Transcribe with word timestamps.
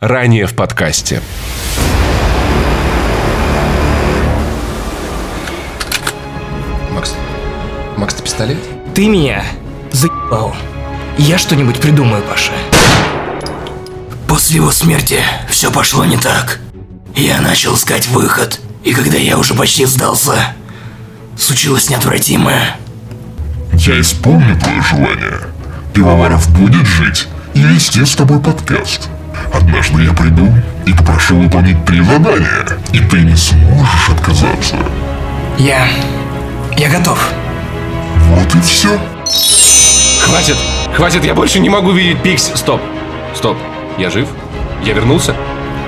Ранее 0.00 0.46
в 0.46 0.54
подкасте. 0.54 1.20
Макс, 6.90 7.12
Макс, 7.98 8.14
ты 8.14 8.22
пистолет? 8.22 8.56
Ты 8.94 9.08
меня 9.10 9.44
заебал. 9.92 10.56
Я 11.18 11.36
что-нибудь 11.36 11.78
придумаю, 11.82 12.22
Паша. 12.22 12.52
После 14.26 14.56
его 14.56 14.70
смерти 14.70 15.18
все 15.50 15.70
пошло 15.70 16.06
не 16.06 16.16
так. 16.16 16.60
Я 17.14 17.42
начал 17.42 17.74
искать 17.74 18.08
выход, 18.08 18.58
и 18.82 18.94
когда 18.94 19.18
я 19.18 19.36
уже 19.36 19.52
почти 19.52 19.84
сдался, 19.84 20.54
случилось 21.38 21.90
неотвратимое. 21.90 22.74
Я 23.74 24.00
исполню 24.00 24.58
твое 24.58 24.80
желание. 24.80 25.40
Пивоваров 25.92 26.48
будет 26.58 26.86
жить 26.86 27.28
и 27.52 27.60
вести 27.60 28.02
с 28.06 28.14
тобой 28.14 28.40
подкаст. 28.40 29.10
Однажды 29.52 30.02
я 30.02 30.12
приду 30.12 30.52
и 30.86 30.92
попрошу 30.92 31.36
выполнить 31.36 31.84
три 31.84 32.02
задания, 32.02 32.66
и 32.92 32.98
ты 32.98 33.20
не 33.20 33.36
сможешь 33.36 34.08
отказаться. 34.10 34.76
Я... 35.58 35.86
я 36.76 36.88
готов. 36.88 37.18
Вот 38.28 38.54
и 38.54 38.60
все. 38.60 38.98
Хватит! 40.20 40.56
Хватит, 40.94 41.24
я 41.24 41.34
больше 41.34 41.60
не 41.60 41.68
могу 41.68 41.92
видеть 41.92 42.22
Пикс. 42.22 42.50
Стоп! 42.54 42.80
Стоп! 43.34 43.56
Я 43.98 44.10
жив? 44.10 44.28
Я 44.84 44.94
вернулся? 44.94 45.34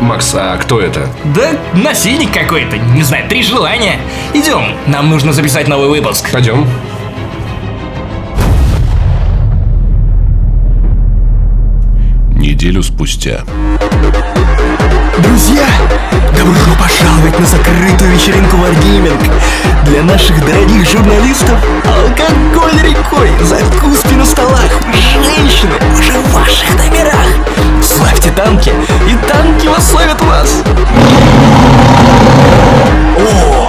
Макс, 0.00 0.34
а 0.34 0.56
кто 0.56 0.80
это? 0.80 1.08
Да 1.24 1.52
насильник 1.74 2.32
какой-то, 2.32 2.76
не 2.76 3.02
знаю, 3.02 3.28
три 3.28 3.42
желания. 3.42 3.98
Идем, 4.34 4.76
нам 4.86 5.08
нужно 5.08 5.32
записать 5.32 5.68
новый 5.68 5.88
выпуск. 5.88 6.30
Пойдем. 6.32 6.66
Неделю 12.42 12.82
спустя. 12.82 13.44
Друзья, 15.18 15.64
добро 16.36 16.74
пожаловать 16.76 17.38
на 17.38 17.46
закрытую 17.46 18.10
вечеринку 18.10 18.56
Wargaming. 18.56 19.32
Для 19.84 20.02
наших 20.02 20.44
дорогих 20.44 20.90
журналистов 20.90 21.56
алкоголь 21.86 22.82
рекой, 22.82 23.30
закуски 23.44 24.14
на 24.14 24.24
столах, 24.24 24.68
женщины 24.92 25.74
уже 25.96 26.18
в 26.18 26.32
ваших 26.32 26.68
номерах. 26.76 27.28
Славьте 27.80 28.32
танки, 28.32 28.72
и 29.08 29.14
танки 29.28 29.68
восславят 29.68 30.20
вас. 30.22 30.64
О, 33.18 33.61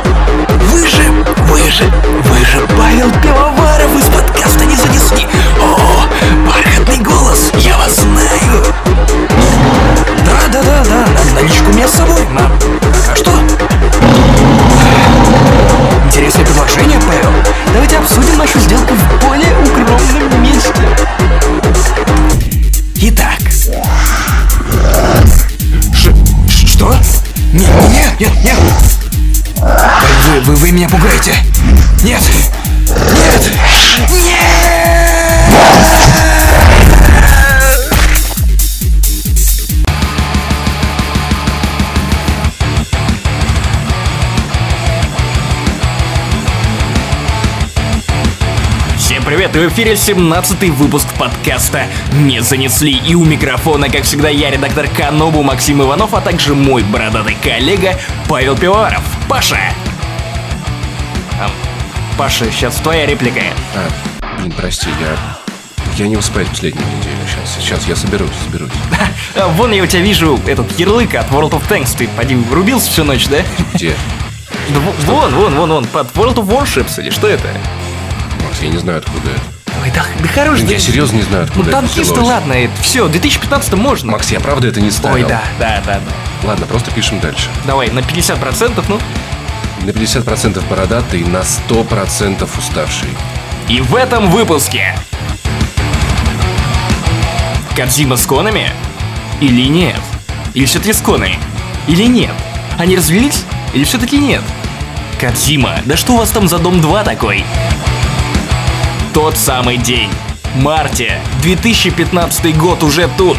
в 49.63 49.69
эфире 49.69 49.95
17 49.95 50.69
выпуск 50.71 51.07
подкаста 51.17 51.87
«Не 52.11 52.41
занесли» 52.41 52.91
И 52.91 53.15
у 53.15 53.23
микрофона, 53.23 53.89
как 53.89 54.03
всегда, 54.03 54.27
я, 54.27 54.51
редактор 54.51 54.87
Канобу 54.89 55.41
Максим 55.41 55.81
Иванов, 55.81 56.13
а 56.13 56.19
также 56.19 56.53
мой 56.53 56.83
бородатый 56.83 57.37
коллега 57.41 57.97
Павел 58.27 58.57
Пивоваров. 58.57 59.03
Паша! 59.29 59.57
Паша, 62.17 62.51
сейчас 62.51 62.75
твоя 62.75 63.05
реплика. 63.05 63.41
А, 63.73 63.89
блин, 64.37 64.51
прости, 64.51 64.89
я... 64.99 65.17
Я 65.97 66.07
не 66.07 66.17
успею 66.17 66.45
последнюю 66.47 66.85
неделю. 66.85 67.15
Сейчас, 67.25 67.63
сейчас 67.63 67.87
я 67.87 67.95
соберусь, 67.95 68.29
соберусь. 68.45 68.71
А, 69.35 69.47
Вон 69.47 69.71
я 69.71 69.81
у 69.81 69.87
тебя 69.87 70.01
вижу 70.01 70.39
этот 70.45 70.77
ярлык 70.77 71.15
от 71.15 71.29
World 71.29 71.51
of 71.51 71.67
Tanks. 71.69 71.95
Ты, 71.97 72.09
поди, 72.09 72.35
врубился 72.35 72.89
всю 72.91 73.03
ночь, 73.05 73.27
да? 73.27 73.37
Где? 73.73 73.95
Да 74.69 74.79
во- 74.79 75.13
Вон, 75.13 75.35
вон, 75.35 75.55
вон, 75.55 75.69
вон, 75.69 75.85
под 75.85 76.07
World 76.15 76.35
of 76.35 76.47
Warships 76.47 77.01
или 77.01 77.09
что 77.09 77.27
это? 77.27 77.47
Макс, 78.43 78.61
я 78.61 78.67
не 78.67 78.77
знаю, 78.77 78.99
откуда 78.99 79.29
это. 79.29 79.52
Да, 79.93 80.05
да 80.19 80.27
хорош. 80.27 80.59
Я 80.59 80.65
да- 80.67 80.79
серьезно 80.79 81.17
не 81.17 81.21
знаю, 81.23 81.43
Ну 81.43 81.49
откуда 81.49 81.69
это 81.69 81.79
танкисты, 81.79 82.19
ладно, 82.21 82.53
это 82.53 82.81
все, 82.81 83.05
в 83.05 83.11
2015 83.11 83.73
можно. 83.73 84.11
Макс, 84.11 84.31
я 84.31 84.39
правда 84.39 84.67
это 84.67 84.81
не 84.81 84.91
ставил. 84.91 85.15
Ой, 85.15 85.23
да, 85.23 85.43
да, 85.59 85.81
да, 85.85 85.99
да. 85.99 86.47
Ладно, 86.47 86.65
просто 86.65 86.91
пишем 86.91 87.19
дальше. 87.19 87.49
Давай, 87.65 87.89
на 87.89 87.99
50%, 87.99 88.83
ну. 88.87 88.99
На 89.83 89.89
50% 89.91 90.61
бородатый, 90.69 91.23
на 91.25 91.41
100% 91.43 92.49
уставший. 92.57 93.09
И 93.69 93.81
в 93.81 93.95
этом 93.95 94.29
выпуске 94.29 94.95
Кадзима 97.75 98.17
с 98.17 98.25
конами? 98.25 98.69
Или 99.41 99.67
нет? 99.67 99.99
Или 100.53 100.65
все-таки 100.65 100.93
с 100.93 101.01
коной? 101.01 101.37
Или 101.87 102.03
нет? 102.03 102.33
Они 102.77 102.95
развелись? 102.95 103.43
Или 103.73 103.83
все-таки 103.83 104.17
нет? 104.17 104.41
Кадзима, 105.19 105.77
да 105.85 105.97
что 105.97 106.13
у 106.13 106.17
вас 106.17 106.29
там 106.29 106.47
за 106.47 106.59
дом 106.59 106.81
2 106.81 107.03
такой? 107.03 107.43
Тот 109.13 109.37
самый 109.37 109.77
день. 109.77 110.09
Марте, 110.55 111.21
2015 111.43 112.57
год 112.57 112.81
уже 112.81 113.07
тут. 113.15 113.37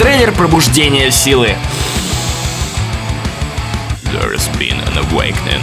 Трейлер 0.00 0.32
пробуждения 0.32 1.12
силы. 1.12 1.54
There's 4.06 4.48
been 4.58 4.80
an 4.88 4.98
awakening. 5.12 5.62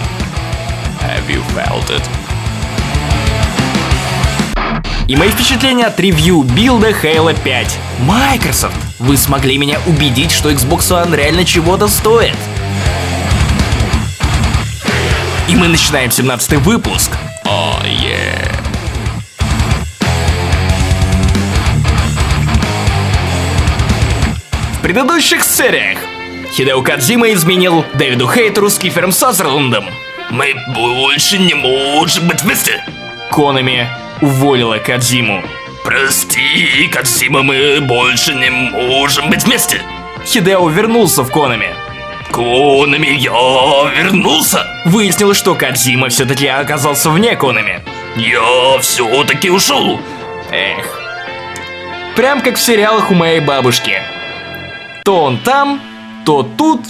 Have 1.01 1.29
you 1.29 1.43
felt 1.53 1.89
it? 1.89 2.01
И 5.09 5.17
мои 5.17 5.29
впечатления 5.31 5.87
от 5.87 5.99
ревью 5.99 6.43
билда 6.43 6.91
Halo 6.91 7.37
5. 7.43 7.77
Microsoft, 8.03 8.77
вы 8.99 9.17
смогли 9.17 9.57
меня 9.57 9.79
убедить, 9.85 10.31
что 10.31 10.49
Xbox 10.49 10.91
One 10.91 11.13
реально 11.13 11.43
чего-то 11.43 11.89
стоит. 11.89 12.37
И 15.49 15.55
мы 15.55 15.67
начинаем 15.67 16.11
17 16.11 16.59
выпуск. 16.59 17.09
О, 17.43 17.79
е. 17.83 18.51
В 24.73 24.81
предыдущих 24.83 25.43
сериях 25.43 25.97
Хидео 26.53 26.83
Кадзима 26.83 27.33
изменил 27.33 27.83
Дэвиду 27.95 28.31
Хейтеру 28.31 28.69
с 28.69 28.77
Кифером 28.77 29.11
Сазерландом. 29.11 29.85
Мы 30.29 30.53
больше 30.67 31.39
не 31.39 31.55
можем 31.55 32.27
быть 32.27 32.43
вместе. 32.43 32.85
Конами 33.31 33.87
уволила 34.21 34.77
Кадзиму. 34.77 35.43
Прости, 35.83 36.87
Кадзима, 36.93 37.41
мы 37.41 37.81
больше 37.81 38.35
не 38.35 38.51
можем 38.51 39.31
быть 39.31 39.45
вместе. 39.45 39.81
Хидео 40.27 40.69
вернулся 40.69 41.23
в 41.23 41.31
Конами. 41.31 41.88
Конами, 42.31 43.07
я 43.07 43.91
вернулся. 43.95 44.65
Выяснилось, 44.85 45.37
что 45.37 45.55
Кадзима 45.55 46.09
все-таки 46.09 46.47
оказался 46.47 47.09
вне 47.09 47.35
Конами. 47.35 47.81
Я 48.15 48.79
все-таки 48.79 49.49
ушел. 49.49 49.99
Эх. 50.51 50.99
Прям 52.15 52.41
как 52.41 52.57
в 52.57 52.61
сериалах 52.61 53.11
у 53.11 53.13
моей 53.13 53.39
бабушки. 53.39 54.01
То 55.03 55.23
он 55.23 55.37
там, 55.39 55.81
то 56.25 56.43
тут, 56.43 56.81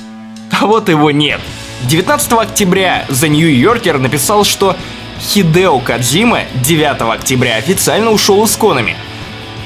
а 0.60 0.66
вот 0.66 0.90
его 0.90 1.12
нет. 1.12 1.40
19 1.84 2.34
октября 2.34 3.06
The 3.10 3.30
New 3.30 3.50
Yorker 3.50 3.98
написал, 3.98 4.44
что 4.44 4.76
Хидео 5.22 5.80
Кадзима 5.80 6.42
9 6.56 7.02
октября 7.02 7.56
официально 7.56 8.12
ушел 8.12 8.44
из 8.44 8.56
Конами. 8.56 8.96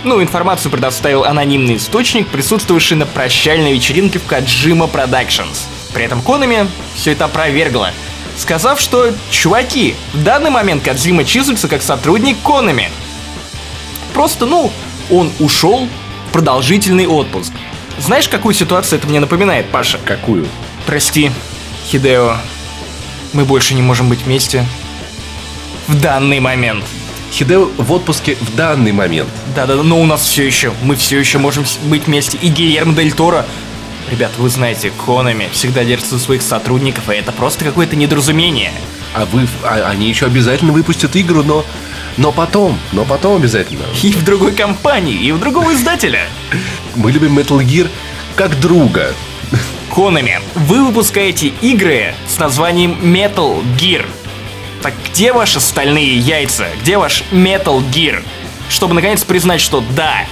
Ну, 0.03 0.21
информацию 0.21 0.69
предоставил 0.69 1.23
анонимный 1.23 1.77
источник, 1.77 2.27
присутствовавший 2.27 2.97
на 2.97 3.05
прощальной 3.05 3.73
вечеринке 3.73 4.19
в 4.19 4.25
Каджима 4.25 4.85
Productions. 4.87 5.65
При 5.93 6.03
этом 6.03 6.21
Конами 6.21 6.67
все 6.93 7.13
это 7.13 7.25
опровергла, 7.25 7.91
сказав, 8.37 8.81
что 8.81 9.13
«Чуваки, 9.31 9.95
в 10.13 10.23
данный 10.23 10.49
момент 10.49 10.83
Кадзима 10.83 11.23
числится 11.23 11.69
как 11.69 11.81
сотрудник 11.81 12.37
Конами». 12.43 12.89
Просто, 14.13 14.45
ну, 14.45 14.71
он 15.09 15.31
ушел 15.39 15.87
в 16.27 16.31
продолжительный 16.33 17.07
отпуск. 17.07 17.53
Знаешь, 17.97 18.27
какую 18.27 18.53
ситуацию 18.53 18.99
это 18.99 19.07
мне 19.07 19.21
напоминает, 19.21 19.69
Паша? 19.69 19.99
Какую? 20.03 20.47
Прости, 20.85 21.31
Хидео. 21.85 22.35
Мы 23.31 23.45
больше 23.45 23.73
не 23.73 23.81
можем 23.81 24.09
быть 24.09 24.23
вместе. 24.23 24.65
В 25.87 25.99
данный 26.01 26.41
момент. 26.41 26.83
Хидео 27.33 27.67
в 27.77 27.91
отпуске 27.91 28.35
в 28.39 28.55
данный 28.55 28.91
момент. 28.91 29.27
Да-да, 29.55 29.75
но 29.75 29.99
у 29.99 30.05
нас 30.05 30.21
все 30.21 30.45
еще, 30.45 30.71
мы 30.83 30.95
все 30.95 31.17
еще 31.19 31.39
можем 31.39 31.65
быть 31.85 32.05
вместе. 32.05 32.37
И 32.39 32.47
Гильермо 32.49 32.93
Дель 32.93 33.11
Торо. 33.11 33.43
Ребят, 34.11 34.31
вы 34.37 34.49
знаете, 34.49 34.91
Конами 35.03 35.49
всегда 35.51 35.83
держится 35.83 36.19
своих 36.19 36.43
сотрудников, 36.43 37.09
и 37.09 37.13
это 37.13 37.31
просто 37.31 37.65
какое-то 37.65 37.95
недоразумение. 37.95 38.71
А 39.15 39.25
вы, 39.25 39.47
а- 39.63 39.89
они 39.89 40.07
еще 40.09 40.27
обязательно 40.27 40.73
выпустят 40.73 41.15
игру, 41.15 41.41
но, 41.41 41.65
но 42.17 42.31
потом, 42.31 42.77
но 42.91 43.03
потом 43.03 43.37
обязательно. 43.37 43.83
И 44.03 44.11
в 44.11 44.23
другой 44.23 44.51
компании, 44.51 45.15
и 45.15 45.31
в 45.31 45.39
другого 45.39 45.73
издателя. 45.73 46.27
Мы 46.95 47.11
любим 47.11 47.37
Metal 47.39 47.57
Gear 47.65 47.89
как 48.35 48.59
друга. 48.59 49.13
Конами, 49.89 50.39
вы 50.53 50.85
выпускаете 50.85 51.47
игры 51.61 52.13
с 52.27 52.37
названием 52.37 52.91
Metal 53.01 53.63
Gear. 53.79 54.05
Так 54.83 54.93
где 55.09 55.31
ваши 55.31 55.61
стальные 55.61 56.17
яйца? 56.17 56.67
Где 56.81 56.97
ваш 56.97 57.23
Metal 57.31 57.81
Gear? 57.91 58.21
Чтобы 58.67 58.93
наконец 58.93 59.23
признать, 59.23 59.61
что 59.61 59.81
да, 59.95 60.25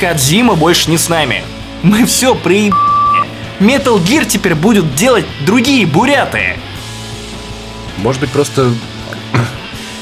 Кадзима 0.00 0.54
больше 0.54 0.90
не 0.90 0.96
с 0.96 1.10
нами. 1.10 1.44
Мы 1.82 2.06
все 2.06 2.34
при... 2.34 2.72
Metal 3.60 4.02
Gear 4.02 4.24
теперь 4.24 4.54
будут 4.54 4.94
делать 4.94 5.26
другие 5.44 5.86
буряты. 5.86 6.56
Может 7.98 8.22
быть, 8.22 8.30
просто... 8.30 8.72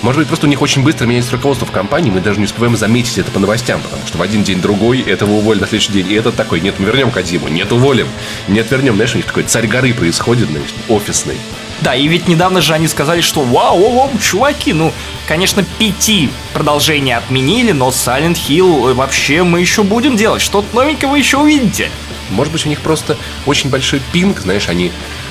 Может 0.03 0.21
быть, 0.21 0.29
просто 0.29 0.47
у 0.47 0.49
них 0.49 0.63
очень 0.63 0.83
быстро 0.83 1.07
меняется 1.07 1.33
руководство 1.33 1.67
в 1.67 1.73
компании, 1.73 2.11
мы 2.11 2.21
даже 2.21 2.39
не 2.39 2.45
успеваем 2.45 2.77
заметить 2.77 3.19
это 3.19 3.31
по 3.33 3.41
новостям, 3.41 3.81
потому 3.81 4.07
что 4.07 4.19
в 4.19 4.23
один 4.23 4.45
день 4.45 4.61
другой, 4.61 5.01
этого 5.01 5.33
уволят 5.33 5.63
на 5.63 5.67
следующий 5.67 5.93
день, 5.93 6.11
и 6.11 6.15
этот 6.15 6.37
такой, 6.37 6.61
нет, 6.61 6.77
мы 6.79 6.87
вернем 6.87 7.11
Кадзиму, 7.11 7.49
нет, 7.49 7.73
уволим, 7.73 8.07
нет, 8.47 8.71
вернем, 8.71 8.95
знаешь, 8.95 9.15
у 9.15 9.17
них 9.17 9.27
такой 9.27 9.43
царь 9.43 9.67
горы 9.67 9.93
происходит, 9.93 10.49
знаешь, 10.51 10.73
офисный. 10.89 11.37
Да, 11.81 11.95
и 11.95 12.07
ведь 12.09 12.27
недавно 12.29 12.61
же 12.61 12.75
они 12.75 12.87
сказали, 12.89 13.21
что 13.21 13.43
вау, 13.43 13.81
вау, 13.81 13.93
вау, 13.93 14.11
чуваки, 14.21 14.73
ну, 14.73 14.93
конечно, 15.27 15.65
пяти 15.79 16.31
продолжения 16.53 17.17
отменили, 17.17 17.73
но 17.73 17.89
Silent 17.89 18.37
Hill 18.49 18.91
э, 18.91 18.95
вообще 18.95 19.43
мы 19.45 19.61
еще 19.61 19.83
будем 19.85 20.17
делать. 20.17 20.43
Что-то 20.43 20.75
новенького 20.75 21.15
еще 21.15 21.39
увидите. 21.39 21.91
Может 22.31 22.53
быть, 22.53 22.67
у 22.67 22.69
них 22.69 22.81
просто 22.81 23.17
очень 23.47 23.71
большой 23.71 24.01
пинг, 24.13 24.41
знаешь, 24.41 24.69
они 24.69 24.91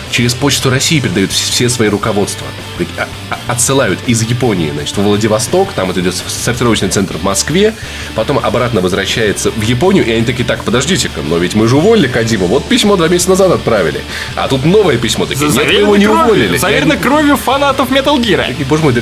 через 0.09 0.33
почту 0.33 0.69
России 0.69 0.99
передают 1.01 1.31
вс- 1.31 1.51
все 1.51 1.67
свои 1.67 1.89
руководства. 1.89 2.47
А- 2.97 3.07
а- 3.29 3.51
Отсылают 3.53 3.99
из 4.07 4.21
Японии, 4.21 4.71
значит, 4.71 4.95
в 4.97 5.01
Владивосток, 5.01 5.73
там 5.73 5.89
это 5.89 6.01
идет 6.01 6.15
сортировочный 6.15 6.89
центр 6.89 7.17
в 7.17 7.23
Москве, 7.23 7.73
потом 8.15 8.39
обратно 8.39 8.81
возвращается 8.81 9.51
в 9.51 9.61
Японию, 9.61 10.05
и 10.05 10.11
они 10.11 10.25
такие, 10.25 10.43
так, 10.43 10.63
подождите-ка, 10.63 11.21
но 11.21 11.37
ведь 11.37 11.55
мы 11.55 11.67
же 11.67 11.77
уволили 11.77 12.07
Кадима, 12.07 12.45
вот 12.45 12.65
письмо 12.65 12.95
два 12.97 13.07
месяца 13.07 13.29
назад 13.29 13.51
отправили, 13.51 14.03
а 14.35 14.47
тут 14.47 14.65
новое 14.65 14.97
письмо, 14.97 15.25
такие, 15.25 15.49
нет, 15.49 15.65
мы 15.65 15.73
его 15.73 15.97
не 15.97 16.07
уволили. 16.07 16.57
Заверено 16.57 16.93
они 16.93 17.03
кровью 17.03 17.37
фанатов 17.37 17.89
Metal 17.89 18.17
Gear. 18.17 18.47
такие, 18.47 18.65
боже 18.65 18.83
мой, 18.83 18.93
да 18.93 19.01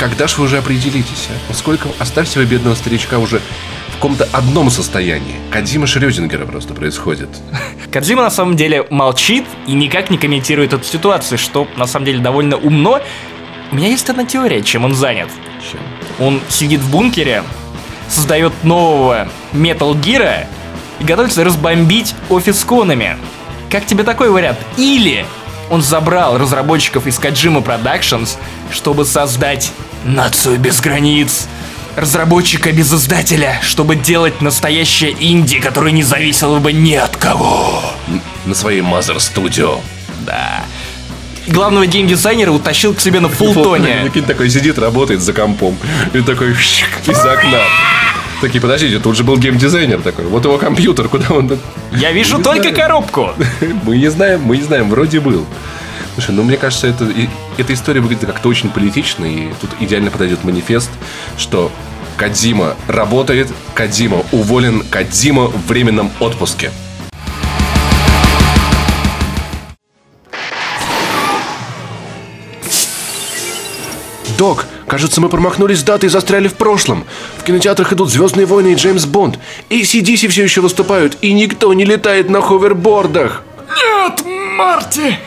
когда 0.00 0.26
ж 0.26 0.38
вы 0.38 0.44
уже 0.44 0.56
определитесь, 0.56 1.28
а? 1.50 1.52
Сколько, 1.52 1.88
оставьте 1.98 2.38
вы 2.38 2.46
бедного 2.46 2.74
старичка 2.74 3.18
уже 3.18 3.42
каком-то 4.00 4.26
одном 4.32 4.70
состоянии. 4.70 5.34
Кадима 5.50 5.86
Шрёдингера 5.86 6.46
просто 6.46 6.72
происходит. 6.72 7.28
Кадзима 7.92 8.22
на 8.22 8.30
самом 8.30 8.56
деле 8.56 8.86
молчит 8.88 9.44
и 9.66 9.72
никак 9.72 10.08
не 10.08 10.16
комментирует 10.16 10.72
эту 10.72 10.84
ситуацию, 10.84 11.36
что 11.36 11.68
на 11.76 11.86
самом 11.86 12.06
деле 12.06 12.20
довольно 12.20 12.56
умно. 12.56 13.02
У 13.70 13.76
меня 13.76 13.88
есть 13.88 14.08
одна 14.08 14.24
теория, 14.24 14.62
чем 14.62 14.86
он 14.86 14.94
занят. 14.94 15.28
Чем? 15.70 15.80
Он 16.18 16.40
сидит 16.48 16.80
в 16.80 16.90
бункере, 16.90 17.44
создает 18.08 18.54
нового 18.64 19.28
Metal 19.52 19.92
Gear 19.92 20.46
и 20.98 21.04
готовится 21.04 21.44
разбомбить 21.44 22.14
офис 22.30 22.64
Конами. 22.64 23.18
Как 23.70 23.84
тебе 23.84 24.02
такой 24.02 24.30
вариант? 24.30 24.58
Или 24.78 25.26
он 25.68 25.82
забрал 25.82 26.38
разработчиков 26.38 27.06
из 27.06 27.18
Kojima 27.18 27.62
Productions, 27.62 28.38
чтобы 28.72 29.04
создать 29.04 29.72
Нацию 30.06 30.58
без 30.58 30.80
границ, 30.80 31.46
разработчика 32.00 32.72
без 32.72 32.92
издателя, 32.92 33.58
чтобы 33.62 33.96
делать 33.96 34.40
настоящее 34.40 35.14
инди, 35.18 35.60
которое 35.60 35.92
не 35.92 36.02
зависело 36.02 36.58
бы 36.58 36.72
ни 36.72 36.94
от 36.94 37.16
кого. 37.16 37.82
На 38.46 38.54
своей 38.54 38.80
Mother 38.80 39.16
Studio. 39.16 39.80
Да. 40.26 40.64
Главного 41.46 41.86
геймдизайнера 41.86 42.50
утащил 42.50 42.94
к 42.94 43.00
себе 43.00 43.20
на 43.20 43.28
фултоне. 43.28 44.00
Прикинь, 44.02 44.24
такой 44.24 44.50
сидит, 44.50 44.78
работает 44.78 45.20
за 45.20 45.32
компом. 45.32 45.76
И 46.12 46.20
такой 46.20 46.52
из 46.52 47.24
окна. 47.24 47.60
Такие, 48.40 48.60
подождите, 48.60 48.98
тут 49.00 49.16
же 49.16 49.24
был 49.24 49.36
геймдизайнер 49.36 50.00
такой. 50.00 50.24
Вот 50.26 50.44
его 50.44 50.56
компьютер, 50.56 51.08
куда 51.08 51.34
он... 51.34 51.58
Я 51.92 52.12
вижу 52.12 52.38
Не 52.38 52.42
только 52.42 52.62
знаю. 52.62 52.76
коробку. 52.76 53.30
Мы 53.84 53.98
не 53.98 54.10
знаем, 54.10 54.42
мы 54.42 54.56
не 54.56 54.62
знаем, 54.62 54.88
вроде 54.88 55.20
был. 55.20 55.46
Слушай, 56.14 56.32
ну 56.34 56.42
мне 56.42 56.56
кажется, 56.56 56.86
это, 56.86 57.04
и- 57.04 57.28
эта 57.56 57.72
история 57.72 58.00
выглядит 58.00 58.26
как-то 58.26 58.48
очень 58.48 58.70
политично, 58.70 59.24
и 59.24 59.48
тут 59.60 59.70
идеально 59.80 60.10
подойдет 60.10 60.44
манифест, 60.44 60.90
что 61.38 61.70
Кадзима 62.16 62.76
работает, 62.88 63.48
Кадзима 63.74 64.24
уволен, 64.32 64.82
Кадзима 64.90 65.46
в 65.46 65.66
временном 65.66 66.10
отпуске. 66.20 66.70
Док, 74.38 74.64
кажется, 74.86 75.20
мы 75.20 75.28
промахнулись 75.28 75.80
с 75.80 75.82
датой 75.82 76.08
и 76.08 76.10
застряли 76.10 76.48
в 76.48 76.54
прошлом. 76.54 77.04
В 77.38 77.42
кинотеатрах 77.44 77.92
идут 77.92 78.10
«Звездные 78.10 78.46
войны» 78.46 78.72
и 78.72 78.74
«Джеймс 78.74 79.04
Бонд». 79.04 79.38
И 79.68 79.82
CDC 79.82 80.28
все 80.28 80.44
еще 80.44 80.60
выступают, 80.60 81.18
и 81.20 81.32
никто 81.32 81.72
не 81.74 81.84
летает 81.84 82.30
на 82.30 82.40
ховербордах. 82.40 83.42
Нет, 83.68 84.20
Марти! 84.56 85.18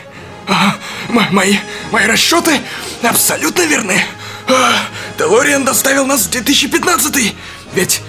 А, 0.47 0.75
мо- 1.09 1.27
мои, 1.31 1.57
мои 1.91 2.05
расчеты 2.05 2.59
абсолютно 3.01 3.61
верны. 3.63 4.03
А, 4.47 4.73
Делориан 5.17 5.63
доставил 5.63 6.05
нас 6.05 6.23
в 6.23 6.29
2015 6.31 7.35
Ведь 7.73 8.01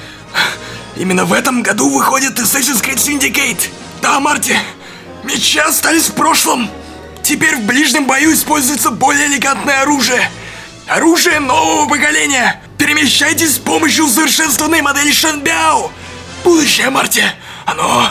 именно 0.96 1.24
в 1.24 1.32
этом 1.32 1.62
году 1.62 1.88
выходит 1.88 2.38
Assassin's 2.38 2.82
Creed 2.82 2.96
Syndicate. 2.96 3.68
Да, 4.02 4.18
Марти, 4.20 4.58
мечи 5.22 5.58
остались 5.58 6.08
в 6.08 6.14
прошлом. 6.14 6.68
Теперь 7.22 7.56
в 7.56 7.62
ближнем 7.62 8.06
бою 8.06 8.32
используется 8.34 8.90
более 8.90 9.26
элегантное 9.28 9.82
оружие. 9.82 10.28
Оружие 10.88 11.40
нового 11.40 11.88
поколения. 11.88 12.60
Перемещайтесь 12.76 13.54
с 13.54 13.58
помощью 13.58 14.04
усовершенствованной 14.04 14.82
модели 14.82 15.12
Шанбяо. 15.12 15.90
Будущее, 16.42 16.90
Марти. 16.90 17.24
Оно... 17.64 18.10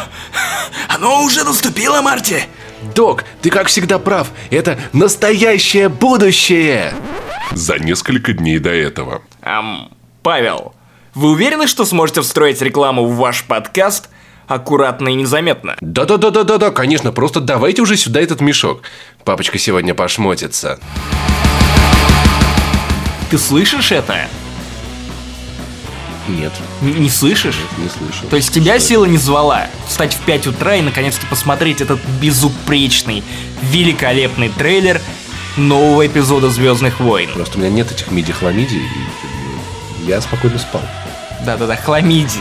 Оно 0.87 1.23
уже 1.23 1.43
наступило, 1.43 2.01
Марти. 2.01 2.47
Док, 2.95 3.23
ты 3.41 3.49
как 3.49 3.67
всегда 3.67 3.99
прав. 3.99 4.29
Это 4.49 4.77
настоящее 4.91 5.89
будущее. 5.89 6.93
За 7.51 7.77
несколько 7.77 8.33
дней 8.33 8.59
до 8.59 8.71
этого. 8.71 9.21
Ам, 9.41 9.89
Павел, 10.21 10.73
вы 11.13 11.31
уверены, 11.31 11.67
что 11.67 11.85
сможете 11.85 12.21
встроить 12.21 12.61
рекламу 12.61 13.05
в 13.05 13.15
ваш 13.15 13.43
подкаст 13.43 14.09
аккуратно 14.47 15.09
и 15.09 15.13
незаметно? 15.15 15.75
Да-да-да-да-да-да, 15.79 16.71
конечно, 16.71 17.11
просто 17.11 17.39
давайте 17.39 17.81
уже 17.81 17.97
сюда 17.97 18.21
этот 18.21 18.41
мешок. 18.41 18.81
Папочка 19.23 19.57
сегодня 19.57 19.93
пошмотится. 19.93 20.79
Ты 23.29 23.37
слышишь 23.37 23.91
это? 23.91 24.27
Нет, 26.27 26.53
не 26.81 27.09
слышишь? 27.09 27.57
не 27.77 27.89
слышу. 27.89 28.25
То 28.29 28.35
есть 28.35 28.53
тебя 28.53 28.79
сила 28.79 29.05
не 29.05 29.17
звала 29.17 29.67
встать 29.87 30.13
в 30.13 30.19
5 30.21 30.47
утра 30.47 30.75
и 30.75 30.81
наконец-то 30.81 31.25
посмотреть 31.27 31.81
этот 31.81 31.99
безупречный, 32.21 33.23
великолепный 33.61 34.49
трейлер 34.49 35.01
нового 35.57 36.07
эпизода 36.07 36.49
Звездных 36.49 36.99
войн. 36.99 37.29
Просто 37.33 37.57
у 37.57 37.61
меня 37.61 37.69
нет 37.69 37.91
этих 37.91 38.11
миди-хламидий, 38.11 38.81
и 38.81 40.07
я 40.07 40.21
спокойно 40.21 40.57
спал. 40.57 40.81
Да-да-да, 41.45 41.75
хламиди. 41.75 42.39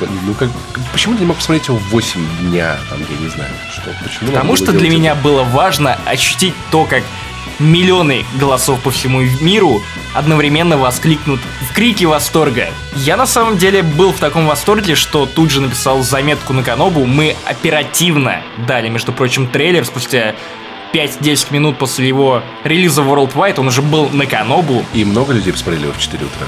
Ну 0.00 0.34
как, 0.34 0.50
почему 0.92 1.14
ты 1.14 1.20
не 1.20 1.26
мог 1.26 1.36
посмотреть 1.38 1.68
его 1.68 1.78
в 1.78 1.88
8 1.88 2.50
дня, 2.50 2.76
там, 2.90 3.00
я 3.00 3.16
не 3.16 3.28
знаю, 3.30 3.50
что, 3.72 3.90
почему 4.02 4.30
Потому 4.30 4.56
что 4.56 4.72
для 4.72 4.90
меня 4.90 5.14
было 5.14 5.42
важно 5.42 5.98
ощутить 6.04 6.54
то, 6.70 6.84
как 6.84 7.02
миллионы 7.58 8.24
голосов 8.38 8.80
по 8.80 8.90
всему 8.90 9.20
миру 9.40 9.82
одновременно 10.14 10.76
воскликнут 10.76 11.40
в 11.70 11.74
крике 11.74 12.06
восторга. 12.06 12.68
Я 12.94 13.16
на 13.16 13.26
самом 13.26 13.58
деле 13.58 13.82
был 13.82 14.12
в 14.12 14.18
таком 14.18 14.46
восторге, 14.46 14.94
что 14.94 15.26
тут 15.26 15.50
же 15.50 15.60
написал 15.60 16.02
заметку 16.02 16.52
на 16.52 16.62
Канобу. 16.62 17.04
Мы 17.04 17.36
оперативно 17.44 18.42
дали, 18.66 18.88
между 18.88 19.12
прочим, 19.12 19.46
трейлер 19.48 19.84
спустя 19.84 20.34
5-10 20.92 21.52
минут 21.52 21.78
после 21.78 22.08
его 22.08 22.42
релиза 22.64 23.02
Worldwide. 23.02 23.58
Он 23.60 23.68
уже 23.68 23.82
был 23.82 24.08
на 24.10 24.26
Канобу 24.26 24.84
И 24.94 25.04
много 25.04 25.32
людей 25.32 25.52
посмотрели 25.52 25.90
в 25.90 25.98
4 25.98 26.24
утра. 26.24 26.46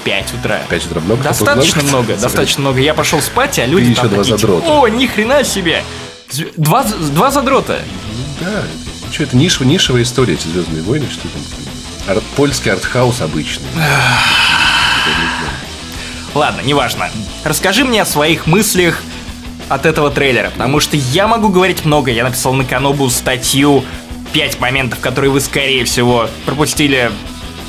в 0.00 0.04
5 0.04 0.34
утра. 0.34 0.60
5 0.68 0.86
утра 0.86 1.00
много? 1.00 1.22
Достаточно 1.22 1.82
много, 1.82 2.16
достаточно 2.16 2.62
много. 2.62 2.80
Я 2.80 2.94
пошел 2.94 3.20
спать, 3.20 3.58
а 3.58 3.66
люди 3.66 3.90
Ты 3.90 3.94
там 3.96 4.04
еще 4.06 4.14
два 4.14 4.22
такие, 4.24 4.38
задрота. 4.38 4.66
О, 4.80 4.88
ни 4.88 5.06
хрена 5.06 5.44
себе! 5.44 5.82
Два, 6.56 6.84
два 6.84 7.30
задрота. 7.30 7.80
Да, 8.40 8.62
что 9.12 9.24
это 9.24 9.36
нишевая, 9.36 9.68
нишевая 9.68 10.02
история, 10.02 10.34
эти 10.34 10.46
Звездные 10.46 10.82
войны, 10.82 11.06
что 11.10 11.22
там? 11.28 11.42
Арт- 12.16 12.24
польский 12.36 12.70
артхаус 12.72 13.20
обычный. 13.20 13.66
Ладно, 16.34 16.60
неважно. 16.62 17.10
Расскажи 17.44 17.84
мне 17.84 18.02
о 18.02 18.06
своих 18.06 18.46
мыслях 18.46 19.02
от 19.68 19.86
этого 19.86 20.10
трейлера, 20.10 20.50
потому 20.50 20.80
что 20.80 20.96
я 20.96 21.26
могу 21.26 21.48
говорить 21.48 21.84
много. 21.84 22.10
Я 22.10 22.24
написал 22.24 22.52
на 22.54 22.64
Канобу 22.64 23.08
статью, 23.10 23.84
5 24.32 24.60
моментов, 24.60 25.00
которые 25.00 25.30
вы, 25.30 25.40
скорее 25.40 25.84
всего, 25.84 26.28
пропустили, 26.46 27.10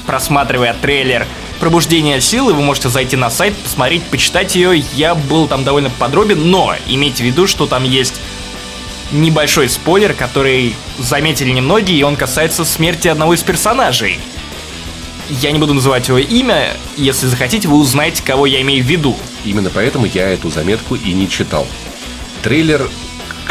просматривая 0.06 0.76
трейлер. 0.80 1.26
Пробуждение 1.60 2.22
силы, 2.22 2.54
вы 2.54 2.62
можете 2.62 2.90
зайти 2.90 3.16
на 3.16 3.30
сайт, 3.30 3.56
посмотреть, 3.56 4.04
почитать 4.04 4.56
ее. 4.56 4.78
Я 4.96 5.14
был 5.16 5.48
там 5.48 5.64
довольно 5.64 5.90
подробен, 5.92 6.50
но 6.50 6.76
имейте 6.88 7.24
в 7.24 7.26
виду, 7.26 7.48
что 7.48 7.66
там 7.68 7.84
есть 7.84 8.16
небольшой 9.12 9.70
спойлер, 9.70 10.14
который 10.14 10.76
заметили 10.98 11.52
немногие, 11.52 12.00
и 12.00 12.04
он 12.04 12.16
касается 12.16 12.66
смерти 12.66 13.08
одного 13.08 13.34
из 13.34 13.44
персонажей. 13.44 14.20
Я 15.30 15.52
не 15.52 15.60
буду 15.60 15.74
называть 15.74 16.08
его 16.08 16.18
имя, 16.18 16.74
если 16.98 17.28
захотите, 17.28 17.68
вы 17.68 17.78
узнаете, 17.78 18.22
кого 18.24 18.46
я 18.46 18.62
имею 18.62 18.84
в 18.84 18.88
виду. 18.88 19.16
Именно 19.46 19.70
поэтому 19.70 20.06
я 20.06 20.30
эту 20.30 20.50
заметку 20.50 20.96
и 20.96 21.14
не 21.14 21.30
читал. 21.30 21.66
Трейлер 22.44 22.90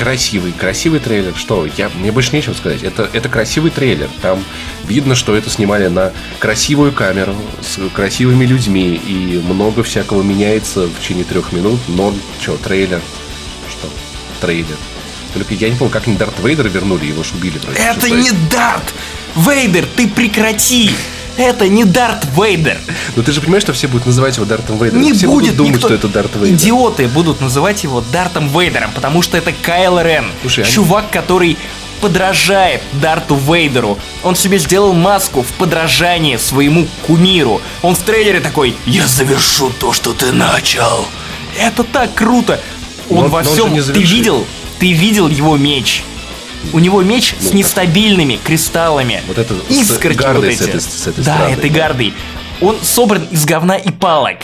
красивый, 0.00 0.52
красивый 0.52 0.99
трейлер. 1.00 1.35
Что, 1.37 1.67
я, 1.76 1.90
мне 1.90 2.11
больше 2.11 2.35
нечего 2.35 2.55
сказать. 2.55 2.83
Это, 2.83 3.09
это 3.12 3.29
красивый 3.29 3.71
трейлер. 3.71 4.09
Там 4.23 4.43
видно, 4.85 5.14
что 5.14 5.35
это 5.37 5.50
снимали 5.50 5.88
на 5.88 6.12
красивую 6.38 6.93
камеру, 6.93 7.35
с 7.61 7.79
красивыми 7.90 8.45
людьми, 8.47 8.95
и 8.95 9.40
много 9.45 9.83
всякого 9.83 10.23
меняется 10.23 10.87
в 10.87 11.00
течение 11.00 11.25
трех 11.25 11.52
минут. 11.52 11.79
Но, 11.88 12.14
что, 12.40 12.57
трейлер? 12.57 13.00
Что? 13.69 13.88
Трейлер. 14.40 14.76
Только 15.34 15.54
я 15.54 15.68
не 15.68 15.76
помню, 15.76 15.92
как 15.92 16.06
они 16.06 16.16
Дарт 16.16 16.34
Вейдера 16.40 16.68
вернули, 16.68 17.06
его 17.06 17.22
ж 17.22 17.28
убили. 17.34 17.58
вроде, 17.58 17.78
Это 17.78 18.00
шестой. 18.02 18.22
не 18.22 18.30
Дарт! 18.50 18.94
Вейдер, 19.37 19.87
ты 19.96 20.08
прекрати! 20.08 20.90
Это 21.37 21.68
не 21.68 21.84
Дарт 21.84 22.26
Вейдер! 22.37 22.78
Но 23.16 23.22
ты 23.22 23.32
же 23.32 23.40
понимаешь, 23.40 23.62
что 23.62 23.72
все 23.72 23.87
будут 23.88 24.06
называть 24.06 24.37
его 24.37 24.44
Дартом 24.46 24.76
Вейдером. 24.78 25.02
Не 25.02 25.12
все 25.12 25.26
будет 25.26 25.54
будут 25.54 25.56
думать, 25.56 25.72
никто... 25.75 25.87
что 25.88 25.94
это 25.94 26.08
Дарт 26.08 26.34
Вейдер. 26.37 26.54
Идиоты 26.56 27.08
будут 27.08 27.40
называть 27.40 27.82
его 27.84 28.00
Дартом 28.12 28.49
Вейдером, 28.49 28.90
потому 28.92 29.22
что 29.22 29.37
это 29.37 29.52
Кайл 29.62 30.00
Рен. 30.00 30.26
Слушай, 30.42 30.64
они- 30.64 30.72
Чувак, 30.72 31.10
который 31.10 31.56
подражает 32.00 32.82
Дарту 32.94 33.37
Вейдеру. 33.37 33.99
Он 34.22 34.34
себе 34.34 34.58
сделал 34.58 34.92
маску 34.94 35.42
в 35.42 35.49
подражание 35.52 36.38
своему 36.38 36.88
кумиру. 37.06 37.60
Он 37.82 37.94
в 37.94 37.99
трейлере 38.00 38.40
такой 38.40 38.75
«Я 38.87 39.06
завершу 39.06 39.70
то, 39.70 39.92
что 39.92 40.12
ты 40.14 40.32
начал». 40.32 41.06
Это 41.58 41.84
так 41.84 42.14
круто. 42.14 42.60
Он 43.10 43.25
Но- 43.25 43.28
во 43.28 43.42
но 43.42 43.50
он 43.50 43.54
всем... 43.56 43.72
не 43.75 43.82
ты 43.82 44.00
видел? 44.02 44.46
Ты 44.80 44.92
видел 44.92 45.28
его 45.28 45.56
меч? 45.56 46.02
У 46.72 46.78
него 46.78 47.02
меч 47.02 47.34
с 47.38 47.52
Ну, 47.52 47.58
нестабильными 47.58 48.38
кристаллами. 48.42 49.22
Вот 49.28 49.38
это 49.38 49.54
с 49.54 49.70
Искорки 49.70 50.16
гардой 50.16 50.50
вот 50.50 50.58
с 50.58 50.60
эти. 50.62 50.68
этой- 50.70 50.80
с 50.80 51.06
этой 51.06 51.25
да, 51.25 51.34
стороны, 51.37 51.52
этой 51.54 51.70
да. 51.70 51.76
гардой. 51.78 52.14
Он 52.60 52.76
собран 52.82 53.25
из 53.30 53.44
говна 53.44 53.76
и 53.76 53.90
палок. 53.90 54.38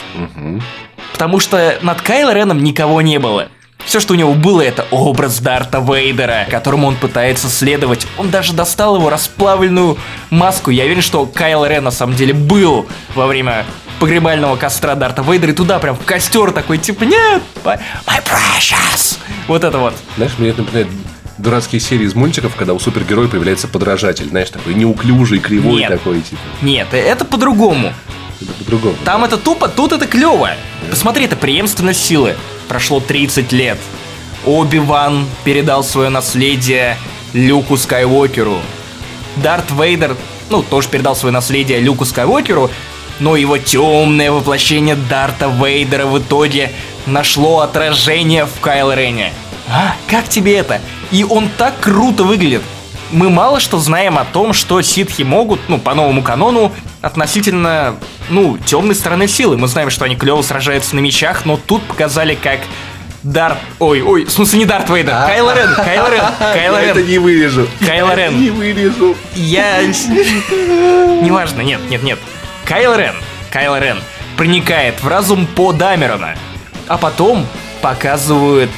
Потому 1.12 1.40
что 1.40 1.78
над 1.82 2.00
Кайло 2.02 2.32
Реном 2.34 2.62
никого 2.62 3.00
не 3.02 3.18
было. 3.18 3.48
Все, 3.86 4.00
что 4.00 4.14
у 4.14 4.16
него 4.16 4.34
было, 4.34 4.62
это 4.62 4.84
образ 4.90 5.38
Дарта 5.38 5.78
Вейдера, 5.78 6.46
которому 6.50 6.88
он 6.88 6.96
пытается 6.96 7.48
следовать. 7.48 8.06
Он 8.18 8.30
даже 8.30 8.52
достал 8.52 8.96
его 8.96 9.08
расплавленную 9.10 9.96
маску. 10.28 10.70
Я 10.70 10.84
уверен, 10.84 11.02
что 11.02 11.24
Кайл 11.24 11.64
Рен 11.64 11.84
на 11.84 11.92
самом 11.92 12.16
деле 12.16 12.34
был 12.34 12.86
во 13.14 13.28
время 13.28 13.64
погребального 14.00 14.56
костра 14.56 14.96
Дарта 14.96 15.22
Вейдера, 15.22 15.52
и 15.52 15.54
туда 15.54 15.78
прям 15.78 15.94
в 15.94 16.04
костер 16.04 16.50
такой, 16.50 16.78
типа, 16.78 17.04
нет, 17.04 17.42
my 17.64 17.78
my 18.06 18.20
precious. 18.24 19.18
Вот 19.46 19.62
это 19.62 19.78
вот. 19.78 19.94
Знаешь, 20.16 20.32
мне 20.38 20.50
это 20.50 20.62
напоминает 20.62 20.88
дурацкие 21.38 21.80
серии 21.80 22.06
из 22.06 22.14
мультиков, 22.14 22.56
когда 22.56 22.74
у 22.74 22.80
супергероя 22.80 23.28
появляется 23.28 23.68
подражатель. 23.68 24.28
Знаешь, 24.28 24.50
такой 24.50 24.74
неуклюжий, 24.74 25.38
кривой 25.38 25.80
Нет. 25.80 25.90
такой, 25.90 26.22
типа. 26.22 26.40
Нет, 26.60 26.88
это 26.92 27.24
по-другому. 27.24 27.92
Это 28.40 28.52
по-другому. 28.52 28.96
Там 29.04 29.24
это 29.24 29.36
тупо, 29.36 29.68
тут 29.68 29.92
это 29.92 30.06
клево. 30.06 30.50
Посмотри, 30.90 31.24
это 31.24 31.36
преемственность 31.36 32.04
силы. 32.04 32.34
Прошло 32.68 33.00
30 33.00 33.52
лет. 33.52 33.78
Оби-Ван 34.44 35.26
передал 35.44 35.82
свое 35.82 36.08
наследие 36.08 36.96
Люку 37.32 37.76
Скайуокеру. 37.76 38.58
Дарт 39.36 39.70
Вейдер, 39.72 40.16
ну, 40.50 40.62
тоже 40.62 40.88
передал 40.88 41.16
свое 41.16 41.32
наследие 41.32 41.80
Люку 41.80 42.04
Скайуокеру, 42.04 42.70
но 43.18 43.36
его 43.36 43.58
темное 43.58 44.30
воплощение 44.30 44.94
Дарта 44.94 45.48
Вейдера 45.48 46.06
в 46.06 46.18
итоге 46.18 46.72
нашло 47.06 47.60
отражение 47.60 48.46
в 48.46 48.60
Кайл 48.60 48.92
Рене. 48.92 49.32
А, 49.68 49.94
как 50.08 50.28
тебе 50.28 50.56
это? 50.56 50.80
И 51.10 51.24
он 51.24 51.48
так 51.56 51.80
круто 51.80 52.24
выглядит. 52.24 52.62
Мы 53.10 53.30
мало 53.30 53.60
что 53.60 53.78
знаем 53.78 54.18
о 54.18 54.24
том, 54.24 54.52
что 54.52 54.82
ситхи 54.82 55.22
могут, 55.22 55.60
ну, 55.68 55.78
по 55.78 55.94
новому 55.94 56.22
канону, 56.22 56.72
относительно, 57.06 57.96
ну, 58.28 58.58
темной 58.58 58.94
стороны 58.94 59.28
силы. 59.28 59.56
Мы 59.56 59.68
знаем, 59.68 59.90
что 59.90 60.04
они 60.04 60.16
клево 60.16 60.42
сражаются 60.42 60.96
на 60.96 61.00
мечах, 61.00 61.44
но 61.44 61.56
тут 61.56 61.82
показали, 61.84 62.34
как 62.34 62.60
Дарт... 63.22 63.58
Ой, 63.78 64.02
ой, 64.02 64.24
в 64.24 64.30
смысле 64.30 64.60
не 64.60 64.64
Дарт 64.66 64.88
Вейдер, 64.90 65.12
Кайло 65.12 65.54
Рен, 65.54 65.74
Кайло 65.74 66.10
Рен, 66.10 66.24
Кайло 66.38 66.76
Я 66.76 66.90
это 66.90 66.98
Рен. 67.00 67.08
не 67.08 67.18
вырежу. 67.18 67.68
Кайло 67.84 68.14
Рен. 68.14 68.40
Не 68.40 68.50
вырежу. 68.50 69.16
Я... 69.34 69.82
Неважно, 71.22 71.62
нет, 71.62 71.80
нет, 71.88 72.02
нет. 72.02 72.18
Кайл 72.64 72.94
Рен, 72.96 73.14
Кайл 73.50 73.76
Рен 73.76 73.98
проникает 74.36 75.02
в 75.02 75.08
разум 75.08 75.46
по 75.46 75.72
Дамерона, 75.72 76.36
а 76.88 76.98
потом 76.98 77.46
показывают 77.82 78.70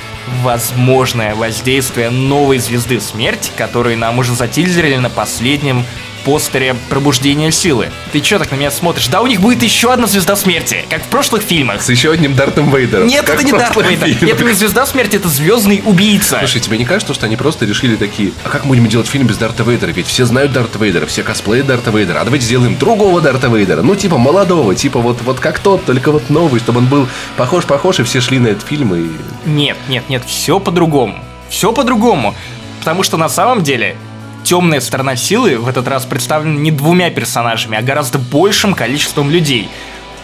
возможное 0.42 1.34
воздействие 1.34 2.10
новой 2.10 2.58
звезды 2.58 3.00
смерти, 3.00 3.50
которую 3.56 3.96
нам 3.96 4.18
уже 4.18 4.34
затильзерили 4.34 4.96
на 4.96 5.08
последнем 5.10 5.84
постере 6.28 6.76
пробуждения 6.90 7.50
силы. 7.50 7.88
Ты 8.12 8.20
чё 8.20 8.38
так 8.38 8.50
на 8.50 8.56
меня 8.56 8.70
смотришь? 8.70 9.06
Да, 9.08 9.22
у 9.22 9.26
них 9.26 9.40
будет 9.40 9.62
еще 9.62 9.90
одна 9.90 10.06
звезда 10.06 10.36
смерти, 10.36 10.84
как 10.90 11.02
в 11.02 11.08
прошлых 11.08 11.42
фильмах. 11.42 11.80
С 11.80 11.88
еще 11.88 12.12
одним 12.12 12.34
Дартом 12.34 12.70
Вейдером. 12.70 13.06
Нет, 13.06 13.24
Как 13.24 13.36
это 13.36 13.44
не 13.44 13.52
Дарт 13.52 13.76
Вейдер. 13.76 14.28
Это 14.28 14.44
не 14.44 14.52
звезда 14.52 14.84
смерти, 14.84 15.16
это 15.16 15.26
звездный 15.28 15.82
убийца. 15.86 16.36
Слушай, 16.40 16.60
тебе 16.60 16.76
не 16.76 16.84
кажется, 16.84 17.14
что 17.14 17.24
они 17.24 17.36
просто 17.36 17.64
решили 17.64 17.96
такие, 17.96 18.32
а 18.44 18.50
как 18.50 18.64
мы 18.64 18.76
будем 18.76 18.88
делать 18.88 19.06
фильм 19.06 19.26
без 19.26 19.38
Дарта 19.38 19.62
Вейдера? 19.62 19.90
Ведь 19.90 20.06
все 20.06 20.26
знают 20.26 20.52
Дарта 20.52 20.78
Вейдера, 20.78 21.06
все 21.06 21.22
косплеят 21.22 21.66
Дарта 21.66 21.90
Вейдера, 21.90 22.20
а 22.20 22.24
давайте 22.24 22.44
сделаем 22.44 22.76
другого 22.76 23.22
Дарта 23.22 23.48
Вейдера. 23.48 23.80
Ну, 23.80 23.94
типа 23.94 24.18
молодого, 24.18 24.74
типа 24.74 25.00
вот, 25.00 25.22
вот 25.22 25.40
как 25.40 25.60
тот, 25.60 25.86
только 25.86 26.12
вот 26.12 26.28
новый, 26.28 26.60
чтобы 26.60 26.80
он 26.80 26.86
был 26.88 27.08
похож-похож, 27.38 28.00
и 28.00 28.02
все 28.02 28.20
шли 28.20 28.38
на 28.38 28.48
этот 28.48 28.66
фильм, 28.68 28.94
и 28.94 29.08
Нет, 29.46 29.78
нет, 29.88 30.04
нет, 30.10 30.24
все 30.26 30.60
по-другому. 30.60 31.24
Все 31.48 31.72
по-другому. 31.72 32.34
Потому 32.80 33.02
что 33.02 33.16
на 33.16 33.30
самом 33.30 33.62
деле 33.62 33.96
темная 34.44 34.80
сторона 34.80 35.16
силы 35.16 35.58
в 35.58 35.68
этот 35.68 35.88
раз 35.88 36.04
представлена 36.04 36.58
не 36.58 36.70
двумя 36.70 37.10
персонажами, 37.10 37.76
а 37.76 37.82
гораздо 37.82 38.18
большим 38.18 38.74
количеством 38.74 39.30
людей. 39.30 39.68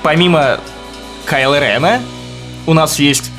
Помимо 0.02 0.60
Кайла 1.24 1.58
Рена, 1.58 2.00
у 2.66 2.74
нас 2.74 2.98
есть 2.98 3.30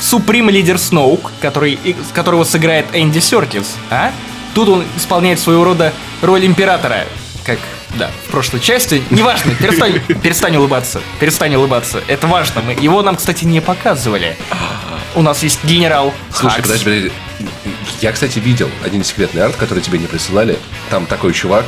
Суприм 0.00 0.48
лидер 0.48 0.78
Сноук, 0.78 1.32
который, 1.40 1.78
которого 2.14 2.44
сыграет 2.44 2.86
Энди 2.92 3.18
Серкис, 3.18 3.74
а? 3.90 4.12
Тут 4.54 4.68
он 4.68 4.84
исполняет 4.96 5.40
своего 5.40 5.64
рода 5.64 5.92
роль 6.22 6.46
императора, 6.46 7.04
как, 7.44 7.58
да, 7.96 8.10
в 8.26 8.30
прошлой 8.30 8.60
части. 8.60 9.02
Неважно, 9.10 9.54
перестань, 9.54 10.00
перестань 10.22 10.56
улыбаться, 10.56 11.00
перестань 11.18 11.54
улыбаться, 11.56 12.02
это 12.06 12.26
важно. 12.28 12.62
Мы, 12.62 12.72
его 12.74 13.02
нам, 13.02 13.16
кстати, 13.16 13.44
не 13.44 13.60
показывали. 13.60 14.36
У 15.14 15.22
нас 15.22 15.42
есть 15.42 15.64
генерал 15.64 16.14
Слушай, 16.32 16.56
Хакс. 16.56 16.62
подожди, 16.68 16.84
подожди. 16.84 17.12
Я, 18.00 18.12
кстати, 18.12 18.38
видел 18.38 18.68
один 18.84 19.04
секретный 19.04 19.42
арт, 19.42 19.56
который 19.56 19.82
тебе 19.82 19.98
не 19.98 20.06
присылали. 20.06 20.58
Там 20.90 21.06
такой 21.06 21.32
чувак 21.32 21.66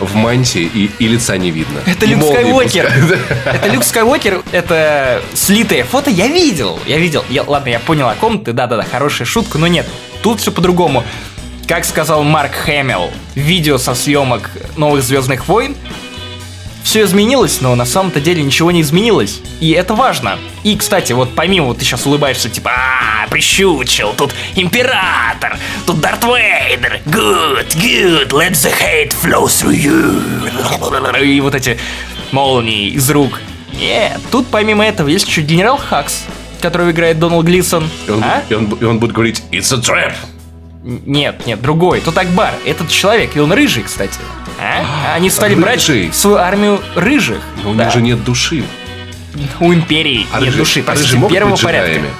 в 0.00 0.14
мантии 0.14 0.62
и, 0.62 0.90
и 0.98 1.08
лица 1.08 1.36
не 1.36 1.50
видно. 1.50 1.80
Это 1.86 2.06
И 2.06 2.08
Люк 2.10 2.22
Скайуокер. 2.24 2.92
Это 3.44 3.68
Люк 3.68 3.84
Скайуокер, 3.84 4.42
это 4.52 5.22
слитое 5.34 5.84
фото, 5.84 6.10
я 6.10 6.28
видел, 6.28 6.78
я 6.86 6.98
видел. 6.98 7.24
Я, 7.30 7.42
ладно, 7.44 7.68
я 7.68 7.78
понял 7.78 8.08
о 8.08 8.14
ком 8.14 8.42
ты, 8.44 8.52
да-да-да, 8.52 8.84
хорошая 8.84 9.26
шутка, 9.26 9.58
но 9.58 9.66
нет, 9.66 9.86
тут 10.22 10.40
все 10.40 10.50
по-другому. 10.50 11.04
Как 11.68 11.84
сказал 11.84 12.24
Марк 12.24 12.52
Хэмилл, 12.52 13.10
видео 13.34 13.78
со 13.78 13.94
съемок 13.94 14.50
новых 14.76 15.02
Звездных 15.02 15.46
войн, 15.46 15.76
все 16.82 17.02
изменилось, 17.04 17.60
но 17.60 17.74
на 17.74 17.84
самом-то 17.84 18.20
деле 18.20 18.42
ничего 18.42 18.70
не 18.70 18.80
изменилось. 18.82 19.40
И 19.60 19.70
это 19.70 19.94
важно. 19.94 20.38
И, 20.64 20.76
кстати, 20.76 21.12
вот 21.12 21.34
помимо 21.34 21.66
вот 21.68 21.78
ты 21.78 21.84
сейчас 21.84 22.06
улыбаешься, 22.06 22.48
типа, 22.48 22.70
а, 22.74 23.28
прищучил, 23.28 24.12
тут 24.16 24.32
император, 24.56 25.56
тут 25.86 26.00
Дарт 26.00 26.24
Вейдер, 26.24 27.00
good, 27.06 27.68
good, 27.76 28.28
let 28.30 28.52
the 28.52 28.72
hate 28.80 29.12
flow 29.22 29.44
through 29.46 29.74
you. 29.74 31.22
И 31.24 31.40
вот 31.40 31.54
эти 31.54 31.78
молнии 32.32 32.88
из 32.90 33.08
рук. 33.10 33.40
Нет, 33.78 34.20
тут 34.30 34.46
помимо 34.48 34.84
этого 34.84 35.08
есть 35.08 35.26
еще 35.26 35.40
генерал 35.42 35.78
Хакс, 35.78 36.24
которого 36.60 36.90
играет 36.90 37.18
Доналд 37.18 37.44
Глисон. 37.46 37.88
И 38.06 38.10
он, 38.10 38.22
А? 38.22 38.42
и 38.48 38.54
он- 38.54 38.66
и 38.80 38.84
он 38.84 38.98
будет 38.98 39.12
говорить 39.12 39.42
«It's 39.50 39.72
a 39.74 39.78
trap!» 39.80 40.12
Нет, 40.82 41.46
нет, 41.46 41.60
другой. 41.62 42.00
Тут 42.00 42.18
Акбар. 42.18 42.54
Этот 42.66 42.88
человек, 42.88 43.36
и 43.36 43.40
он 43.40 43.52
рыжий, 43.52 43.84
кстати. 43.84 44.18
А? 44.60 45.14
Они 45.14 45.30
стали 45.30 45.54
Рыжий? 45.54 45.62
брать 46.04 46.14
свою 46.14 46.36
армию 46.36 46.80
рыжих. 46.96 47.40
Но 47.62 47.70
у 47.70 47.74
Да. 47.74 47.84
них 47.84 47.92
же 47.94 48.02
нет 48.02 48.24
души. 48.24 48.64
У 49.60 49.72
империи 49.72 50.26
А 50.32 50.40
нет 50.40 50.48
рыжие- 50.50 50.58
души, 50.58 50.84
а 50.86 50.94
рыжие 50.94 51.18
могут 51.18 51.32
первого 51.34 51.52
быть 51.52 51.62
порядка. 51.62 51.88
джедаями? 51.92 52.10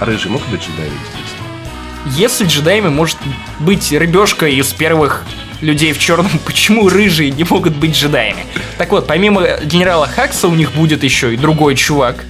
А 0.00 0.04
рыжие 0.04 0.30
могут 0.32 0.48
быть 0.48 0.60
джедаями, 0.60 0.94
естественно. 0.94 2.18
Если 2.18 2.44
джедаями 2.46 2.88
может 2.88 3.18
быть 3.58 3.90
рыбешка 3.92 4.46
из 4.46 4.66
первых 4.72 5.24
людей 5.62 5.92
в 5.92 5.98
черном, 5.98 6.30
почему 6.46 6.88
рыжие 6.88 7.30
не 7.30 7.44
могут 7.44 7.74
быть 7.74 7.96
джедаями? 7.96 8.44
Так 8.78 8.90
вот, 8.92 9.06
помимо 9.06 9.46
генерала 9.64 10.06
Хакса 10.06 10.46
у 10.48 10.54
них 10.54 10.72
будет 10.72 11.02
еще 11.04 11.32
и 11.34 11.36
другой 11.36 11.74
чувак. 11.74 12.24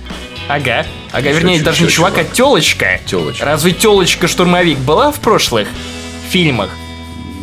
Ага. 0.53 0.85
Ага, 1.13 1.29
Еще 1.29 1.39
вернее, 1.39 1.57
чуть- 1.57 1.65
даже 1.65 1.81
не 1.83 1.87
еще 1.87 1.97
чувак, 1.97 2.15
а 2.15 2.17
чувак. 2.23 2.33
телочка. 2.33 3.01
Тёлочка. 3.07 3.45
Разве 3.45 3.73
телочка 3.73 4.27
штурмовик 4.29 4.79
была 4.79 5.13
в 5.13 5.21
прошлых 5.21 5.69
фильмах? 6.29 6.71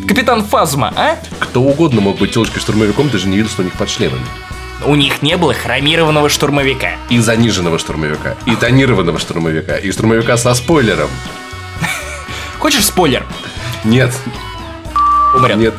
Капитан 0.06 0.44
Фазма, 0.44 0.92
а? 0.96 1.16
Кто 1.40 1.62
угодно 1.62 2.00
мог 2.00 2.18
быть 2.18 2.32
телочкой 2.32 2.60
штурмовиком, 2.60 3.08
ты 3.08 3.18
же 3.18 3.28
не 3.28 3.36
видел, 3.36 3.50
что 3.50 3.62
у 3.62 3.64
них 3.64 3.74
под 3.74 3.88
шлемами. 3.90 4.24
У 4.84 4.94
них 4.94 5.22
не 5.22 5.36
было 5.36 5.54
хромированного 5.54 6.28
штурмовика. 6.28 6.92
И 7.08 7.18
заниженного 7.18 7.78
штурмовика, 7.78 8.36
и 8.46 8.54
тонированного 8.54 9.18
штурмовика, 9.18 9.76
и 9.76 9.90
штурмовика 9.90 10.36
со 10.36 10.54
спойлером. 10.54 11.10
Хочешь 12.58 12.84
спойлер? 12.86 13.26
Нет, 13.84 14.12
Умрет. 15.34 15.56
нет. 15.56 15.74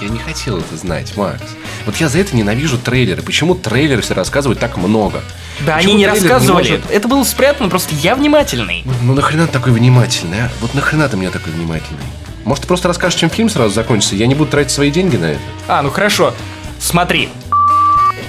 Я 0.00 0.08
не 0.08 0.18
хотел 0.18 0.58
это 0.58 0.76
знать, 0.76 1.16
Макс. 1.16 1.42
Вот 1.86 1.96
я 1.96 2.08
за 2.08 2.18
это 2.18 2.36
ненавижу 2.36 2.78
трейлеры. 2.78 3.22
Почему 3.22 3.54
трейлеры 3.54 4.02
все 4.02 4.14
рассказывают 4.14 4.58
так 4.58 4.76
много? 4.76 5.22
Да 5.60 5.76
Почему 5.76 5.92
они 5.92 5.98
не 6.00 6.06
рассказывали. 6.06 6.70
может- 6.72 6.90
Это 6.90 7.08
было 7.08 7.22
спрятано, 7.24 7.68
просто 7.68 7.94
я 7.94 8.14
внимательный. 8.16 8.84
Ну 9.02 9.14
нахрена 9.14 9.46
ты 9.46 9.52
такой 9.52 9.72
внимательный, 9.72 10.42
а? 10.42 10.50
Вот 10.60 10.74
нахрена 10.74 11.08
ты 11.08 11.16
меня 11.16 11.30
такой 11.30 11.52
внимательный? 11.52 12.00
Может, 12.44 12.62
ты 12.62 12.68
просто 12.68 12.88
расскажешь, 12.88 13.18
чем 13.20 13.30
фильм 13.30 13.48
сразу 13.48 13.72
закончится? 13.72 14.16
Я 14.16 14.26
не 14.26 14.34
буду 14.34 14.50
тратить 14.50 14.72
свои 14.72 14.90
деньги 14.90 15.16
на 15.16 15.26
это. 15.26 15.40
А, 15.68 15.80
ну 15.82 15.90
хорошо. 15.90 16.34
Смотри. 16.80 17.28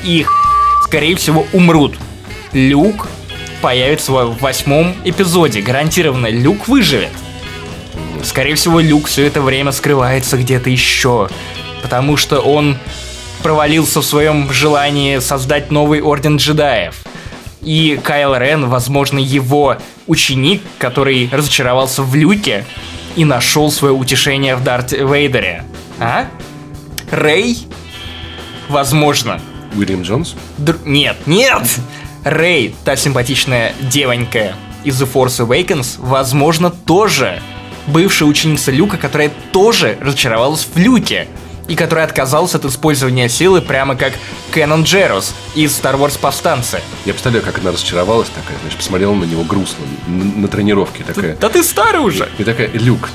Их, 0.04 0.32
скорее 0.84 1.16
всего, 1.16 1.46
умрут. 1.52 1.96
Люк 2.54 3.08
появится 3.62 4.12
в 4.12 4.38
восьмом 4.40 4.96
эпизоде. 5.04 5.62
Гарантированно, 5.62 6.28
Люк 6.28 6.68
выживет. 6.68 7.10
Скорее 8.24 8.56
всего, 8.56 8.80
Люк 8.80 9.08
все 9.08 9.26
это 9.26 9.42
время 9.42 9.72
скрывается 9.72 10.38
где-то 10.38 10.70
еще. 10.70 11.30
Потому 11.82 12.18
что 12.18 12.40
он 12.40 12.78
провалился 13.44 14.02
в 14.02 14.06
своем 14.06 14.52
желании 14.54 15.20
создать 15.20 15.72
новый 15.72 16.02
орден 16.02 16.38
джедаев. 16.38 16.96
И 17.66 18.00
Кайл 18.02 18.36
Рен, 18.36 18.70
возможно, 18.70 19.18
его 19.20 19.78
ученик, 20.08 20.62
который 20.78 21.28
разочаровался 21.32 22.04
в 22.04 22.14
Люке 22.16 22.64
и 23.16 23.26
нашел 23.26 23.72
свое 23.72 23.94
утешение 23.94 24.56
в 24.56 24.64
Дарте 24.64 24.98
Вейдере. 25.04 25.64
А? 26.00 26.28
Рэй? 27.12 27.58
Возможно. 28.70 29.42
Уильям 29.76 30.04
Джонс? 30.04 30.36
Др- 30.58 30.80
Нет, 30.86 31.18
нет! 31.26 31.64
Рэй, 32.24 32.76
та 32.86 32.96
симпатичная 32.96 33.74
девонька 33.82 34.56
из 34.84 35.02
The 35.02 35.12
Force 35.12 35.46
Awakens, 35.46 35.96
возможно, 35.98 36.70
тоже 36.70 37.42
бывшая 37.88 38.26
ученица 38.26 38.72
Люка, 38.72 38.98
которая 38.98 39.32
тоже 39.52 39.98
разочаровалась 40.02 40.68
в 40.72 40.78
Люке 40.78 41.28
и 41.68 41.76
которая 41.76 42.06
отказалась 42.06 42.56
от 42.56 42.66
использования 42.66 43.30
силы 43.30 43.62
прямо 43.62 43.96
как 43.96 44.14
Кэнон 44.52 44.84
Джерус 44.84 45.34
из 45.56 45.72
Star 45.72 45.98
Wars 46.00 46.20
Повстанцы. 46.20 46.82
Я 47.06 47.14
представляю, 47.14 47.44
как 47.44 47.60
она 47.60 47.72
разочаровалась 47.72 48.30
такая, 48.30 48.58
значит, 48.62 48.78
посмотрела 48.78 49.14
на 49.14 49.26
него 49.26 49.44
грустно, 49.44 49.86
на, 50.08 50.24
на 50.24 50.48
тренировке 50.48 51.04
такая. 51.04 51.36
Да 51.38 51.50
ты 51.50 51.64
старый 51.64 52.02
уже! 52.02 52.30
И 52.38 52.44
такая, 52.44 52.70
Люк, 52.74 53.10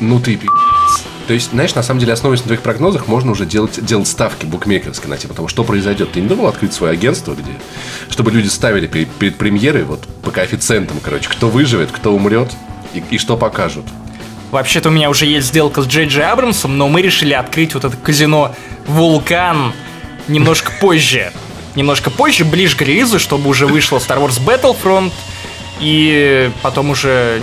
ну 0.00 0.20
ты 0.20 0.36
пи***ц». 0.36 1.02
То 1.26 1.32
есть, 1.32 1.52
знаешь, 1.52 1.74
на 1.74 1.82
самом 1.82 2.00
деле, 2.00 2.12
основываясь 2.12 2.42
на 2.42 2.48
твоих 2.48 2.60
прогнозах, 2.60 3.06
можно 3.06 3.32
уже 3.32 3.46
делать, 3.46 3.82
делать 3.82 4.08
ставки 4.08 4.44
букмекерские 4.44 5.08
на 5.08 5.16
тему 5.16 5.32
того, 5.32 5.48
что 5.48 5.64
произойдет. 5.64 6.12
Ты 6.12 6.20
не 6.20 6.28
думал 6.28 6.48
открыть 6.48 6.74
свое 6.74 6.92
агентство, 6.92 7.32
где, 7.34 7.52
чтобы 8.10 8.30
люди 8.30 8.48
ставили 8.48 8.86
перед, 8.86 9.10
перед 9.12 9.36
премьерой, 9.36 9.84
вот, 9.84 10.06
по 10.22 10.30
коэффициентам, 10.30 10.98
короче, 11.02 11.30
кто 11.30 11.48
выживет, 11.48 11.90
кто 11.90 12.14
умрет 12.14 12.52
и, 12.92 13.02
и 13.10 13.16
что 13.16 13.38
покажут. 13.38 13.86
Вообще-то 14.54 14.90
у 14.90 14.92
меня 14.92 15.10
уже 15.10 15.26
есть 15.26 15.48
сделка 15.48 15.82
с 15.82 15.86
Джей 15.88 16.06
Джей 16.06 16.26
Абрамсом, 16.26 16.78
но 16.78 16.86
мы 16.86 17.02
решили 17.02 17.32
открыть 17.32 17.74
вот 17.74 17.84
это 17.84 17.96
казино 17.96 18.54
Вулкан 18.86 19.72
немножко 20.28 20.70
позже. 20.80 21.32
Немножко 21.74 22.08
позже, 22.08 22.44
ближе 22.44 22.76
к 22.76 22.82
релизу, 22.82 23.18
чтобы 23.18 23.50
уже 23.50 23.66
вышло 23.66 23.98
Star 23.98 24.24
Wars 24.24 24.40
Battlefront, 24.40 25.10
и 25.80 26.52
потом 26.62 26.90
уже 26.90 27.42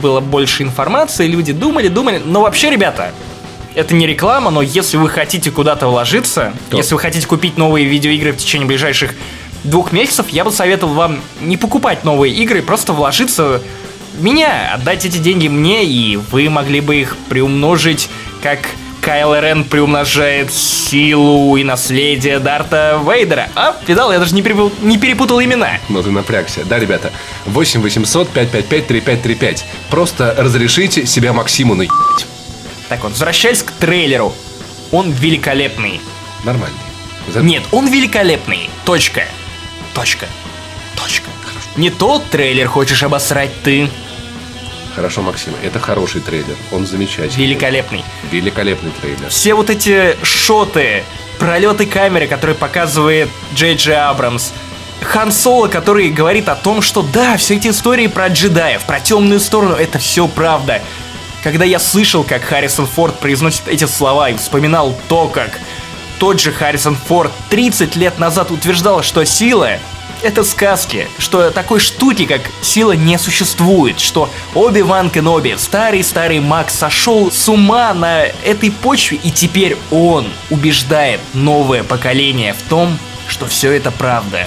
было 0.00 0.20
больше 0.20 0.62
информации, 0.62 1.26
люди 1.26 1.52
думали, 1.52 1.88
думали. 1.88 2.18
Но 2.24 2.40
вообще, 2.40 2.70
ребята, 2.70 3.12
это 3.74 3.94
не 3.94 4.06
реклама, 4.06 4.50
но 4.50 4.62
если 4.62 4.96
вы 4.96 5.10
хотите 5.10 5.50
куда-то 5.50 5.86
вложиться, 5.86 6.54
То. 6.70 6.78
если 6.78 6.94
вы 6.94 7.00
хотите 7.00 7.26
купить 7.26 7.58
новые 7.58 7.84
видеоигры 7.84 8.32
в 8.32 8.38
течение 8.38 8.66
ближайших 8.66 9.14
двух 9.64 9.92
месяцев, 9.92 10.30
я 10.30 10.46
бы 10.46 10.50
советовал 10.50 10.94
вам 10.94 11.20
не 11.42 11.58
покупать 11.58 12.04
новые 12.04 12.32
игры, 12.32 12.62
просто 12.62 12.94
вложиться 12.94 13.60
меня, 14.18 14.74
отдать 14.74 15.04
эти 15.04 15.18
деньги 15.18 15.48
мне, 15.48 15.84
и 15.84 16.16
вы 16.16 16.48
могли 16.50 16.80
бы 16.80 16.96
их 16.96 17.16
приумножить, 17.28 18.08
как 18.42 18.60
Кайл 19.00 19.34
Рен 19.34 19.64
приумножает 19.64 20.52
силу 20.52 21.56
и 21.56 21.64
наследие 21.64 22.40
Дарта 22.40 23.00
Вейдера. 23.04 23.48
А, 23.54 23.76
видал, 23.86 24.12
я 24.12 24.18
даже 24.18 24.34
не, 24.34 24.42
перепутал, 24.42 24.72
не 24.82 24.98
перепутал 24.98 25.40
имена. 25.40 25.78
Но 25.88 26.02
ты 26.02 26.10
напрягся. 26.10 26.64
Да, 26.64 26.78
ребята, 26.78 27.12
8 27.46 27.80
800 27.80 28.28
555 28.30 28.86
3535. 28.86 29.64
Просто 29.90 30.34
разрешите 30.36 31.06
себя 31.06 31.32
Максиму 31.32 31.74
наебать. 31.74 32.26
Так 32.88 33.02
вот, 33.02 33.12
возвращаясь 33.12 33.62
к 33.62 33.70
трейлеру. 33.72 34.34
Он 34.90 35.10
великолепный. 35.12 36.00
Нормально. 36.44 36.76
За- 37.32 37.40
Нет, 37.40 37.62
он 37.72 37.86
великолепный. 37.88 38.68
Точка. 38.84 39.24
Точка. 39.94 40.26
Точка. 40.96 41.26
Не 41.76 41.90
тот 41.90 42.24
трейлер 42.30 42.66
хочешь 42.68 43.02
обосрать 43.02 43.50
ты. 43.62 43.88
Хорошо, 44.98 45.22
Максим, 45.22 45.52
это 45.62 45.78
хороший 45.78 46.20
трейлер. 46.20 46.56
Он 46.72 46.84
замечательный. 46.84 47.44
Великолепный. 47.44 48.04
Великолепный 48.32 48.90
трейлер. 49.00 49.28
Все 49.28 49.54
вот 49.54 49.70
эти 49.70 50.16
шоты, 50.24 51.04
пролеты 51.38 51.86
камеры, 51.86 52.26
которые 52.26 52.56
показывает 52.56 53.28
Джей 53.54 53.76
Джей 53.76 53.94
Абрамс, 53.94 54.50
Хан 55.02 55.30
Соло, 55.30 55.68
который 55.68 56.10
говорит 56.10 56.48
о 56.48 56.56
том, 56.56 56.82
что 56.82 57.02
да, 57.02 57.36
все 57.36 57.54
эти 57.54 57.68
истории 57.68 58.08
про 58.08 58.26
джедаев, 58.26 58.84
про 58.86 58.98
темную 58.98 59.38
сторону, 59.38 59.76
это 59.76 60.00
все 60.00 60.26
правда. 60.26 60.82
Когда 61.44 61.64
я 61.64 61.78
слышал, 61.78 62.24
как 62.24 62.42
Харрисон 62.42 62.88
Форд 62.88 63.20
произносит 63.20 63.68
эти 63.68 63.84
слова 63.84 64.30
и 64.30 64.36
вспоминал 64.36 64.98
то, 65.08 65.28
как 65.28 65.60
тот 66.18 66.40
же 66.40 66.50
Харрисон 66.50 66.96
Форд 67.06 67.30
30 67.50 67.94
лет 67.94 68.18
назад 68.18 68.50
утверждал, 68.50 69.04
что 69.04 69.24
сила 69.24 69.78
это 70.22 70.44
сказки, 70.44 71.08
что 71.18 71.50
такой 71.50 71.80
штуки, 71.80 72.24
как 72.26 72.40
сила, 72.62 72.92
не 72.92 73.18
существует, 73.18 74.00
что 74.00 74.30
Оби-Ван 74.54 75.10
Кеноби, 75.10 75.54
старый-старый 75.58 76.40
маг, 76.40 76.70
сошел 76.70 77.30
с 77.30 77.48
ума 77.48 77.92
на 77.94 78.24
этой 78.44 78.70
почве, 78.70 79.18
и 79.22 79.30
теперь 79.30 79.76
он 79.90 80.26
убеждает 80.50 81.20
новое 81.34 81.82
поколение 81.84 82.54
в 82.54 82.68
том, 82.68 82.98
что 83.28 83.46
все 83.46 83.72
это 83.72 83.90
правда. 83.90 84.46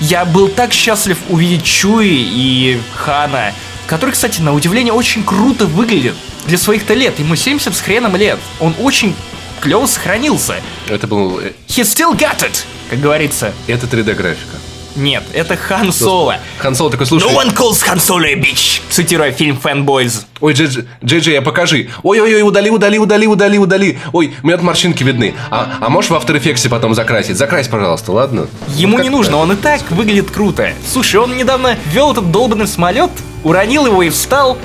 Я 0.00 0.24
был 0.24 0.48
так 0.48 0.72
счастлив 0.72 1.18
увидеть 1.28 1.64
Чуи 1.64 2.08
и 2.08 2.80
Хана, 2.94 3.52
который, 3.86 4.12
кстати, 4.12 4.40
на 4.40 4.54
удивление 4.54 4.94
очень 4.94 5.22
круто 5.22 5.66
выглядит 5.66 6.14
для 6.46 6.56
своих-то 6.56 6.94
лет. 6.94 7.18
Ему 7.18 7.36
70 7.36 7.76
с 7.76 7.80
хреном 7.80 8.16
лет. 8.16 8.38
Он 8.60 8.74
очень 8.78 9.14
клево 9.60 9.84
сохранился. 9.86 10.56
Это 10.88 11.06
был... 11.06 11.38
э, 11.40 11.52
He 11.68 11.82
still 11.82 12.16
got 12.16 12.38
it, 12.38 12.64
как 12.88 13.00
говорится. 13.00 13.52
Это 13.66 13.84
3D-графика. 13.86 14.56
Нет, 14.96 15.22
это 15.32 15.56
Хан 15.56 15.92
Соло. 15.92 16.36
Хан 16.58 16.74
Соло 16.74 16.90
такой, 16.90 17.06
слушай... 17.06 17.28
No 17.28 17.36
one 17.36 17.54
calls 17.54 17.82
Han 17.86 17.98
Solo 17.98 18.24
a 18.26 18.34
bitch, 18.34 18.80
цитируя 18.90 19.30
фильм 19.32 19.58
Fanboys. 19.62 20.24
Ой, 20.40 20.52
Джей 20.54 20.68
Джей, 21.04 21.20
Джей 21.20 21.38
а 21.38 21.42
покажи. 21.42 21.90
Ой-ой-ой, 22.02 22.42
удали, 22.42 22.70
удали, 22.70 22.98
удали, 22.98 23.26
удали, 23.26 23.58
удали. 23.58 23.98
Ой, 24.12 24.34
у 24.42 24.46
меня 24.46 24.56
тут 24.56 24.66
морщинки 24.66 25.02
видны. 25.02 25.34
А, 25.50 25.78
а 25.80 25.88
можешь 25.88 26.10
в 26.10 26.14
After 26.14 26.40
Effects 26.40 26.68
потом 26.68 26.94
закрасить? 26.94 27.36
Закрась, 27.36 27.68
пожалуйста, 27.68 28.12
ладно? 28.12 28.46
Ему 28.76 28.96
Ну, 28.98 29.02
не 29.02 29.10
нужно, 29.10 29.32
так? 29.32 29.40
он 29.40 29.52
и 29.52 29.56
так 29.56 29.90
выглядит 29.90 30.30
круто. 30.30 30.72
Слушай, 30.90 31.16
он 31.16 31.36
недавно 31.36 31.76
вел 31.92 32.12
этот 32.12 32.30
долбанный 32.30 32.66
самолет, 32.66 33.10
уронил 33.44 33.86
его 33.86 34.02
и 34.02 34.10
встал, 34.10 34.58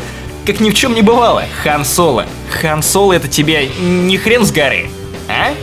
как 0.45 0.59
ни 0.59 0.69
в 0.69 0.73
чем 0.73 0.93
не 0.95 1.01
бывало. 1.01 1.43
Хан 1.63 1.85
Соло. 1.85 2.25
Хан 2.61 2.81
Соло 2.83 3.13
это 3.13 3.27
тебе 3.27 3.67
не 3.79 4.17
хрен 4.17 4.45
с 4.45 4.51
горы, 4.51 4.89
а? 5.27 5.53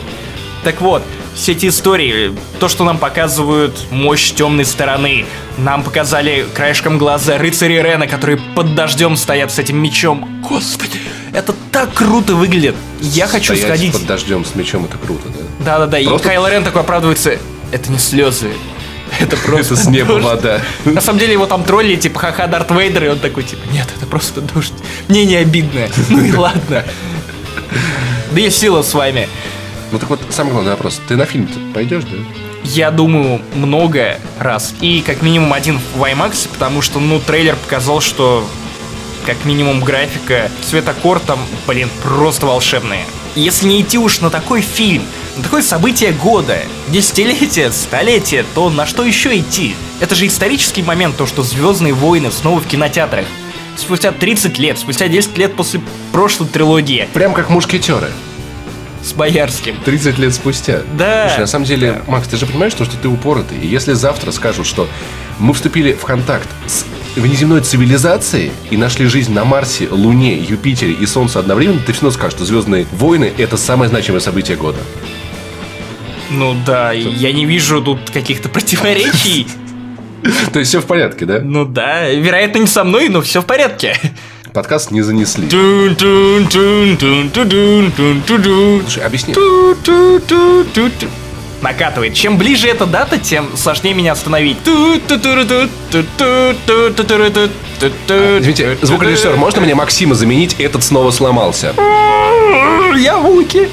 Так 0.63 0.79
вот, 0.81 1.03
все 1.35 1.53
эти 1.53 1.67
истории, 1.67 2.33
то, 2.59 2.67
что 2.69 2.83
нам 2.83 2.97
показывают 2.97 3.75
мощь 3.91 4.31
темной 4.31 4.65
стороны, 4.65 5.25
нам 5.57 5.83
показали 5.83 6.45
краешком 6.53 6.97
глаза 6.97 7.37
рыцари 7.37 7.81
Рена, 7.81 8.07
которые 8.07 8.37
под 8.55 8.75
дождем 8.75 9.15
стоят 9.17 9.51
с 9.51 9.59
этим 9.59 9.77
мечом. 9.77 10.41
Господи, 10.47 10.99
это 11.33 11.53
так 11.71 11.93
круто 11.93 12.35
выглядит. 12.35 12.75
Я 13.01 13.27
хочу 13.27 13.53
Стоять 13.55 13.65
сходить. 13.65 13.93
под 13.93 14.05
дождем 14.05 14.45
с 14.45 14.55
мечом, 14.55 14.85
это 14.85 14.97
круто, 14.97 15.27
да? 15.29 15.65
Да-да-да, 15.65 15.99
и 15.99 16.05
Просто- 16.05 16.27
Кайло 16.29 16.49
Рен 16.51 16.63
такой 16.63 16.81
оправдывается. 16.81 17.37
Это 17.71 17.91
не 17.91 17.97
слезы. 17.97 18.49
Это 19.19 19.35
просто 19.37 19.73
Это 19.75 19.83
с 19.83 19.87
неба 19.87 20.13
дождь». 20.15 20.25
вода. 20.25 20.61
На 20.85 21.01
самом 21.01 21.19
деле 21.19 21.33
его 21.33 21.45
там 21.45 21.63
тролли, 21.63 21.95
типа, 21.95 22.19
ха-ха, 22.19 22.47
Дарт 22.47 22.71
Вейдер, 22.71 23.05
и 23.05 23.07
он 23.09 23.19
такой, 23.19 23.43
типа, 23.43 23.61
нет, 23.71 23.87
это 23.95 24.05
просто 24.07 24.41
дождь. 24.41 24.73
Мне 25.07 25.25
не 25.25 25.35
обидно. 25.35 25.81
Ну 26.09 26.23
и 26.23 26.31
ладно. 26.31 26.83
Да 28.31 28.41
и 28.41 28.49
сила 28.49 28.81
с 28.81 28.93
вами. 28.93 29.27
Ну 29.93 29.99
так 29.99 30.09
вот, 30.09 30.21
самый 30.31 30.53
главный 30.53 30.71
вопрос. 30.71 30.99
Ты 31.07 31.15
на 31.15 31.27
фильм 31.27 31.47
пойдешь, 31.71 32.03
да? 32.05 32.17
Я 32.63 32.89
думаю, 32.89 33.39
много 33.53 34.17
раз. 34.39 34.73
И 34.81 35.03
как 35.05 35.21
минимум 35.21 35.53
один 35.53 35.79
в 35.95 36.01
IMAX, 36.01 36.49
потому 36.51 36.81
что, 36.81 36.99
ну, 36.99 37.19
трейлер 37.19 37.55
показал, 37.55 38.01
что 38.01 38.43
как 39.23 39.45
минимум 39.45 39.81
графика, 39.81 40.49
цветокор 40.63 41.19
там, 41.19 41.39
блин, 41.67 41.89
просто 42.01 42.47
волшебные. 42.47 43.05
Если 43.35 43.67
не 43.67 43.81
идти 43.81 43.99
уж 43.99 44.19
на 44.19 44.31
такой 44.31 44.61
фильм, 44.61 45.03
на 45.37 45.43
такое 45.43 45.61
событие 45.61 46.11
года, 46.11 46.57
десятилетие, 46.87 47.71
столетие, 47.71 48.45
то 48.55 48.71
на 48.71 48.87
что 48.87 49.03
еще 49.03 49.37
идти? 49.37 49.75
Это 49.99 50.15
же 50.15 50.25
исторический 50.25 50.81
момент, 50.81 51.17
то, 51.17 51.27
что 51.27 51.43
Звездные 51.43 51.93
войны 51.93 52.31
снова 52.31 52.59
в 52.59 52.65
кинотеатрах. 52.65 53.27
Спустя 53.77 54.11
30 54.11 54.57
лет, 54.57 54.79
спустя 54.79 55.07
10 55.07 55.37
лет 55.37 55.55
после 55.55 55.81
прошлой 56.11 56.47
трилогии. 56.47 57.07
Прям 57.13 57.35
как 57.35 57.51
мушкетеры. 57.51 58.09
С 59.03 59.13
Боярским. 59.13 59.75
30 59.83 60.17
лет 60.17 60.33
спустя. 60.33 60.81
Да. 60.97 61.27
Слушай, 61.27 61.41
на 61.41 61.47
самом 61.47 61.65
деле, 61.65 62.01
Макс, 62.07 62.27
ты 62.27 62.37
же 62.37 62.45
понимаешь, 62.45 62.71
что, 62.71 62.85
что 62.85 62.95
ты 62.97 63.07
упоротый. 63.07 63.57
И 63.59 63.67
если 63.67 63.93
завтра 63.93 64.31
скажут, 64.31 64.65
что 64.65 64.87
мы 65.39 65.53
вступили 65.53 65.93
в 65.93 66.05
контакт 66.05 66.47
с 66.65 66.85
внеземной 67.15 67.61
цивилизацией 67.61 68.51
и 68.71 68.77
нашли 68.77 69.05
жизнь 69.05 69.33
на 69.33 69.43
Марсе, 69.43 69.87
Луне, 69.89 70.37
Юпитере 70.37 70.93
и 70.93 71.05
Солнце 71.05 71.39
одновременно, 71.39 71.79
ты 71.85 71.91
все 71.91 72.03
равно 72.03 72.17
скажешь, 72.17 72.37
что 72.37 72.45
Звездные 72.45 72.87
войны 72.91 73.31
это 73.37 73.57
самое 73.57 73.89
значимое 73.89 74.21
событие 74.21 74.57
года. 74.57 74.79
Ну 76.29 76.55
да, 76.65 76.91
я 76.91 77.31
не 77.31 77.45
вижу 77.45 77.81
тут 77.81 78.09
каких-то 78.09 78.49
противоречий. 78.49 79.47
То 80.53 80.59
есть 80.59 80.69
все 80.69 80.81
в 80.81 80.85
порядке, 80.85 81.25
да? 81.25 81.39
Ну 81.41 81.65
да, 81.65 82.09
вероятно, 82.09 82.59
не 82.59 82.67
со 82.67 82.83
мной, 82.83 83.09
но 83.09 83.21
все 83.21 83.41
в 83.41 83.45
порядке. 83.45 83.95
Подкаст 84.53 84.91
не 84.91 85.01
занесли. 85.01 85.49
Слушай, 88.81 89.03
объясни. 89.03 89.33
Накатывает. 91.61 92.13
Чем 92.13 92.37
ближе 92.37 92.67
эта 92.67 92.85
дата, 92.85 93.17
тем 93.17 93.57
сложнее 93.57 93.95
меня 93.95 94.11
остановить. 94.11 94.57
Извините, 98.39 98.77
звукорежиссер, 98.81 99.35
можно 99.37 99.61
мне 99.61 99.73
Максима 99.73 100.13
заменить? 100.13 100.55
Этот 100.59 100.83
снова 100.83 101.09
сломался. 101.09 101.73
Я 102.95 103.17
Вуки. 103.17 103.69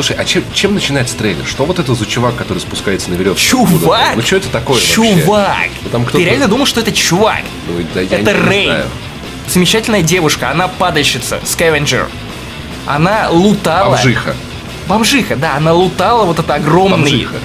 Слушай, 0.00 0.16
а 0.16 0.24
чем, 0.24 0.44
чем 0.54 0.72
начинается 0.72 1.14
трейлер? 1.14 1.44
Что 1.44 1.66
вот 1.66 1.78
это 1.78 1.94
за 1.94 2.06
чувак, 2.06 2.34
который 2.34 2.60
спускается 2.60 3.10
на 3.10 3.16
веревке? 3.16 3.38
Чувак? 3.38 4.16
Ну 4.16 4.22
что 4.22 4.36
это 4.36 4.48
такое 4.48 4.76
вообще? 4.76 4.94
Чувак! 4.94 5.68
Ну, 5.82 5.90
там 5.90 6.06
Ты 6.06 6.24
реально 6.24 6.48
думал, 6.48 6.64
что 6.64 6.80
это 6.80 6.90
чувак? 6.90 7.42
Ну, 7.68 7.84
да 7.92 8.00
я 8.00 8.20
Это 8.20 8.32
Рэй. 8.32 8.64
знаю. 8.64 8.86
Замечательная 9.46 10.00
девушка, 10.00 10.50
она 10.50 10.68
падальщица, 10.68 11.38
скавенджер. 11.44 12.08
Она 12.86 13.28
лутала... 13.28 13.90
Бомжиха. 13.90 14.34
Бомжиха, 14.88 15.36
да, 15.36 15.56
она 15.56 15.74
лутала 15.74 16.24
вот 16.24 16.38
этот 16.38 16.50
огромный 16.50 17.26
Бомжиха. 17.26 17.36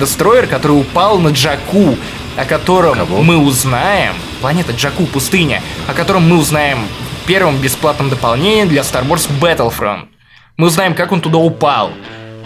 Destroyer, 0.00 0.46
который 0.46 0.78
упал 0.78 1.18
на 1.18 1.30
Джаку, 1.30 1.98
о 2.36 2.44
котором 2.44 2.94
Кого? 2.94 3.24
мы 3.24 3.38
узнаем, 3.38 4.14
планета 4.40 4.70
Джаку, 4.70 5.06
пустыня, 5.06 5.64
о 5.88 5.94
котором 5.94 6.28
мы 6.28 6.36
узнаем 6.36 6.86
в 7.24 7.26
первом 7.26 7.56
бесплатном 7.56 8.08
дополнении 8.08 8.66
для 8.66 8.82
Star 8.82 9.04
Wars 9.04 9.28
Battlefront. 9.40 10.06
Мы 10.56 10.68
узнаем, 10.68 10.94
как 10.94 11.12
он 11.12 11.20
туда 11.20 11.38
упал. 11.38 11.90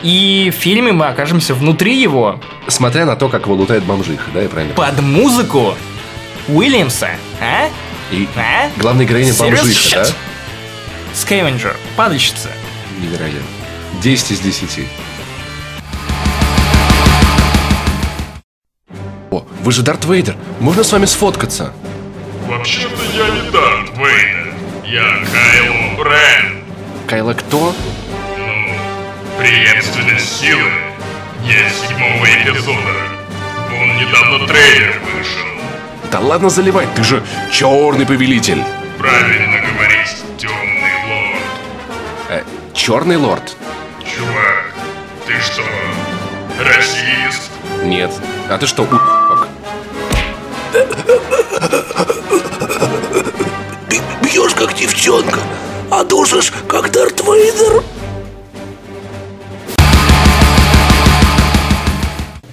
И 0.02 0.52
в 0.54 0.58
фильме 0.58 0.92
мы 0.92 1.06
окажемся 1.06 1.54
внутри 1.54 2.00
его, 2.00 2.40
Смотря 2.68 3.04
на 3.04 3.16
то, 3.16 3.28
как 3.28 3.42
его 3.46 3.54
лутает 3.54 3.82
бомжиха, 3.82 4.30
да, 4.32 4.40
я 4.42 4.48
правильно? 4.48 4.74
под 4.74 5.00
музыку 5.02 5.74
Уильямса, 6.46 7.10
а? 7.40 7.68
И 8.12 8.28
А? 8.36 8.70
главная 8.78 9.04
героиня 9.06 9.34
бомжиха, 9.34 9.96
да? 9.96 10.02
shit. 10.04 10.14
Скавенджер, 11.14 11.76
падальщица. 11.96 12.48
Невероятно. 13.00 13.40
10 14.02 14.30
из 14.30 14.40
10. 14.40 14.86
О, 19.30 19.44
вы 19.62 19.72
же 19.72 19.82
Дарт 19.82 20.04
Вейдер. 20.04 20.36
Можно 20.60 20.84
с 20.84 20.92
вами 20.92 21.06
сфоткаться? 21.06 21.72
Вообще-то 22.46 23.02
я 23.16 23.28
не 23.30 23.50
Дарт 23.50 23.90
Вейдер. 23.98 24.54
Я 24.86 25.18
Кайло 25.32 26.04
Рен. 26.04 26.47
Кайла 27.08 27.32
кто? 27.32 27.74
Ну, 28.36 29.38
преемственность 29.38 30.40
силы. 30.40 30.70
Я 31.42 31.70
седьмого 31.70 32.26
эпизода. 32.26 32.94
Вон 33.70 33.96
недавно 33.96 34.46
трейлер 34.46 35.00
вышел. 35.14 35.46
Да 36.12 36.20
ладно 36.20 36.50
заливать, 36.50 36.92
ты 36.94 37.02
же 37.02 37.22
черный 37.50 38.04
повелитель. 38.04 38.62
Правильно 38.98 39.56
говорить, 39.58 40.16
темный 40.36 40.92
лорд. 41.08 41.42
Э, 42.28 42.42
черный 42.74 43.16
лорд? 43.16 43.56
Чувак, 44.04 44.74
ты 45.26 45.32
что, 45.40 45.62
расист? 46.62 47.50
Нет. 47.84 48.10
А 48.50 48.58
ты 48.58 48.66
что, 48.66 48.82
у***ок? 48.82 49.48
Ты 53.88 54.00
бьешь 54.22 54.54
как 54.54 54.74
девчонка, 54.74 55.40
а 55.98 56.04
душишь 56.04 56.52
как 56.68 56.92
Дарт 56.92 57.20
Вейдер. 57.22 57.82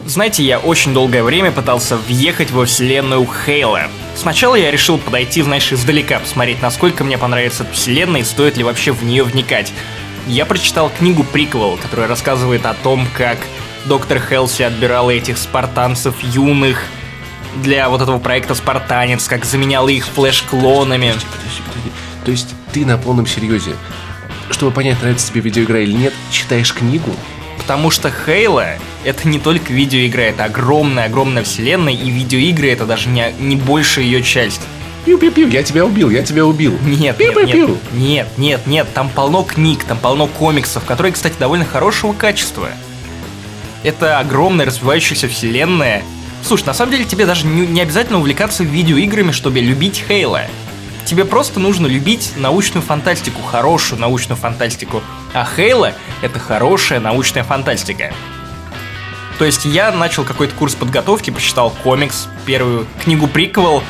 Знаете, 0.03 0.43
я 0.43 0.57
очень 0.57 0.95
долгое 0.95 1.21
время 1.21 1.51
пытался 1.51 1.95
въехать 1.95 2.49
во 2.49 2.65
вселенную 2.65 3.27
Хейла. 3.45 3.83
Сначала 4.15 4.55
я 4.55 4.71
решил 4.71 4.97
подойти, 4.97 5.43
знаешь, 5.43 5.71
издалека, 5.71 6.19
посмотреть, 6.19 6.59
насколько 6.63 7.03
мне 7.03 7.19
понравится 7.19 7.63
эта 7.63 7.73
вселенная 7.73 8.21
и 8.21 8.23
стоит 8.23 8.57
ли 8.57 8.63
вообще 8.63 8.91
в 8.91 9.03
нее 9.03 9.23
вникать. 9.23 9.71
Я 10.25 10.47
прочитал 10.47 10.89
книгу 10.89 11.23
приквел, 11.23 11.77
которая 11.77 12.07
рассказывает 12.07 12.65
о 12.65 12.73
том, 12.73 13.07
как 13.15 13.37
доктор 13.85 14.19
Хелси 14.19 14.63
отбирала 14.63 15.11
этих 15.11 15.37
спартанцев 15.37 16.15
юных 16.23 16.83
для 17.61 17.89
вот 17.89 18.01
этого 18.01 18.17
проекта 18.17 18.55
«Спартанец», 18.55 19.27
как 19.27 19.45
заменяла 19.45 19.89
их 19.89 20.07
флеш-клонами. 20.07 21.13
То 22.25 22.31
есть 22.31 22.55
ты 22.75 22.85
на 22.85 22.97
полном 22.97 23.25
серьезе, 23.25 23.73
чтобы 24.51 24.73
понять, 24.73 25.01
нравится 25.01 25.29
тебе 25.29 25.39
видеоигра 25.39 25.81
или 25.81 25.93
нет, 25.93 26.13
читаешь 26.29 26.73
книгу? 26.73 27.09
Потому 27.57 27.89
что 27.89 28.11
Хейла— 28.11 28.71
это 29.05 29.29
не 29.29 29.39
только 29.39 29.71
видеоигра, 29.71 30.23
это 30.23 30.43
огромная-огромная 30.43 31.45
вселенная, 31.45 31.93
и 31.93 32.09
видеоигры— 32.09 32.67
это 32.69 32.85
даже 32.85 33.07
не, 33.07 33.33
не 33.39 33.55
большая 33.55 34.03
ее 34.03 34.21
часть. 34.21 34.59
Пиу-пиу-пиу, 35.05 35.47
я 35.47 35.63
тебя 35.63 35.85
убил, 35.85 36.09
я 36.09 36.21
тебя 36.21 36.45
убил. 36.45 36.77
Нет, 36.83 36.99
нет, 36.99 37.17
Пиу-пиу-пиу. 37.17 37.67
нет, 37.69 37.77
нет, 37.93 38.27
нет, 38.37 38.67
нет, 38.67 38.87
там 38.93 39.07
полно 39.07 39.43
книг, 39.43 39.85
там 39.85 39.97
полно 39.97 40.27
комиксов, 40.27 40.83
которые, 40.83 41.13
кстати, 41.13 41.35
довольно 41.39 41.63
хорошего 41.63 42.11
качества. 42.11 42.67
Это 43.83 44.19
огромная 44.19 44.65
развивающаяся 44.65 45.29
вселенная. 45.29 46.03
Слушай, 46.43 46.65
на 46.65 46.73
самом 46.73 46.91
деле 46.91 47.05
тебе 47.05 47.25
даже 47.25 47.47
не, 47.47 47.65
не 47.67 47.79
обязательно 47.79 48.19
увлекаться 48.19 48.65
видеоиграми, 48.65 49.31
чтобы 49.31 49.61
любить 49.61 50.03
Хейла. 50.05 50.41
Тебе 51.05 51.23
просто 51.23 51.59
нужно 51.59 51.87
любить 51.87 52.33
научную 52.35 52.81
фантастику, 52.81 53.41
хорошую 53.43 54.01
научную 54.01 54.37
фантастику. 54.37 55.03
А 55.33 55.45
Хейла— 55.45 55.93
это 56.21 56.39
хорошая 56.39 56.99
научная 56.99 57.43
фантастика. 57.43 58.11
То 59.37 59.45
есть 59.45 59.65
я 59.65 59.91
начал 59.91 60.23
какой-то 60.23 60.55
курс 60.55 60.75
подготовки, 60.75 61.29
прочитал 61.29 61.69
комикс, 61.69 62.27
первую 62.45 62.87
книгу 63.03 63.27
приквел, 63.27 63.83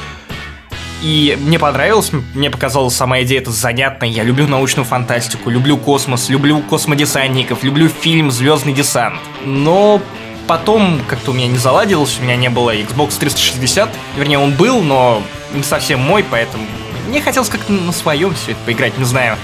и 1.01 1.37
мне 1.39 1.59
понравилось, 1.59 2.11
мне 2.33 2.49
показалась 2.49 2.95
сама 2.95 3.21
идея 3.21 3.41
это 3.41 3.51
занятной. 3.51 4.09
Я 4.09 4.23
люблю 4.23 4.47
научную 4.47 4.85
фантастику, 4.85 5.51
люблю 5.51 5.77
космос, 5.77 6.29
люблю 6.29 6.61
космодесантников, 6.61 7.63
люблю 7.63 7.89
фильм 7.89 8.31
Звездный 8.31 8.73
десант. 8.73 9.19
Но 9.43 10.01
потом 10.47 10.99
как-то 11.07 11.29
у 11.29 11.33
меня 11.35 11.47
не 11.47 11.59
заладилось, 11.59 12.17
у 12.19 12.23
меня 12.23 12.35
не 12.35 12.49
было 12.49 12.75
Xbox 12.75 13.19
360. 13.19 13.89
Вернее, 14.17 14.39
он 14.39 14.53
был, 14.53 14.81
но 14.81 15.21
не 15.53 15.61
совсем 15.61 15.99
мой, 15.99 16.23
поэтому 16.23 16.65
мне 17.07 17.21
хотелось 17.21 17.49
как-то 17.49 17.71
на 17.71 17.91
своем 17.91 18.33
все 18.35 18.51
это 18.51 18.59
поиграть, 18.65 18.97
не 18.97 19.05
знаю. 19.05 19.37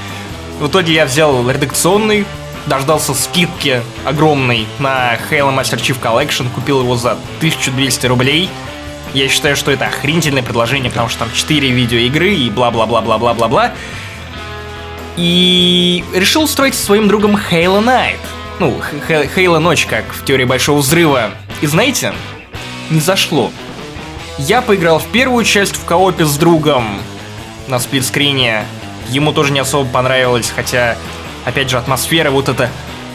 В 0.59 0.67
итоге 0.67 0.93
я 0.93 1.05
взял 1.05 1.49
редакционный, 1.49 2.25
дождался 2.65 3.13
скидки 3.13 3.81
огромной 4.05 4.67
на 4.79 5.15
Halo 5.29 5.55
Master 5.55 5.79
Chief 5.79 5.99
Collection, 5.99 6.49
купил 6.53 6.81
его 6.81 6.95
за 6.95 7.11
1200 7.39 8.05
рублей. 8.07 8.49
Я 9.13 9.27
считаю, 9.27 9.55
что 9.55 9.71
это 9.71 9.87
охренительное 9.87 10.43
предложение, 10.43 10.89
потому 10.89 11.09
что 11.09 11.19
там 11.19 11.29
4 11.33 11.71
видеоигры 11.71 12.33
и 12.33 12.49
бла-бла-бла-бла-бла-бла-бла. 12.49 13.73
И 15.17 16.03
решил 16.13 16.43
устроить 16.43 16.75
со 16.75 16.85
своим 16.85 17.07
другом 17.07 17.35
Halo 17.35 17.83
Night. 17.83 18.19
Ну, 18.59 18.79
Halo 19.09 19.59
Ночь, 19.59 19.85
как 19.85 20.05
в 20.13 20.23
теории 20.23 20.45
Большого 20.45 20.79
Взрыва. 20.79 21.31
И 21.61 21.67
знаете, 21.67 22.13
не 22.89 22.99
зашло. 22.99 23.51
Я 24.37 24.61
поиграл 24.61 24.99
в 24.99 25.05
первую 25.07 25.43
часть 25.43 25.75
в 25.75 25.83
коопе 25.85 26.25
с 26.25 26.37
другом 26.37 26.85
на 27.71 27.79
сплитскрине. 27.79 28.65
Ему 29.09 29.33
тоже 29.33 29.51
не 29.51 29.59
особо 29.59 29.89
понравилось, 29.89 30.51
хотя, 30.55 30.97
опять 31.45 31.69
же, 31.69 31.77
атмосфера 31.77 32.29
вот 32.29 32.49
это 32.49 32.69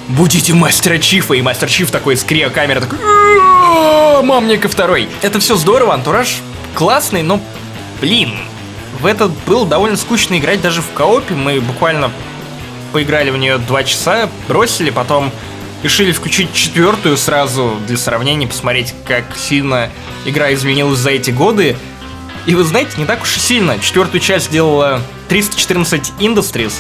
«Будите 0.08 0.52
мастера 0.54 0.98
Чифа!» 0.98 1.34
И 1.34 1.42
мастер 1.42 1.68
Чиф 1.68 1.90
такой 1.90 2.16
с 2.16 2.24
криокамеры 2.24 2.80
такой 2.80 2.98
«А-а-а, 2.98 4.22
«Мамника 4.22 4.68
второй!» 4.68 5.08
Это 5.22 5.38
все 5.38 5.56
здорово, 5.56 5.94
антураж 5.94 6.38
классный, 6.74 7.22
но, 7.22 7.40
блин, 8.00 8.34
в 9.00 9.06
этот 9.06 9.30
был 9.46 9.64
довольно 9.64 9.96
скучно 9.96 10.38
играть 10.38 10.60
даже 10.60 10.82
в 10.82 10.90
коопе. 10.92 11.34
Мы 11.34 11.60
буквально 11.60 12.10
поиграли 12.92 13.30
в 13.30 13.36
нее 13.36 13.58
два 13.58 13.84
часа, 13.84 14.28
бросили, 14.48 14.90
потом 14.90 15.30
решили 15.82 16.12
включить 16.12 16.52
четвертую 16.52 17.16
сразу 17.16 17.76
для 17.86 17.96
сравнения, 17.96 18.46
посмотреть, 18.46 18.94
как 19.06 19.36
сильно 19.36 19.90
игра 20.24 20.52
изменилась 20.54 20.98
за 20.98 21.10
эти 21.10 21.30
годы. 21.30 21.76
И 22.46 22.54
вы 22.54 22.64
знаете, 22.64 22.92
не 22.96 23.04
так 23.04 23.22
уж 23.22 23.37
и 23.37 23.40
сильно. 23.40 23.78
Четвертую 23.78 24.20
часть 24.20 24.50
делала 24.50 25.02
314 25.28 26.12
Industries, 26.20 26.74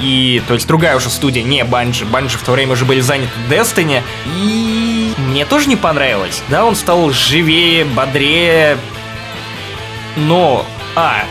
и, 0.00 0.42
то 0.48 0.54
есть, 0.54 0.66
другая 0.66 0.96
уже 0.96 1.10
студия, 1.10 1.42
не 1.42 1.64
Банжи. 1.64 2.04
Банжи 2.04 2.36
в 2.36 2.42
то 2.42 2.52
время 2.52 2.72
уже 2.72 2.84
были 2.84 3.00
заняты 3.00 3.30
Destiny. 3.48 4.02
И 4.26 5.14
мне 5.18 5.44
тоже 5.44 5.68
не 5.68 5.76
понравилось. 5.76 6.42
Да, 6.48 6.64
он 6.64 6.74
стал 6.74 7.10
живее, 7.10 7.84
бодрее. 7.84 8.76
Но, 10.16 10.66
а, 10.96 11.24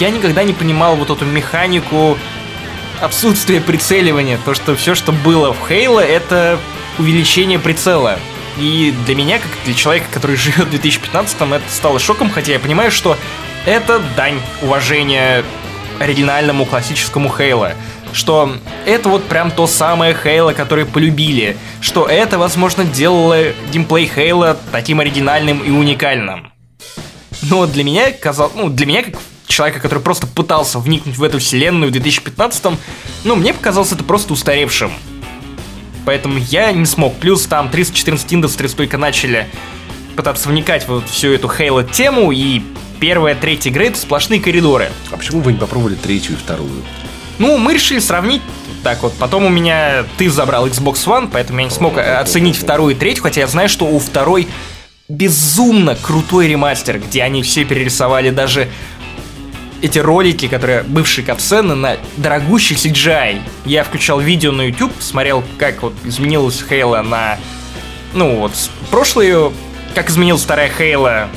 я 0.00 0.10
никогда 0.10 0.42
не 0.42 0.52
понимал 0.52 0.96
вот 0.96 1.10
эту 1.10 1.24
механику 1.24 2.18
отсутствие 3.00 3.60
прицеливания. 3.60 4.38
То, 4.44 4.54
что 4.54 4.74
все, 4.74 4.94
что 4.94 5.12
было 5.12 5.52
в 5.52 5.68
Хейла, 5.68 6.00
это 6.00 6.58
увеличение 6.98 7.60
прицела. 7.60 8.18
И 8.58 8.92
для 9.06 9.14
меня, 9.14 9.38
как 9.38 9.50
для 9.64 9.74
человека, 9.74 10.06
который 10.10 10.36
живет 10.36 10.68
в 10.68 10.74
2015-м, 10.74 11.54
это 11.54 11.70
стало 11.70 11.98
шоком, 11.98 12.30
хотя 12.30 12.52
я 12.52 12.58
понимаю, 12.58 12.90
что 12.90 13.16
это 13.66 14.00
дань 14.16 14.40
уважения 14.62 15.44
оригинальному 16.00 16.66
классическому 16.66 17.32
Хейла. 17.34 17.72
Что 18.12 18.56
это 18.86 19.08
вот 19.08 19.24
прям 19.24 19.50
то 19.50 19.66
самое 19.66 20.14
Хейла, 20.14 20.54
которое 20.54 20.86
полюбили. 20.86 21.56
Что 21.80 22.06
это, 22.06 22.38
возможно, 22.38 22.84
делало 22.84 23.52
геймплей 23.70 24.10
Хейла 24.12 24.58
таким 24.72 25.00
оригинальным 25.00 25.58
и 25.60 25.70
уникальным. 25.70 26.50
Но 27.42 27.66
для 27.66 27.84
меня 27.84 28.10
казалось, 28.10 28.54
ну, 28.56 28.68
для 28.68 28.86
меня, 28.86 29.02
как 29.02 29.14
человека, 29.46 29.80
который 29.80 30.00
просто 30.00 30.26
пытался 30.26 30.78
вникнуть 30.78 31.16
в 31.16 31.22
эту 31.22 31.38
вселенную 31.38 31.92
в 31.92 31.94
2015-м, 31.94 32.78
ну, 33.24 33.36
мне 33.36 33.52
показалось 33.52 33.92
это 33.92 34.04
просто 34.04 34.32
устаревшим. 34.32 34.92
Поэтому 36.08 36.38
я 36.38 36.72
не 36.72 36.86
смог. 36.86 37.16
Плюс 37.16 37.44
там 37.44 37.68
314 37.68 38.32
Industries 38.32 38.74
только 38.74 38.96
начали 38.96 39.46
пытаться 40.16 40.48
вникать 40.48 40.84
в 40.84 40.88
вот 40.88 41.06
всю 41.06 41.34
эту 41.34 41.50
Хейла 41.50 41.84
тему, 41.84 42.32
и 42.32 42.62
первая, 42.98 43.34
третья 43.34 43.68
игры 43.68 43.88
это 43.88 43.98
сплошные 43.98 44.40
коридоры. 44.40 44.90
А 45.10 45.18
почему 45.18 45.42
вы 45.42 45.52
не 45.52 45.58
попробовали 45.58 45.96
третью 45.96 46.32
и 46.32 46.36
вторую? 46.36 46.82
Ну, 47.36 47.58
мы 47.58 47.74
решили 47.74 47.98
сравнить 47.98 48.40
так 48.82 49.02
вот. 49.02 49.12
Потом 49.18 49.44
у 49.44 49.50
меня 49.50 50.06
ты 50.16 50.30
забрал 50.30 50.66
Xbox 50.66 51.04
One, 51.04 51.28
поэтому 51.30 51.58
я 51.58 51.66
не 51.66 51.70
смог 51.70 51.98
оценить 51.98 52.56
вторую 52.56 52.94
и 52.94 52.98
третью, 52.98 53.24
хотя 53.24 53.42
я 53.42 53.46
знаю, 53.46 53.68
что 53.68 53.84
у 53.84 53.98
второй 53.98 54.48
безумно 55.10 55.94
крутой 55.94 56.48
ремастер, 56.48 57.00
где 57.00 57.22
они 57.22 57.42
все 57.42 57.66
перерисовали 57.66 58.30
даже 58.30 58.70
эти 59.82 59.98
ролики, 59.98 60.48
которые 60.48 60.82
бывшие 60.82 61.24
капсцены 61.24 61.74
на 61.74 61.96
дорогущий 62.16 62.76
CGI. 62.76 63.40
Я 63.64 63.84
включал 63.84 64.20
видео 64.20 64.52
на 64.52 64.62
YouTube, 64.62 64.92
смотрел, 65.00 65.44
как 65.58 65.82
вот 65.82 65.94
изменилась 66.04 66.64
Хейла 66.68 67.02
на... 67.02 67.38
Ну 68.14 68.36
вот, 68.36 68.52
прошлую, 68.90 69.52
как 69.94 70.10
изменилась 70.10 70.42
вторая 70.42 70.70
Хейла 70.70 71.28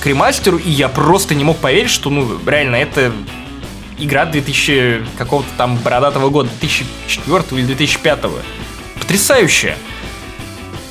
к 0.00 0.06
ремастеру, 0.06 0.58
и 0.58 0.70
я 0.70 0.88
просто 0.88 1.34
не 1.34 1.44
мог 1.44 1.58
поверить, 1.58 1.90
что, 1.90 2.10
ну, 2.10 2.38
реально, 2.46 2.76
это 2.76 3.12
игра 3.98 4.24
2000 4.26 5.04
какого-то 5.16 5.48
там 5.56 5.76
бородатого 5.76 6.30
года, 6.30 6.48
2004 6.60 7.60
или 7.60 7.66
2005. 7.66 8.18
Потрясающая. 8.98 9.76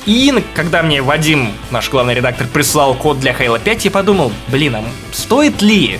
И 0.06 0.32
когда 0.54 0.82
мне 0.82 1.02
Вадим, 1.02 1.52
наш 1.70 1.90
главный 1.90 2.14
редактор, 2.14 2.46
прислал 2.46 2.94
код 2.94 3.20
для 3.20 3.32
Halo 3.32 3.60
5, 3.62 3.84
я 3.84 3.90
подумал, 3.90 4.32
блин, 4.48 4.76
а 4.76 4.84
стоит 5.12 5.60
ли? 5.60 5.98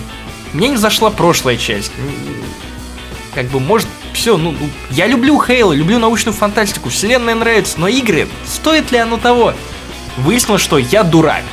Мне 0.53 0.69
не 0.69 0.77
зашла 0.77 1.09
прошлая 1.09 1.57
часть. 1.57 1.91
Как 3.35 3.45
бы, 3.47 3.59
может, 3.59 3.87
все, 4.13 4.37
ну, 4.37 4.51
ну 4.51 4.69
я 4.89 5.07
люблю 5.07 5.39
Halo, 5.39 5.75
люблю 5.75 5.99
научную 5.99 6.33
фантастику, 6.33 6.89
вселенная 6.89 7.35
нравится, 7.35 7.79
но 7.79 7.87
игры, 7.87 8.27
стоит 8.45 8.91
ли 8.91 8.97
оно 8.97 9.17
того? 9.17 9.53
Выяснилось, 10.17 10.61
что 10.61 10.77
я 10.77 11.03
дурак. 11.03 11.43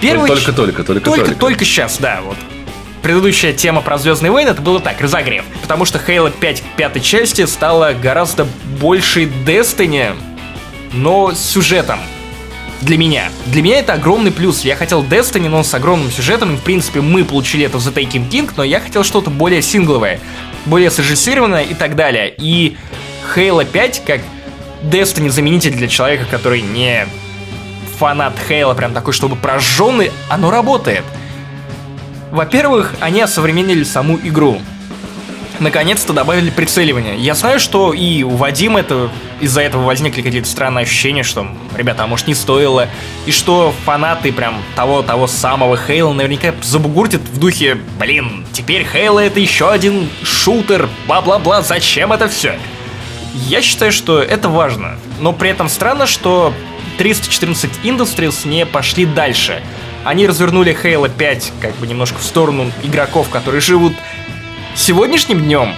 Первый 0.00 0.28
только, 0.28 0.52
только, 0.52 0.84
только, 0.84 1.10
только, 1.10 1.24
только, 1.24 1.34
только 1.34 1.64
сейчас, 1.64 1.96
да, 1.98 2.20
вот. 2.22 2.36
Предыдущая 3.02 3.52
тема 3.52 3.80
про 3.80 3.98
Звездные 3.98 4.30
войны 4.30 4.50
это 4.50 4.60
было 4.60 4.80
так, 4.80 5.00
разогрев. 5.00 5.44
Потому 5.62 5.84
что 5.84 5.98
Halo 5.98 6.30
5 6.30 6.62
пятой 6.76 7.00
части 7.00 7.46
стала 7.46 7.92
гораздо 7.92 8.46
большей 8.78 9.26
Destiny, 9.26 10.14
но 10.92 11.32
с 11.32 11.38
сюжетом. 11.38 12.00
Для 12.82 12.98
меня. 12.98 13.30
Для 13.46 13.62
меня 13.62 13.78
это 13.78 13.94
огромный 13.94 14.30
плюс. 14.30 14.60
Я 14.60 14.76
хотел 14.76 15.02
Destiny, 15.02 15.48
но 15.48 15.62
с 15.62 15.72
огромным 15.74 16.10
сюжетом. 16.10 16.56
В 16.56 16.62
принципе, 16.62 17.00
мы 17.00 17.24
получили 17.24 17.64
это 17.64 17.78
в 17.78 17.86
The 17.86 17.94
Taking 17.94 18.28
King, 18.28 18.50
но 18.56 18.64
я 18.64 18.80
хотел 18.80 19.02
что-то 19.02 19.30
более 19.30 19.62
сингловое, 19.62 20.20
более 20.66 20.90
срежиссированное 20.90 21.62
и 21.62 21.74
так 21.74 21.96
далее. 21.96 22.34
И 22.36 22.76
Halo 23.34 23.64
5, 23.64 24.02
как 24.04 24.20
Destiny 24.82 25.30
заменитель 25.30 25.72
для 25.72 25.88
человека, 25.88 26.26
который 26.30 26.60
не 26.60 27.06
фанат 27.98 28.34
Хейла, 28.46 28.74
прям 28.74 28.92
такой, 28.92 29.14
чтобы 29.14 29.36
прожженный, 29.36 30.12
оно 30.28 30.50
работает. 30.50 31.04
Во-первых, 32.30 32.94
они 33.00 33.22
осовременили 33.22 33.84
саму 33.84 34.18
игру. 34.22 34.60
Наконец-то 35.58 36.12
добавили 36.12 36.50
прицеливание. 36.50 37.16
Я 37.16 37.34
знаю, 37.34 37.58
что 37.60 37.92
и 37.92 38.22
у 38.22 38.30
Вадима 38.30 38.80
это 38.80 39.10
из-за 39.40 39.62
этого 39.62 39.84
возникли 39.84 40.22
какие-то 40.22 40.48
странные 40.48 40.82
ощущения, 40.82 41.22
что, 41.22 41.46
ребята, 41.76 42.04
а 42.04 42.06
может 42.06 42.26
не 42.26 42.34
стоило, 42.34 42.88
и 43.26 43.30
что 43.30 43.74
фанаты 43.84 44.32
прям 44.32 44.62
того-того 44.74 45.26
самого 45.26 45.76
Хейла 45.76 46.12
наверняка 46.12 46.54
забугуртят 46.62 47.22
в 47.22 47.38
духе, 47.38 47.78
блин, 47.98 48.46
теперь 48.52 48.86
Хейла 48.86 49.20
это 49.20 49.40
еще 49.40 49.70
один 49.70 50.08
шутер, 50.22 50.88
бла-бла-бла, 51.06 51.62
зачем 51.62 52.12
это 52.12 52.28
все? 52.28 52.58
Я 53.34 53.62
считаю, 53.62 53.92
что 53.92 54.20
это 54.20 54.48
важно, 54.48 54.96
но 55.20 55.32
при 55.32 55.50
этом 55.50 55.68
странно, 55.68 56.06
что 56.06 56.52
314 56.98 57.70
Industries 57.84 58.48
не 58.48 58.64
пошли 58.64 59.04
дальше. 59.04 59.62
Они 60.04 60.26
развернули 60.26 60.76
Halo 60.82 61.10
5 61.10 61.52
как 61.60 61.74
бы 61.76 61.86
немножко 61.86 62.18
в 62.18 62.22
сторону 62.22 62.70
игроков, 62.82 63.28
которые 63.28 63.60
живут 63.60 63.92
сегодняшним 64.76 65.40
днем, 65.40 65.74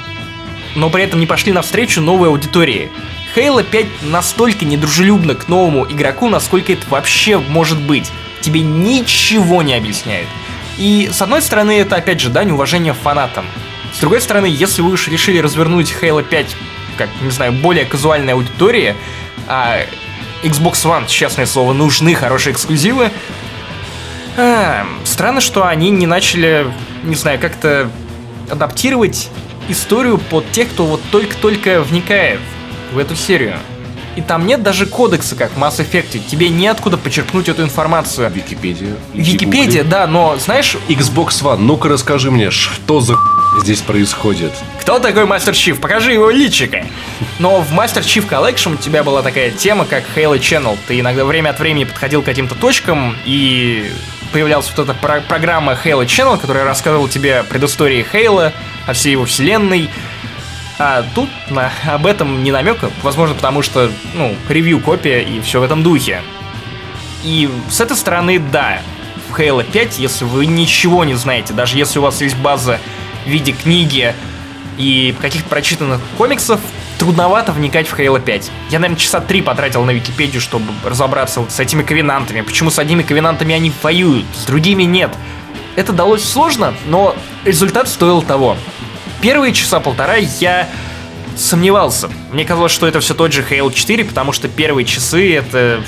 но 0.74 0.90
при 0.90 1.04
этом 1.04 1.20
не 1.20 1.26
пошли 1.26 1.52
навстречу 1.52 2.00
новой 2.00 2.28
аудитории. 2.28 2.90
Halo 3.34 3.62
5 3.62 3.86
настолько 4.02 4.64
недружелюбно 4.64 5.34
к 5.34 5.48
новому 5.48 5.84
игроку, 5.86 6.28
насколько 6.28 6.72
это 6.72 6.88
вообще 6.88 7.38
может 7.38 7.80
быть. 7.80 8.10
Тебе 8.40 8.60
ничего 8.60 9.62
не 9.62 9.74
объясняет. 9.74 10.26
И 10.76 11.08
с 11.12 11.22
одной 11.22 11.42
стороны, 11.42 11.78
это 11.78 11.96
опять 11.96 12.20
же 12.20 12.30
дань 12.30 12.50
уважения 12.50 12.92
фанатам. 12.92 13.44
С 13.94 14.00
другой 14.00 14.20
стороны, 14.20 14.46
если 14.46 14.82
вы 14.82 14.92
уж 14.92 15.08
решили 15.08 15.38
развернуть 15.38 15.94
Halo 16.00 16.22
5 16.22 16.56
как, 16.96 17.08
не 17.22 17.30
знаю, 17.30 17.52
более 17.52 17.84
казуальной 17.84 18.32
аудитории, 18.34 18.96
а 19.46 19.78
Xbox 20.42 20.84
One, 20.84 21.06
честное 21.06 21.46
слово, 21.46 21.72
нужны 21.72 22.14
хорошие 22.14 22.52
эксклюзивы, 22.52 23.10
а, 24.36 24.86
странно, 25.04 25.40
что 25.40 25.66
они 25.66 25.90
не 25.90 26.06
начали, 26.06 26.66
не 27.04 27.14
знаю, 27.14 27.40
как-то 27.40 27.90
адаптировать 28.50 29.28
историю 29.68 30.18
под 30.18 30.50
тех, 30.52 30.68
кто 30.68 30.86
вот 30.86 31.00
только-только 31.10 31.82
вникает 31.82 32.40
в 32.92 32.98
эту 32.98 33.14
серию. 33.14 33.56
И 34.16 34.20
там 34.20 34.48
нет 34.48 34.64
даже 34.64 34.84
кодекса, 34.84 35.36
как 35.36 35.52
в 35.52 35.58
Mass 35.58 35.78
Effect. 35.78 36.20
Тебе 36.28 36.48
неоткуда 36.48 36.96
почерпнуть 36.96 37.48
эту 37.48 37.62
информацию. 37.62 38.28
Википедия. 38.34 38.96
Википедия, 39.14 39.84
да, 39.84 40.08
но 40.08 40.36
знаешь... 40.38 40.76
Xbox 40.88 41.28
One, 41.42 41.58
ну-ка 41.58 41.88
расскажи 41.88 42.32
мне, 42.32 42.50
что 42.50 43.00
за 43.00 43.16
здесь 43.60 43.80
происходит? 43.80 44.50
Кто 44.80 44.98
такой 44.98 45.24
Мастер 45.24 45.54
Чиф? 45.54 45.80
Покажи 45.80 46.14
его 46.14 46.30
личико. 46.30 46.84
Но 47.38 47.60
в 47.60 47.72
Master 47.72 48.02
Chief 48.02 48.28
Collection 48.28 48.74
у 48.74 48.76
тебя 48.76 49.04
была 49.04 49.22
такая 49.22 49.52
тема, 49.52 49.84
как 49.84 50.02
Halo 50.16 50.36
Channel. 50.36 50.76
Ты 50.88 50.98
иногда 50.98 51.24
время 51.24 51.50
от 51.50 51.60
времени 51.60 51.84
подходил 51.84 52.22
к 52.22 52.24
каким-то 52.24 52.56
точкам 52.56 53.16
и 53.24 53.92
появлялась 54.32 54.70
вот 54.74 54.88
эта 54.88 54.94
про- 54.94 55.20
программа 55.20 55.72
Halo 55.72 56.04
Channel, 56.04 56.38
которая 56.38 56.64
рассказывала 56.64 57.08
тебе 57.08 57.42
предыстории 57.44 58.06
Хейла, 58.10 58.52
о 58.86 58.92
всей 58.92 59.12
его 59.12 59.24
вселенной. 59.24 59.90
А 60.78 61.04
тут 61.14 61.28
на, 61.50 61.72
об 61.86 62.06
этом 62.06 62.44
не 62.44 62.52
намека, 62.52 62.90
возможно, 63.02 63.34
потому 63.34 63.62
что, 63.62 63.90
ну, 64.14 64.36
ревью-копия 64.48 65.20
и 65.20 65.40
все 65.40 65.60
в 65.60 65.64
этом 65.64 65.82
духе. 65.82 66.22
И 67.24 67.50
с 67.68 67.80
этой 67.80 67.96
стороны, 67.96 68.38
да, 68.38 68.80
в 69.28 69.38
Halo 69.38 69.64
5, 69.64 69.98
если 69.98 70.24
вы 70.24 70.46
ничего 70.46 71.04
не 71.04 71.14
знаете, 71.14 71.52
даже 71.52 71.76
если 71.76 71.98
у 71.98 72.02
вас 72.02 72.20
есть 72.20 72.36
база 72.36 72.78
в 73.24 73.28
виде 73.28 73.52
книги 73.52 74.14
и 74.76 75.14
каких-то 75.20 75.48
прочитанных 75.48 76.00
комиксов, 76.16 76.60
трудновато 76.98 77.52
вникать 77.52 77.86
в 77.86 77.94
Halo 77.98 78.20
5. 78.20 78.50
Я, 78.70 78.78
наверное, 78.78 79.00
часа 79.00 79.20
три 79.20 79.40
потратил 79.40 79.84
на 79.84 79.92
Википедию, 79.92 80.40
чтобы 80.40 80.66
разобраться 80.84 81.40
вот 81.40 81.52
с 81.52 81.60
этими 81.60 81.82
ковенантами. 81.82 82.40
Почему 82.40 82.70
с 82.70 82.78
одними 82.78 83.02
ковенантами 83.02 83.54
они 83.54 83.72
воюют, 83.82 84.26
с 84.34 84.44
другими 84.44 84.82
нет. 84.82 85.10
Это 85.76 85.92
далось 85.92 86.24
сложно, 86.24 86.74
но 86.86 87.14
результат 87.44 87.88
стоил 87.88 88.22
того. 88.22 88.56
Первые 89.20 89.52
часа 89.52 89.80
полтора 89.80 90.16
я 90.16 90.68
сомневался. 91.36 92.10
Мне 92.32 92.44
казалось, 92.44 92.72
что 92.72 92.86
это 92.86 93.00
все 93.00 93.14
тот 93.14 93.32
же 93.32 93.42
Halo 93.48 93.72
4, 93.72 94.04
потому 94.04 94.32
что 94.32 94.48
первые 94.48 94.84
часы 94.84 95.34
это 95.34 95.82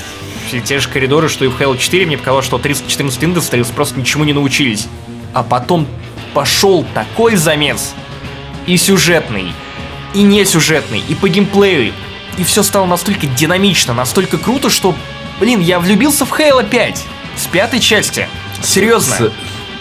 те 0.65 0.79
же 0.79 0.89
коридоры, 0.89 1.29
что 1.29 1.45
и 1.45 1.49
в 1.49 1.59
Halo 1.59 1.77
4. 1.77 2.05
Мне 2.05 2.17
показалось, 2.17 2.45
что 2.45 2.57
314 2.57 3.21
Industries 3.23 3.73
просто 3.73 3.99
ничему 3.99 4.23
не 4.23 4.33
научились. 4.33 4.87
А 5.33 5.43
потом 5.43 5.87
пошел 6.33 6.85
такой 6.93 7.35
замес. 7.35 7.93
И 8.65 8.77
сюжетный, 8.77 9.53
и 10.13 10.21
не 10.21 10.45
сюжетный, 10.45 11.03
и 11.07 11.15
по 11.15 11.27
геймплею. 11.27 11.93
И 12.37 12.43
все 12.43 12.63
стало 12.63 12.85
настолько 12.85 13.27
динамично, 13.27 13.93
настолько 13.93 14.37
круто, 14.37 14.69
что, 14.69 14.95
блин, 15.39 15.59
я 15.59 15.79
влюбился 15.79 16.25
в 16.25 16.31
Halo 16.31 16.67
5 16.67 17.05
с 17.35 17.47
пятой 17.47 17.79
части. 17.79 18.27
Серьезно. 18.63 19.15
С 19.15 19.31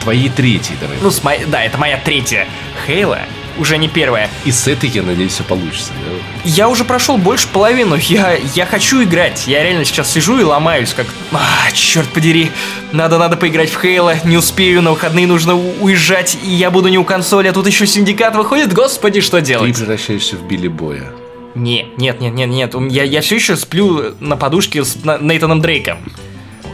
твоей 0.01 0.31
третьей, 0.31 0.77
давай. 0.81 0.97
Ну, 1.01 1.11
с 1.11 1.23
моей, 1.23 1.45
да, 1.45 1.63
это 1.63 1.79
моя 1.79 1.99
третья. 1.99 2.49
Halo 2.87 3.21
уже 3.61 3.79
не 3.79 3.89
первая. 3.89 4.29
И 4.45 4.51
с 4.51 4.67
этой, 4.67 4.89
я 4.89 5.03
надеюсь, 5.03 5.33
все 5.33 5.45
получится. 5.45 5.93
да? 6.05 6.17
Я 6.45 6.69
уже 6.69 6.85
прошел 6.85 7.19
больше 7.19 7.47
половину, 7.49 7.97
я, 7.97 8.37
я 8.55 8.67
хочу 8.67 9.03
играть. 9.03 9.47
Я 9.47 9.63
реально 9.63 9.85
сейчас 9.85 10.11
сижу 10.11 10.41
и 10.41 10.43
ломаюсь, 10.43 10.93
как... 10.95 11.07
А, 11.33 11.71
черт 11.73 12.09
подери, 12.09 12.51
надо, 12.93 13.19
надо 13.19 13.37
поиграть 13.37 13.71
в 13.71 13.81
Halo, 13.81 14.17
не 14.25 14.37
успею, 14.37 14.83
на 14.83 14.91
выходные 14.91 15.27
нужно 15.27 15.55
уезжать, 15.55 16.37
и 16.43 16.51
я 16.51 16.71
буду 16.71 16.89
не 16.89 16.99
у 16.99 17.05
консоли, 17.05 17.49
а 17.49 17.53
тут 17.53 17.67
еще 17.67 17.87
Syndicate 17.87 18.35
выходит, 18.35 18.73
господи, 18.73 19.21
что 19.21 19.39
Ты 19.41 19.47
делать? 19.47 19.77
превращаешься 19.77 20.37
в 20.37 20.43
Билли 20.49 20.69
Боя. 20.69 21.13
Не, 21.55 21.89
нет, 21.97 22.21
нет, 22.21 22.33
нет, 22.33 22.49
нет, 22.49 22.75
я, 22.91 23.03
я 23.05 23.21
все 23.21 23.35
еще 23.35 23.57
сплю 23.57 24.15
на 24.21 24.37
подушке 24.37 24.85
с 24.85 24.97
Нейтаном 25.21 25.61
Дрейком. 25.61 25.99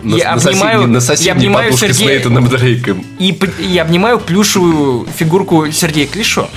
На, 0.07 0.17
Я 0.17 0.25
на 0.25 0.33
обнимаю- 0.37 0.61
соседней, 0.79 0.87
на 0.87 0.95
я 0.95 1.01
соседней 1.01 1.33
обнимаю 1.33 1.71
подушке 1.73 1.93
с 1.93 1.97
Сергея- 1.99 2.15
Нейтаном 2.19 2.49
Дрейком. 2.49 3.05
И, 3.19 3.39
и 3.59 3.79
обнимаю 3.79 4.21
плюшевую 4.21 5.07
фигурку 5.17 5.71
Сергея 5.73 6.07
Клишо. 6.07 6.49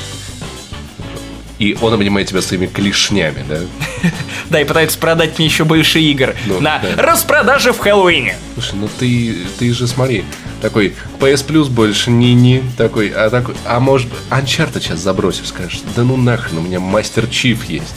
И 1.58 1.76
он 1.82 1.94
обнимает 1.94 2.28
тебя 2.30 2.42
своими 2.42 2.68
клешнями, 2.68 3.44
да? 3.50 3.60
Да, 4.50 4.62
и 4.62 4.64
пытается 4.66 4.98
продать 4.98 5.38
мне 5.38 5.46
еще 5.48 5.64
больше 5.66 6.00
игр 6.00 6.34
Ну, 6.48 6.60
на 6.62 6.80
да. 6.80 7.02
распродаже 7.04 7.72
в 7.74 7.80
Хэллоуине. 7.80 8.36
Слушай, 8.54 8.76
ну 8.76 8.90
ты, 9.00 9.36
ты 9.60 9.72
же 9.74 9.86
смотри, 9.88 10.24
такой 10.62 10.96
PS 11.20 11.46
Plus 11.46 11.70
больше 11.70 12.10
не-не, 12.12 12.64
такой, 12.78 13.10
а 13.10 13.30
такой, 13.30 13.56
а 13.66 13.80
может, 13.80 14.08
Uncharted 14.32 14.82
сейчас 14.82 15.00
забросишь, 15.00 15.48
скажешь, 15.50 15.82
да 15.96 16.04
ну 16.04 16.18
нахрен, 16.18 16.60
у 16.60 16.62
меня 16.62 16.80
Мастер 16.80 17.28
Чиф 17.28 17.66
есть, 17.66 17.94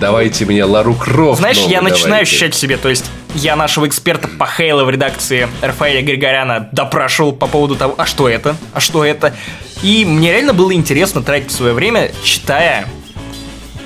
давайте 0.00 0.44
мне 0.46 0.64
Лару 0.64 0.94
Крофт 0.94 1.38
Знаешь, 1.40 1.58
я 1.58 1.82
начинаю 1.82 2.04
давайте». 2.08 2.22
ощущать 2.22 2.54
себе, 2.56 2.76
то 2.78 2.88
есть 2.88 3.04
я 3.34 3.56
нашего 3.56 3.86
эксперта 3.86 4.28
по 4.28 4.46
Хейло 4.46 4.84
в 4.84 4.90
редакции 4.90 5.48
Рафаэля 5.60 6.02
Григоряна 6.02 6.68
допрашивал 6.72 7.32
по 7.32 7.46
поводу 7.46 7.76
того, 7.76 7.94
а 7.96 8.06
что 8.06 8.28
это, 8.28 8.56
а 8.72 8.80
что 8.80 9.04
это. 9.04 9.34
И 9.82 10.04
мне 10.04 10.32
реально 10.32 10.52
было 10.52 10.72
интересно 10.72 11.22
тратить 11.22 11.50
свое 11.50 11.72
время, 11.72 12.10
читая 12.22 12.86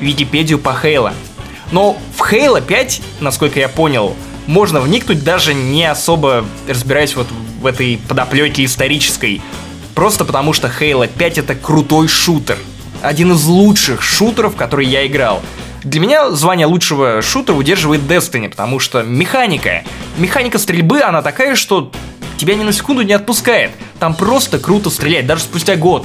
Википедию 0.01 0.59
по 0.59 0.75
Хейло. 0.75 1.13
Но 1.73 1.97
в 2.17 2.21
Хейло 2.21 2.61
5, 2.61 3.03
насколько 3.21 3.59
я 3.59 3.69
понял, 3.69 4.15
можно 4.47 4.81
вникнуть 4.81 5.25
даже 5.25 5.55
не 5.55 5.85
особо 5.85 6.45
разбираясь 6.69 7.17
вот 7.17 7.27
в 7.61 7.67
этой 7.67 7.99
подоплеке 8.09 8.65
исторической. 8.65 9.43
Просто 9.95 10.25
потому 10.25 10.53
что 10.53 10.69
Halo 10.69 11.09
5 11.09 11.39
это 11.39 11.55
крутой 11.55 12.09
шутер. 12.09 12.59
Один 13.03 13.33
из 13.33 13.45
лучших 13.45 14.03
шутеров, 14.03 14.55
который 14.55 14.87
я 14.87 15.07
играл. 15.07 15.43
Для 15.87 16.01
меня 16.01 16.33
звание 16.33 16.67
лучшего 16.67 17.23
шутера 17.23 17.55
удерживает 17.55 18.01
Destiny, 18.01 18.49
потому 18.49 18.81
что 18.81 19.05
механика, 19.05 19.85
механика 20.19 20.59
стрельбы, 20.59 21.01
она 21.01 21.23
такая, 21.23 21.55
что 21.55 21.93
тебя 22.39 22.57
ни 22.57 22.65
на 22.65 22.73
секунду 22.73 23.03
не 23.03 23.13
отпускает. 23.13 23.71
Там 24.01 24.17
просто 24.17 24.59
круто 24.59 24.91
стрелять, 24.91 25.29
даже 25.29 25.43
спустя 25.43 25.77
год. 25.77 26.05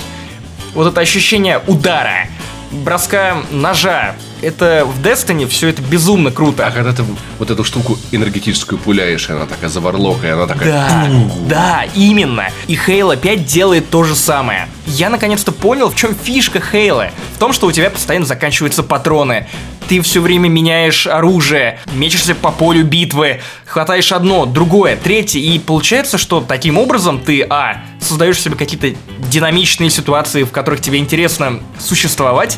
Вот 0.75 0.85
это 0.85 1.01
ощущение 1.01 1.61
удара, 1.65 2.27
броска 2.69 3.37
ножа, 3.49 4.13
это 4.41 4.85
в 4.85 5.01
Destiny 5.01 5.47
все 5.47 5.69
это 5.69 5.81
безумно 5.81 6.31
круто. 6.31 6.65
А 6.65 6.71
когда 6.71 6.93
ты 6.93 7.03
вот 7.37 7.49
эту 7.49 7.63
штуку 7.63 7.97
энергетическую 8.11 8.79
пуляешь, 8.79 9.29
и 9.29 9.33
она 9.33 9.45
такая 9.45 9.69
заварлока, 9.69 10.27
и 10.27 10.29
она 10.29 10.47
такая... 10.47 10.69
Да, 10.69 11.09
да, 11.47 11.85
именно. 11.95 12.49
И 12.67 12.75
Halo 12.75 13.15
5 13.17 13.45
делает 13.45 13.89
то 13.89 14.03
же 14.03 14.15
самое. 14.15 14.67
Я 14.85 15.09
наконец-то 15.09 15.51
понял, 15.51 15.89
в 15.89 15.95
чем 15.95 16.15
фишка 16.15 16.59
Halo. 16.59 17.11
В 17.35 17.39
том, 17.39 17.53
что 17.53 17.67
у 17.67 17.71
тебя 17.71 17.89
постоянно 17.89 18.25
заканчиваются 18.25 18.83
патроны. 18.83 19.47
Ты 19.87 20.01
все 20.01 20.21
время 20.21 20.47
меняешь 20.47 21.05
оружие, 21.07 21.79
мечешься 21.93 22.33
по 22.33 22.51
полю 22.51 22.83
битвы, 22.85 23.41
хватаешь 23.65 24.11
одно, 24.11 24.45
другое, 24.45 24.95
третье, 24.95 25.39
и 25.39 25.59
получается, 25.59 26.17
что 26.17 26.41
таким 26.41 26.77
образом 26.77 27.19
ты, 27.19 27.43
а, 27.43 27.83
создаешь 27.99 28.39
себе 28.39 28.55
какие-то 28.55 28.93
динамичные 29.29 29.89
ситуации, 29.89 30.43
в 30.43 30.51
которых 30.51 30.81
тебе 30.81 30.97
интересно 30.97 31.59
существовать, 31.79 32.57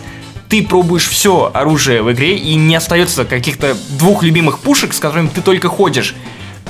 ты 0.49 0.62
пробуешь 0.62 1.07
все 1.07 1.49
оружие 1.51 2.03
в 2.03 2.12
игре, 2.12 2.38
и 2.38 2.53
не 2.53 2.75
остается 2.75 3.25
каких-то 3.25 3.75
двух 3.97 4.21
любимых 4.21 4.59
пушек, 4.59 4.93
с 4.93 4.99
которыми 4.99 5.29
ты 5.29 5.41
только 5.41 5.67
ходишь. 5.67 6.13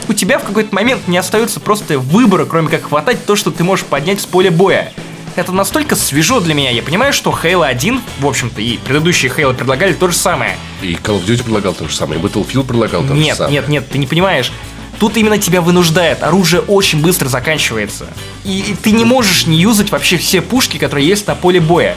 У 0.07 0.13
тебя 0.13 0.39
в 0.39 0.43
какой-то 0.43 0.73
момент 0.73 1.07
не 1.07 1.17
остается 1.17 1.59
просто 1.59 1.99
выбора, 1.99 2.45
кроме 2.45 2.69
как 2.69 2.83
хватать 2.83 3.25
то, 3.25 3.35
что 3.35 3.51
ты 3.51 3.63
можешь 3.65 3.85
поднять 3.85 4.21
с 4.21 4.25
поля 4.25 4.51
боя. 4.51 4.91
Это 5.35 5.51
настолько 5.51 5.95
свежо 5.95 6.39
для 6.39 6.53
меня. 6.53 6.69
Я 6.69 6.83
понимаю, 6.83 7.11
что 7.11 7.31
Halo 7.31 7.65
1, 7.65 8.01
в 8.19 8.27
общем-то, 8.27 8.61
и 8.61 8.77
предыдущие 8.77 9.31
Halo 9.31 9.53
предлагали 9.55 9.93
то 9.93 10.07
же 10.07 10.15
самое. 10.15 10.55
И 10.81 10.93
Call 10.93 11.19
of 11.19 11.25
Duty 11.25 11.43
предлагал 11.43 11.73
то 11.73 11.87
же 11.87 11.95
самое, 11.95 12.21
и 12.21 12.23
Battlefield 12.23 12.65
предлагал 12.65 13.01
то 13.01 13.09
же 13.09 13.13
Нет, 13.15 13.37
самое. 13.37 13.53
нет, 13.55 13.67
нет, 13.67 13.89
ты 13.89 13.97
не 13.97 14.05
понимаешь. 14.05 14.51
Тут 14.99 15.17
именно 15.17 15.39
тебя 15.39 15.61
вынуждает. 15.61 16.21
Оружие 16.21 16.61
очень 16.61 17.01
быстро 17.01 17.29
заканчивается. 17.29 18.05
И, 18.45 18.59
и 18.59 18.75
ты 18.75 18.91
не 18.91 19.05
можешь 19.05 19.47
не 19.47 19.57
юзать 19.57 19.91
вообще 19.91 20.17
все 20.17 20.39
пушки, 20.41 20.77
которые 20.77 21.07
есть 21.07 21.25
на 21.25 21.33
поле 21.33 21.59
боя. 21.59 21.95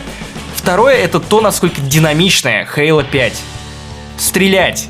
Второе, 0.56 0.94
это 0.96 1.20
то, 1.20 1.42
насколько 1.42 1.80
динамичная 1.82 2.66
Halo 2.74 3.04
5. 3.08 3.34
Стрелять, 4.18 4.88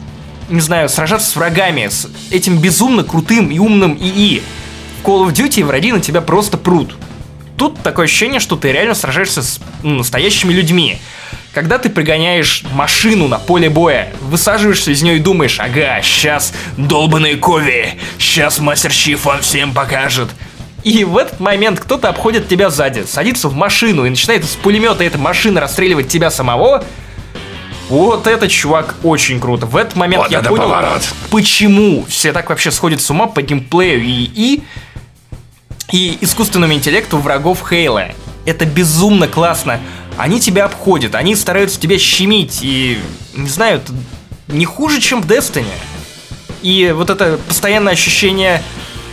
не 0.48 0.60
знаю, 0.60 0.88
сражаться 0.88 1.28
с 1.28 1.34
врагами, 1.36 1.88
с 1.88 2.08
этим 2.30 2.58
безумно 2.58 3.02
крутым 3.02 3.50
и 3.50 3.58
умным 3.58 3.96
ИИ. 4.00 4.40
В 5.02 5.06
Call 5.06 5.26
of 5.26 5.32
Duty 5.32 5.64
враги 5.64 5.90
на 5.90 6.00
тебя 6.00 6.20
просто 6.20 6.56
прут. 6.56 6.94
Тут 7.56 7.82
такое 7.82 8.04
ощущение, 8.04 8.40
что 8.40 8.56
ты 8.56 8.72
реально 8.72 8.94
сражаешься 8.94 9.42
с 9.42 9.60
ну, 9.82 9.96
настоящими 9.96 10.52
людьми. 10.52 10.98
Когда 11.54 11.78
ты 11.78 11.88
пригоняешь 11.88 12.64
машину 12.72 13.28
на 13.28 13.38
поле 13.38 13.70
боя, 13.70 14.12
высаживаешься 14.20 14.90
из 14.90 15.02
нее 15.02 15.16
и 15.16 15.20
думаешь, 15.20 15.58
ага, 15.58 16.02
сейчас 16.02 16.52
долбаные 16.76 17.36
Кови, 17.36 17.98
сейчас 18.18 18.58
Мастер 18.58 18.92
Чиф 18.92 19.24
вам 19.24 19.40
всем 19.40 19.72
покажет. 19.72 20.28
И 20.84 21.02
в 21.04 21.16
этот 21.16 21.40
момент 21.40 21.80
кто-то 21.80 22.10
обходит 22.10 22.46
тебя 22.46 22.68
сзади, 22.68 23.04
садится 23.08 23.48
в 23.48 23.54
машину 23.54 24.04
и 24.04 24.10
начинает 24.10 24.44
из 24.44 24.50
пулемета 24.50 25.02
эта 25.02 25.16
машина 25.16 25.60
расстреливать 25.60 26.08
тебя 26.08 26.30
самого. 26.30 26.84
Вот 27.88 28.26
этот 28.26 28.50
чувак 28.50 28.96
очень 29.02 29.40
круто. 29.40 29.64
В 29.64 29.76
этот 29.76 29.96
момент 29.96 30.24
Вот 30.24 30.32
я 30.32 30.42
понял, 30.42 30.64
поворот. 30.64 31.02
почему 31.30 32.04
все 32.08 32.32
так 32.32 32.50
вообще 32.50 32.70
сходят 32.70 33.00
с 33.00 33.10
ума 33.10 33.26
по 33.26 33.42
геймплею 33.42 34.02
и, 34.02 34.30
и 34.34 34.62
и 35.92 36.18
искусственному 36.20 36.72
интеллекту 36.72 37.18
врагов 37.18 37.64
Хейла. 37.68 38.08
Это 38.44 38.64
безумно 38.64 39.28
классно. 39.28 39.80
Они 40.16 40.40
тебя 40.40 40.64
обходят, 40.64 41.14
они 41.14 41.34
стараются 41.34 41.78
тебя 41.78 41.98
щемить, 41.98 42.60
и, 42.62 42.98
не 43.34 43.48
знаю, 43.48 43.78
это 43.78 43.92
не 44.48 44.64
хуже, 44.64 45.00
чем 45.00 45.20
в 45.20 45.26
Destiny. 45.26 45.66
И 46.62 46.92
вот 46.96 47.10
это 47.10 47.38
постоянное 47.46 47.92
ощущение 47.92 48.62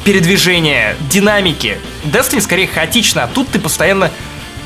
передвижения, 0.05 0.95
динамики. 1.09 1.77
Destiny 2.05 2.41
скорее 2.41 2.67
хаотично, 2.67 3.23
а 3.23 3.27
тут 3.27 3.49
ты 3.49 3.59
постоянно 3.59 4.11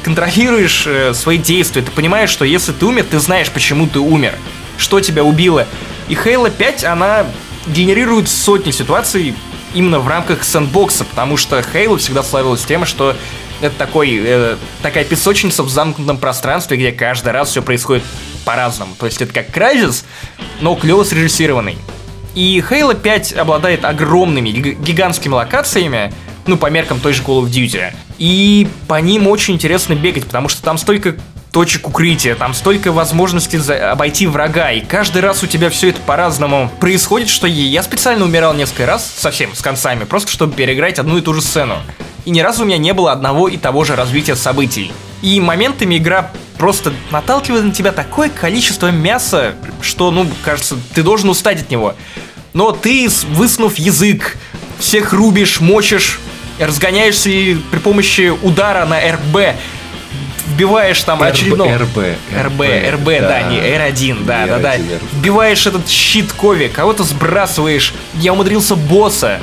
контролируешь 0.04 0.86
э, 0.86 1.14
свои 1.14 1.38
действия. 1.38 1.82
Ты 1.82 1.92
понимаешь, 1.92 2.30
что 2.30 2.46
если 2.46 2.72
ты 2.72 2.86
умер, 2.86 3.06
ты 3.10 3.20
знаешь, 3.20 3.50
почему 3.50 3.88
ты 3.88 4.00
умер, 4.00 4.36
что 4.78 5.00
тебя 5.00 5.24
убило. 5.24 5.68
И 6.08 6.14
Halo 6.14 6.52
5, 6.52 6.84
она 6.86 7.26
генерирует 7.68 8.30
сотни 8.30 8.72
ситуаций 8.72 9.36
именно 9.78 10.00
в 10.00 10.08
рамках 10.08 10.44
сэндбокса, 10.44 11.06
потому 11.06 11.38
что 11.38 11.60
Halo 11.60 11.98
всегда 11.98 12.24
славилась 12.24 12.66
тем, 12.66 12.86
что 12.86 13.16
это 13.62 13.76
такой, 13.78 14.20
э, 14.24 14.56
такая 14.82 15.06
песочница 15.06 15.62
в 15.62 15.70
замкнутом 15.70 16.18
пространстве, 16.18 16.78
где 16.78 16.92
каждый 16.92 17.32
раз 17.32 17.50
все 17.50 17.62
происходит 17.62 18.04
по-разному. 18.44 18.96
То 19.00 19.06
есть 19.06 19.22
это 19.22 19.32
как 19.34 19.56
Crysis, 19.56 20.04
но 20.62 20.76
клево 20.76 21.04
срежиссированный. 21.04 21.78
И 22.34 22.64
Halo 22.68 23.00
5 23.00 23.34
обладает 23.34 23.86
огромными, 23.86 24.50
гиг- 24.50 24.80
гигантскими 24.80 25.34
локациями, 25.34 26.12
ну, 26.48 26.58
по 26.58 26.68
меркам 26.72 27.00
той 27.00 27.14
же 27.14 27.22
Call 27.22 27.44
of 27.44 27.50
Duty. 27.50 27.94
И 28.18 28.68
по 28.88 29.00
ним 29.00 29.28
очень 29.28 29.56
интересно 29.56 29.94
бегать, 29.94 30.26
потому 30.26 30.50
что 30.50 30.64
там 30.64 30.78
столько 30.80 31.16
точек 31.58 31.88
укрытия, 31.88 32.36
там 32.36 32.54
столько 32.54 32.92
возможностей 32.92 33.58
за- 33.58 33.92
обойти 33.92 34.28
врага, 34.28 34.72
и 34.72 34.80
каждый 34.82 35.24
раз 35.24 35.42
у 35.42 35.48
тебя 35.48 35.72
все 35.72 35.90
это 35.90 36.00
по-разному 36.02 36.72
происходит, 36.80 37.30
что 37.30 37.48
я 37.48 37.82
специально 37.82 38.26
умирал 38.26 38.54
несколько 38.54 38.86
раз, 38.86 39.12
совсем 39.18 39.56
с 39.56 39.62
концами, 39.64 40.04
просто 40.04 40.32
чтобы 40.32 40.54
переиграть 40.54 41.00
одну 41.00 41.18
и 41.18 41.22
ту 41.22 41.34
же 41.34 41.42
сцену. 41.42 41.78
И 42.26 42.30
ни 42.30 42.42
разу 42.42 42.62
у 42.62 42.68
меня 42.68 42.78
не 42.78 42.94
было 42.94 43.12
одного 43.12 43.48
и 43.48 43.58
того 43.58 43.86
же 43.86 43.96
развития 43.96 44.36
событий. 44.36 44.92
И 45.24 45.40
моментами 45.42 45.98
игра 45.98 46.30
просто 46.60 46.94
наталкивает 47.10 47.64
на 47.64 47.72
тебя 47.72 47.92
такое 47.92 48.30
количество 48.30 48.92
мяса, 48.92 49.56
что, 49.82 50.12
ну, 50.12 50.28
кажется, 50.44 50.78
ты 50.94 51.02
должен 51.02 51.28
устать 51.28 51.60
от 51.62 51.72
него. 51.72 51.96
Но 52.54 52.72
ты, 52.72 53.10
высунув 53.30 53.80
язык, 53.80 54.38
всех 54.78 55.12
рубишь, 55.12 55.60
мочишь, 55.60 56.20
разгоняешься 56.60 57.32
и 57.32 57.56
при 57.56 57.80
помощи 57.80 58.32
удара 58.44 58.86
на 58.86 59.00
РБ 59.00 59.56
вбиваешь 60.58 61.02
там 61.04 61.22
очередного... 61.22 61.78
РБ, 61.78 61.98
РБ, 62.36 62.62
РБ, 62.96 63.06
да, 63.06 63.44
не 63.44 63.58
R1, 63.58 64.26
да, 64.26 64.48
да, 64.48 64.58
да. 64.58 64.76
R1, 64.78 65.00
Вбиваешь 65.14 65.68
этот 65.68 65.88
щит 65.88 66.34
Кови, 66.34 66.68
кого-то 66.68 67.04
сбрасываешь. 67.04 67.94
Я 68.16 68.34
умудрился 68.34 68.76
босса 68.76 69.40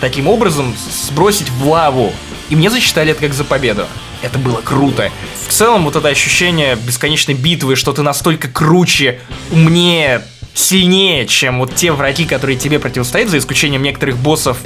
таким 0.00 0.26
образом 0.26 0.74
сбросить 1.06 1.48
в 1.48 1.68
лаву. 1.68 2.12
И 2.50 2.56
мне 2.56 2.70
засчитали 2.70 3.12
это 3.12 3.20
как 3.20 3.34
за 3.34 3.44
победу. 3.44 3.86
Это 4.22 4.38
было 4.38 4.60
круто. 4.60 5.12
В 5.46 5.52
целом, 5.52 5.84
вот 5.84 5.94
это 5.94 6.08
ощущение 6.08 6.74
бесконечной 6.74 7.34
битвы, 7.34 7.76
что 7.76 7.92
ты 7.92 8.02
настолько 8.02 8.48
круче, 8.48 9.20
умнее, 9.52 10.24
сильнее, 10.54 11.26
чем 11.26 11.60
вот 11.60 11.74
те 11.76 11.92
враги, 11.92 12.24
которые 12.24 12.58
тебе 12.58 12.80
противостоят, 12.80 13.28
за 13.28 13.38
исключением 13.38 13.82
некоторых 13.82 14.16
боссов 14.16 14.58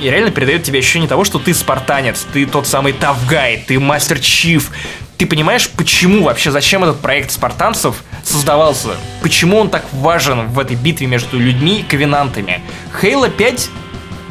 и 0.00 0.10
реально 0.10 0.30
передает 0.30 0.62
тебе 0.62 0.78
ощущение 0.78 1.08
того, 1.08 1.24
что 1.24 1.38
ты 1.38 1.54
спартанец, 1.54 2.26
ты 2.32 2.46
тот 2.46 2.66
самый 2.66 2.92
тавгай, 2.92 3.64
ты 3.66 3.78
мастер 3.78 4.18
чиф. 4.20 4.70
Ты 5.16 5.26
понимаешь, 5.26 5.68
почему 5.70 6.24
вообще, 6.24 6.50
зачем 6.50 6.84
этот 6.84 7.00
проект 7.00 7.32
спартанцев 7.32 8.04
создавался? 8.22 8.90
Почему 9.20 9.58
он 9.58 9.68
так 9.68 9.84
важен 9.92 10.48
в 10.48 10.58
этой 10.58 10.76
битве 10.76 11.06
между 11.06 11.38
людьми 11.38 11.80
и 11.80 11.82
ковенантами? 11.82 12.62
Хейла 13.00 13.28
5, 13.28 13.70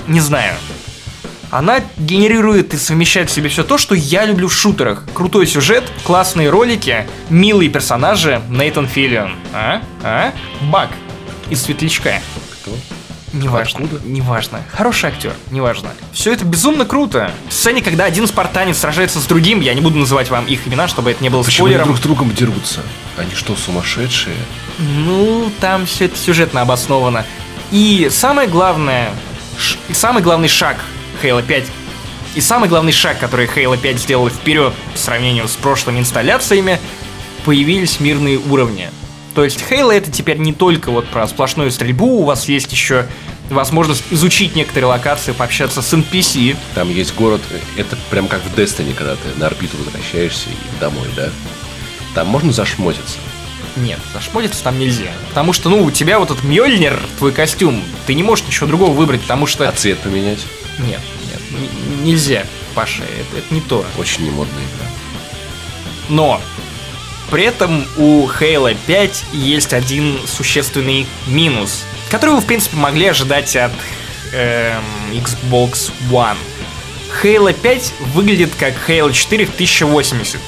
не 0.07 0.21
знаю, 0.21 0.53
она 1.49 1.79
генерирует 1.97 2.73
и 2.73 2.77
совмещает 2.77 3.29
в 3.29 3.33
себе 3.33 3.49
все 3.49 3.63
то, 3.63 3.77
что 3.77 3.95
я 3.95 4.25
люблю 4.25 4.47
в 4.47 4.53
шутерах. 4.53 5.05
Крутой 5.13 5.47
сюжет, 5.47 5.83
классные 6.03 6.49
ролики, 6.49 7.07
милые 7.29 7.69
персонажи, 7.69 8.41
Нейтан 8.49 8.87
Филлион. 8.87 9.33
А? 9.53 9.81
А? 10.03 10.33
Бак 10.61 10.89
из 11.49 11.63
Светлячка. 11.63 12.21
Кто? 12.61 12.71
Неважно, 13.33 13.83
Откуда? 13.85 14.01
неважно. 14.07 14.61
Хороший 14.71 15.09
актер, 15.09 15.33
неважно. 15.51 15.89
Все 16.13 16.31
это 16.33 16.45
безумно 16.45 16.85
круто. 16.85 17.31
В 17.49 17.53
сцене, 17.53 17.81
когда 17.81 18.05
один 18.05 18.25
спартанец 18.27 18.77
сражается 18.77 19.19
с 19.19 19.25
другим, 19.25 19.59
я 19.59 19.73
не 19.73 19.81
буду 19.81 19.97
называть 19.97 20.29
вам 20.29 20.45
их 20.45 20.65
имена, 20.67 20.87
чтобы 20.87 21.11
это 21.11 21.21
не 21.21 21.29
было 21.29 21.43
Почему 21.43 21.65
они 21.67 21.73
спойлером. 21.75 21.85
друг 21.87 21.97
с 21.97 22.01
другом 22.01 22.33
дерутся? 22.33 22.81
Они 23.17 23.31
что, 23.35 23.55
сумасшедшие? 23.55 24.35
Ну, 24.79 25.51
там 25.59 25.85
все 25.85 26.05
это 26.05 26.17
сюжетно 26.17 26.61
обосновано. 26.61 27.25
И 27.71 28.09
самое 28.11 28.47
главное, 28.47 29.11
ш- 29.57 29.77
и 29.89 29.93
самый 29.93 30.23
главный 30.23 30.47
шаг 30.47 30.77
Halo 31.21 31.43
5, 31.43 31.65
и 32.35 32.41
самый 32.41 32.69
главный 32.69 32.93
шаг, 32.93 33.19
который 33.19 33.47
Halo 33.47 33.77
5 33.77 33.99
сделала 33.99 34.29
вперед 34.29 34.73
по 34.93 34.97
сравнению 34.97 35.47
с 35.49 35.55
прошлыми 35.55 35.99
инсталляциями, 35.99 36.79
появились 37.43 37.99
мирные 37.99 38.37
уровни. 38.37 38.89
То 39.37 39.43
есть 39.43 39.63
Halo 39.69 39.93
это 39.93 40.11
теперь 40.11 40.37
не 40.37 40.51
только 40.51 40.89
вот 40.89 41.07
про 41.09 41.27
сплошную 41.27 41.69
стрельбу, 41.71 42.21
у 42.21 42.23
вас 42.23 42.49
есть 42.49 42.71
еще 42.71 43.05
возможность 43.51 44.03
изучить 44.09 44.55
некоторые 44.55 44.87
локации, 44.87 45.31
пообщаться 45.31 45.83
с 45.83 45.93
NPC. 45.93 46.57
Там 46.73 46.89
есть 46.89 47.13
город, 47.13 47.41
это 47.77 47.95
прям 48.09 48.27
как 48.29 48.41
в 48.41 48.57
Destiny, 48.57 48.95
когда 48.95 49.15
ты 49.15 49.37
на 49.37 49.45
орбиту 49.45 49.77
возвращаешься 49.77 50.49
и 50.49 50.79
домой, 50.79 51.07
да? 51.15 51.29
Там 52.15 52.25
можно 52.29 52.51
зашмотиться. 52.51 53.19
Нет, 53.75 53.99
зашмотиться 54.11 54.63
там 54.63 54.79
нельзя. 54.79 55.11
Потому 55.29 55.53
что, 55.53 55.69
ну, 55.69 55.83
у 55.83 55.91
тебя 55.91 56.17
вот 56.17 56.31
этот 56.31 56.43
Мьёльнир, 56.43 56.99
твой 57.19 57.31
костюм, 57.31 57.83
ты 58.07 58.15
не 58.15 58.23
можешь 58.23 58.47
ничего 58.47 58.65
другого 58.65 58.91
выбрать, 58.91 59.21
потому 59.21 59.45
что... 59.45 59.69
А 59.69 59.71
цвет 59.71 59.99
поменять? 59.99 60.39
Нет, 60.79 61.01
нет, 61.29 62.01
нельзя, 62.03 62.43
Паша, 62.73 63.03
это, 63.03 63.37
это 63.37 63.53
не 63.53 63.61
то. 63.61 63.85
Очень 63.99 64.25
немодная 64.25 64.63
игра. 64.63 64.87
Но 66.09 66.41
при 67.29 67.43
этом 67.43 67.85
у 67.97 68.27
Halo 68.27 68.75
5 68.85 69.25
есть 69.33 69.73
один 69.73 70.19
существенный 70.25 71.05
минус, 71.27 71.85
который 72.09 72.35
вы, 72.35 72.41
в 72.41 72.45
принципе, 72.45 72.77
могли 72.77 73.07
ожидать 73.07 73.55
от 73.55 73.73
эм, 74.33 74.83
Xbox 75.11 75.91
One. 76.09 76.37
Halo 77.21 77.53
5 77.53 77.93
выглядит 78.13 78.55
как 78.55 78.73
Halo 78.87 79.11
4 79.11 79.45
в 79.45 79.53
1080. 79.53 80.39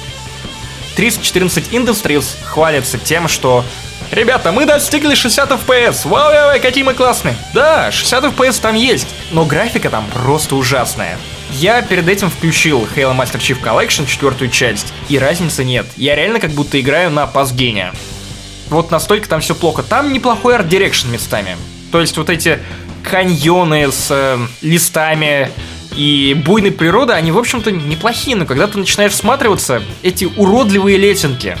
314 0.96 1.72
Industries 1.72 2.36
хвалится 2.44 2.98
тем, 2.98 3.28
что 3.28 3.64
Ребята, 4.10 4.50
мы 4.50 4.66
достигли 4.66 5.14
60 5.14 5.50
FPS. 5.52 6.08
Вау, 6.08 6.32
вау, 6.32 6.60
какие 6.60 6.82
мы 6.82 6.94
классные. 6.94 7.36
Да, 7.54 7.92
60 7.92 8.24
FPS 8.24 8.60
там 8.60 8.74
есть, 8.74 9.06
но 9.30 9.44
графика 9.44 9.88
там 9.88 10.04
просто 10.12 10.56
ужасная. 10.56 11.16
Я 11.52 11.82
перед 11.82 12.08
этим 12.08 12.30
включил 12.30 12.86
Halo 12.96 13.16
Master 13.16 13.38
Chief 13.38 13.60
Collection, 13.62 14.06
четвертую 14.06 14.50
часть, 14.50 14.92
и 15.08 15.18
разницы 15.18 15.64
нет. 15.64 15.86
Я 15.96 16.14
реально 16.14 16.40
как 16.40 16.50
будто 16.52 16.80
играю 16.80 17.10
на 17.10 17.26
past 17.26 17.55
gen 17.55 17.77
е. 17.77 17.92
Вот 18.68 18.90
настолько 18.90 19.28
там 19.28 19.40
все 19.40 19.54
плохо. 19.54 19.82
Там 19.82 20.12
неплохой 20.12 20.54
art 20.54 20.68
direction 20.68 21.10
местами. 21.10 21.56
То 21.90 22.00
есть 22.00 22.16
вот 22.16 22.30
эти 22.30 22.60
каньоны 23.02 23.90
с 23.90 24.06
э, 24.10 24.38
листами 24.62 25.50
и 25.96 26.40
буйной 26.46 26.70
природы, 26.70 27.14
они, 27.14 27.32
в 27.32 27.38
общем-то, 27.38 27.72
неплохие, 27.72 28.36
но 28.36 28.46
когда 28.46 28.68
ты 28.68 28.78
начинаешь 28.78 29.12
всматриваться, 29.12 29.82
эти 30.02 30.24
уродливые 30.24 30.96
лесенки, 30.98 31.58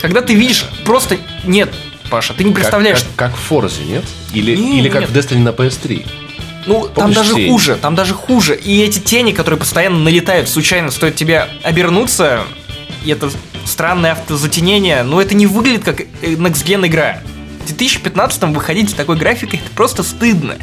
когда 0.00 0.20
ты 0.20 0.34
видишь 0.34 0.64
просто... 0.84 1.18
Нет, 1.44 1.72
Паша, 2.08 2.34
ты 2.34 2.44
не 2.44 2.52
представляешь, 2.52 3.00
Как, 3.00 3.08
как, 3.16 3.30
как 3.30 3.36
в 3.36 3.42
Форзе, 3.42 3.82
нет? 3.84 4.04
Или, 4.32 4.54
Не, 4.54 4.78
или 4.78 4.88
как 4.88 5.02
нет. 5.02 5.10
в 5.10 5.16
Destiny 5.16 5.38
на 5.38 5.48
PS3. 5.48 6.06
Ну, 6.66 6.88
там 6.88 7.12
даже 7.12 7.46
хуже, 7.46 7.76
там 7.76 7.94
даже 7.94 8.14
хуже. 8.14 8.56
И 8.56 8.80
эти 8.80 8.98
тени, 8.98 9.32
которые 9.32 9.58
постоянно 9.58 9.98
налетают, 9.98 10.48
случайно 10.48 10.90
стоит 10.90 11.16
тебе 11.16 11.48
обернуться, 11.62 12.44
и 13.04 13.10
это 13.10 13.30
странное 13.66 14.12
автозатенение, 14.12 15.02
но 15.02 15.20
это 15.20 15.34
не 15.34 15.46
выглядит 15.46 15.84
как 15.84 16.00
э, 16.00 16.04
Next 16.22 16.64
Gen 16.64 16.86
игра. 16.86 17.20
В 17.62 17.66
2015 17.66 18.42
выходить 18.44 18.90
с 18.90 18.92
такой 18.94 19.16
графикой, 19.16 19.60
это 19.60 19.70
просто 19.74 20.02
стыдно. 20.02 20.56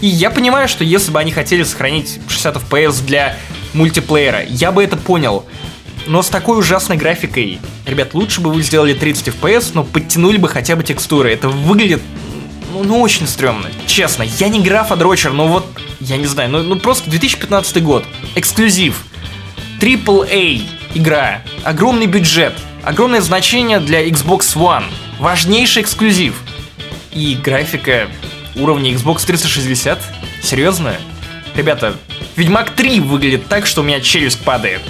И 0.00 0.06
я 0.06 0.30
понимаю, 0.30 0.68
что 0.68 0.84
если 0.84 1.10
бы 1.10 1.20
они 1.20 1.32
хотели 1.32 1.62
сохранить 1.62 2.20
60 2.28 2.56
FPS 2.56 3.04
для 3.04 3.36
мультиплеера, 3.72 4.42
я 4.44 4.72
бы 4.72 4.82
это 4.82 4.96
понял. 4.96 5.44
Но 6.06 6.22
с 6.22 6.28
такой 6.28 6.58
ужасной 6.58 6.96
графикой, 6.96 7.58
ребят, 7.86 8.12
лучше 8.12 8.40
бы 8.40 8.52
вы 8.52 8.62
сделали 8.62 8.92
30 8.92 9.28
FPS, 9.28 9.70
но 9.74 9.84
подтянули 9.84 10.36
бы 10.36 10.48
хотя 10.48 10.76
бы 10.76 10.82
текстуры. 10.82 11.32
Это 11.32 11.48
выглядит 11.48 12.02
ну, 12.74 12.82
ну, 12.82 13.00
очень 13.00 13.28
стрёмно. 13.28 13.70
Честно, 13.86 14.24
я 14.24 14.48
не 14.48 14.60
графа-дрочер, 14.60 15.32
но 15.32 15.46
вот, 15.46 15.64
я 16.00 16.16
не 16.16 16.26
знаю, 16.26 16.50
ну, 16.50 16.62
ну 16.62 16.76
просто 16.76 17.08
2015 17.08 17.82
год. 17.82 18.04
Эксклюзив. 18.34 19.04
AAA 19.80 20.62
игра. 20.94 21.42
Огромный 21.62 22.06
бюджет. 22.06 22.54
Огромное 22.82 23.20
значение 23.20 23.78
для 23.78 24.06
Xbox 24.08 24.56
One. 24.56 24.84
Важнейший 25.20 25.82
эксклюзив. 25.82 26.34
И 27.12 27.38
графика 27.42 28.08
уровня 28.56 28.90
Xbox 28.92 29.24
360? 29.24 30.02
Серьезно? 30.42 30.96
Ребята, 31.54 31.96
Ведьмак 32.34 32.70
3 32.70 33.00
выглядит 33.00 33.46
так, 33.46 33.66
что 33.66 33.82
у 33.82 33.84
меня 33.84 34.00
челюсть 34.00 34.40
падает. 34.40 34.82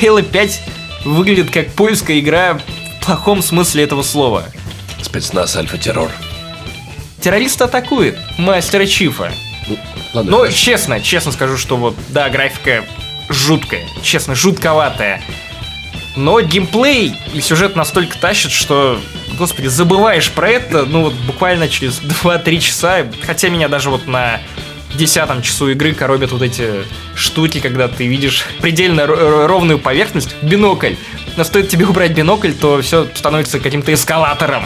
Halo 0.00 0.22
5 0.22 0.60
выглядит 1.04 1.50
как 1.50 1.72
польская 1.72 2.20
игра 2.20 2.60
в 3.00 3.04
плохом 3.04 3.42
смысле 3.42 3.82
этого 3.82 4.02
слова. 4.02 4.44
Спецназ 5.02 5.56
Альфа-Террор. 5.56 6.10
Террорист 7.20 7.60
атакует 7.62 8.16
мастера 8.38 8.86
Чифа. 8.86 9.32
Ну, 9.66 9.78
ладно, 10.14 10.30
Но 10.30 10.38
хорошо. 10.38 10.56
честно, 10.56 11.00
честно 11.00 11.32
скажу, 11.32 11.56
что 11.56 11.76
вот, 11.76 11.94
да, 12.08 12.28
графика 12.30 12.84
жуткая, 13.28 13.84
честно, 14.02 14.34
жутковатая. 14.34 15.20
Но 16.16 16.40
геймплей 16.40 17.14
и 17.32 17.40
сюжет 17.40 17.76
настолько 17.76 18.18
тащит, 18.18 18.50
что, 18.50 19.00
господи, 19.38 19.66
забываешь 19.68 20.30
про 20.30 20.48
это, 20.48 20.84
ну 20.84 21.02
вот 21.02 21.12
буквально 21.14 21.68
через 21.68 22.00
2-3 22.22 22.58
часа, 22.58 23.06
хотя 23.24 23.48
меня 23.50 23.68
даже 23.68 23.90
вот 23.90 24.06
на 24.06 24.40
десятом 24.94 25.42
часу 25.42 25.68
игры 25.70 25.92
коробят 25.92 26.32
вот 26.32 26.42
эти 26.42 26.70
штуки, 27.14 27.60
когда 27.60 27.88
ты 27.88 28.06
видишь 28.06 28.44
предельно 28.60 29.02
ро- 29.02 29.18
ро- 29.18 29.46
ровную 29.46 29.78
поверхность, 29.78 30.34
бинокль. 30.42 30.94
Но 31.36 31.44
стоит 31.44 31.68
тебе 31.68 31.86
убрать 31.86 32.12
бинокль, 32.12 32.52
то 32.52 32.80
все 32.80 33.06
становится 33.14 33.60
каким-то 33.60 33.92
эскалатором 33.92 34.64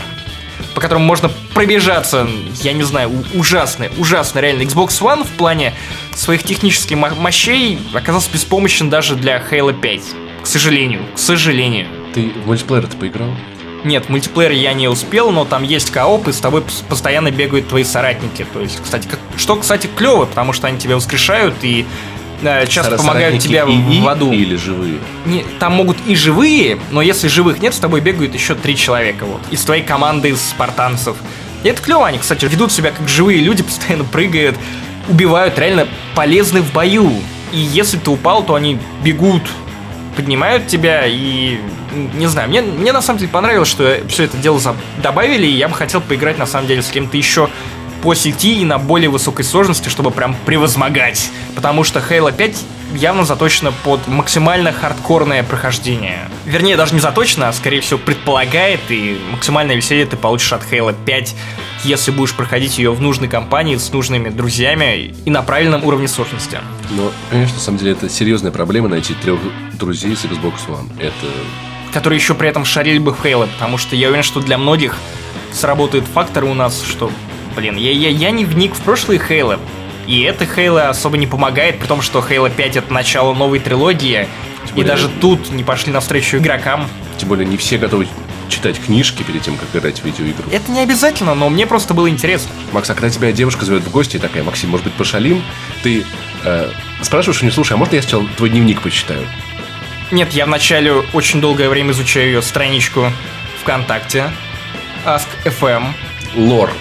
по 0.75 0.81
которому 0.81 1.05
можно 1.05 1.31
пробежаться, 1.55 2.27
я 2.62 2.73
не 2.73 2.83
знаю, 2.83 3.11
ужасно, 3.35 3.89
ужасно, 3.99 4.39
реально. 4.41 4.62
Xbox 4.62 4.89
One 5.01 5.25
в 5.25 5.31
плане 5.31 5.75
своих 6.14 6.43
технических 6.43 6.97
мо- 6.97 7.14
мощей 7.14 7.79
оказался 7.95 8.31
беспомощен 8.33 8.91
даже 8.91 9.14
для 9.16 9.39
Halo 9.51 9.73
5. 9.79 10.01
К 10.43 10.47
сожалению, 10.47 11.03
к 11.14 11.18
сожалению. 11.18 11.87
Ты 12.14 12.31
в 12.31 12.47
мультиплеер 12.47 12.87
ты 12.87 12.97
поиграл? 12.97 13.31
Нет, 13.85 14.09
мультиплеер 14.09 14.53
я 14.53 14.75
не 14.75 14.87
успел, 14.87 15.33
но 15.33 15.45
там 15.45 15.64
есть 15.64 15.91
кооп, 15.91 16.29
и 16.29 16.33
с 16.33 16.39
тобой 16.39 16.61
пос- 16.61 16.85
постоянно 16.89 17.31
бегают 17.33 17.68
твои 17.68 17.83
соратники. 17.85 18.47
То 18.53 18.61
есть, 18.61 18.81
кстати, 18.83 19.09
как- 19.09 19.18
что, 19.37 19.57
кстати, 19.57 19.89
клево, 19.97 20.25
потому 20.27 20.53
что 20.53 20.68
они 20.68 20.79
тебя 20.79 20.95
воскрешают 20.97 21.55
и 21.62 21.85
э, 22.43 22.66
часто 22.66 22.97
помогают 22.97 23.34
тебя 23.43 23.64
и- 23.64 24.01
в 24.01 24.09
аду. 24.09 24.32
Или 24.32 24.57
живые? 24.57 24.99
Не, 25.26 25.45
там 25.59 25.72
могут 25.74 25.97
и 26.07 26.14
живые, 26.14 26.78
но 26.90 27.01
если 27.03 27.28
живых 27.28 27.61
нет, 27.61 27.74
с 27.74 27.78
тобой 27.78 28.01
бегают 28.01 28.34
еще 28.34 28.55
три 28.55 28.76
человека 28.76 29.24
вот 29.24 29.40
из 29.51 29.62
твоей 29.62 29.82
команды 29.82 30.30
из 30.30 30.40
спартанцев. 30.40 31.16
И 31.62 31.68
это 31.68 31.80
клево, 31.80 32.07
они, 32.07 32.18
кстати, 32.18 32.45
ведут 32.47 32.72
себя 32.72 32.90
как 32.90 33.09
живые 33.09 33.40
люди, 33.40 33.62
постоянно 33.64 34.05
прыгают, 34.05 34.57
убивают, 35.09 35.59
реально 35.59 35.86
полезны 36.14 36.61
в 36.62 36.72
бою. 36.72 37.12
И 37.53 37.59
если 37.59 37.99
ты 37.99 38.11
упал, 38.11 38.43
то 38.45 38.55
они 38.55 38.78
бегут, 39.05 39.43
поднимают 40.16 40.66
тебя 40.66 41.05
и 41.07 41.59
не 42.14 42.26
знаю, 42.26 42.49
мне, 42.49 42.62
мне 42.62 42.90
на 42.93 43.03
самом 43.03 43.18
деле 43.18 43.30
понравилось, 43.30 43.68
что 43.68 43.99
все 44.09 44.24
это 44.24 44.38
дело 44.38 44.59
за- 44.59 44.74
добавили, 45.03 45.47
и 45.47 45.51
я 45.53 45.68
бы 45.68 45.74
хотел 45.74 46.01
поиграть 46.01 46.38
на 46.38 46.47
самом 46.47 46.66
деле 46.66 46.82
с 46.82 46.88
кем-то 46.88 47.16
еще 47.18 47.51
по 48.03 48.15
сети 48.15 48.61
и 48.61 48.65
на 48.65 48.79
более 48.79 49.09
высокой 49.09 49.45
сложности, 49.45 49.89
чтобы 49.89 50.11
прям 50.11 50.35
превозмогать. 50.45 51.31
Потому 51.55 51.85
что 51.85 52.01
Halo 52.01 52.35
5 52.35 52.57
явно 52.97 53.25
заточена 53.25 53.73
под 53.85 54.07
максимально 54.09 54.73
хардкорное 54.73 55.43
прохождение. 55.43 56.29
Вернее, 56.45 56.77
даже 56.77 56.95
не 56.95 57.01
заточена, 57.01 57.49
а 57.49 57.53
скорее 57.53 57.81
всего 57.81 57.99
предполагает, 57.99 58.81
и 58.91 59.19
максимальное 59.31 59.77
веселье 59.77 60.05
ты 60.05 60.17
получишь 60.17 60.53
от 60.53 60.63
Halo 60.71 60.95
5, 61.05 61.35
если 61.85 62.11
будешь 62.11 62.35
проходить 62.35 62.77
ее 62.79 62.93
в 62.93 63.01
нужной 63.01 63.29
компании, 63.29 63.77
с 63.77 63.93
нужными 63.93 64.29
друзьями 64.29 65.15
и 65.25 65.31
на 65.31 65.43
правильном 65.43 65.85
уровне 65.85 66.09
сложности. 66.09 66.59
Но, 66.91 67.11
конечно, 67.31 67.55
на 67.55 67.63
самом 67.63 67.79
деле, 67.79 67.93
это 67.93 68.09
серьезная 68.09 68.51
проблема 68.51 68.89
найти 68.89 69.15
трех 69.15 69.41
друзей 69.75 70.17
с 70.17 70.25
Xbox 70.25 70.55
One. 70.69 70.91
Это 70.99 71.27
которые 71.93 72.19
еще 72.19 72.35
при 72.35 72.49
этом 72.49 72.65
шарили 72.65 72.99
бы 72.99 73.13
в 73.13 73.23
Halo, 73.23 73.47
потому 73.47 73.77
что 73.77 73.95
я 73.95 74.09
уверен, 74.09 74.25
что 74.25 74.41
для 74.41 74.57
многих 74.59 74.97
сработают 75.53 76.07
факторы 76.07 76.47
у 76.47 76.55
нас, 76.55 76.83
что, 76.83 77.13
блин, 77.53 77.77
я, 77.77 77.91
я, 77.93 78.09
я 78.11 78.31
не 78.31 78.45
вник 78.45 78.75
в 78.75 78.81
прошлые 78.81 79.21
Halo, 79.21 79.59
И 80.07 80.23
это 80.23 80.45
Хейла 80.47 80.89
особо 80.89 81.17
не 81.17 81.27
помогает, 81.27 81.79
при 81.79 81.87
том, 81.87 82.03
что 82.03 82.21
Хейла 82.23 82.51
5 82.51 82.77
это 82.77 82.93
начало 82.93 83.35
новой 83.35 83.59
трилогии. 83.61 84.27
И 84.71 84.73
более- 84.75 84.89
даже 84.89 85.09
тут 85.09 85.51
не 85.51 85.63
пошли 85.65 85.93
навстречу 85.93 86.39
игрокам. 86.39 86.89
Тем 87.19 87.29
более 87.29 87.47
не 87.47 87.57
все 87.57 87.79
готовы 87.79 88.09
читать 88.49 88.79
книжки 88.81 89.23
перед 89.23 89.43
тем, 89.43 89.57
как 89.57 89.69
играть 89.75 90.01
в 90.01 90.05
видеоигру. 90.05 90.45
Это 90.51 90.71
не 90.71 90.81
обязательно, 90.81 91.35
но 91.35 91.49
мне 91.49 91.67
просто 91.67 91.95
было 91.95 92.09
интересно. 92.11 92.51
Макс, 92.73 92.91
а 92.91 92.95
когда 92.95 93.09
тебя 93.11 93.33
девушка 93.33 93.65
зовет 93.65 93.83
в 93.83 93.91
гости 93.91 94.17
и 94.17 94.19
такая, 94.19 94.43
Максим, 94.43 94.71
может 94.71 94.85
быть, 94.85 94.93
пошалим? 94.95 95.43
Ты 95.83 96.05
э, 96.45 96.71
спрашиваешь 97.01 97.41
у 97.41 97.45
нее, 97.45 97.53
слушай, 97.53 97.73
а 97.73 97.77
можно 97.77 97.95
я 97.95 98.03
сначала 98.03 98.27
твой 98.37 98.51
дневник 98.51 98.83
почитаю? 98.83 99.25
Нет, 100.11 100.33
я 100.35 100.45
вначале 100.45 100.93
очень 101.15 101.41
долгое 101.41 101.69
время 101.71 101.93
изучаю 101.93 102.27
ее 102.27 102.43
страничку 102.43 103.11
ВКонтакте. 103.63 104.31
Ask 105.07 105.27
FM. 105.45 105.85
Лор. 106.35 106.72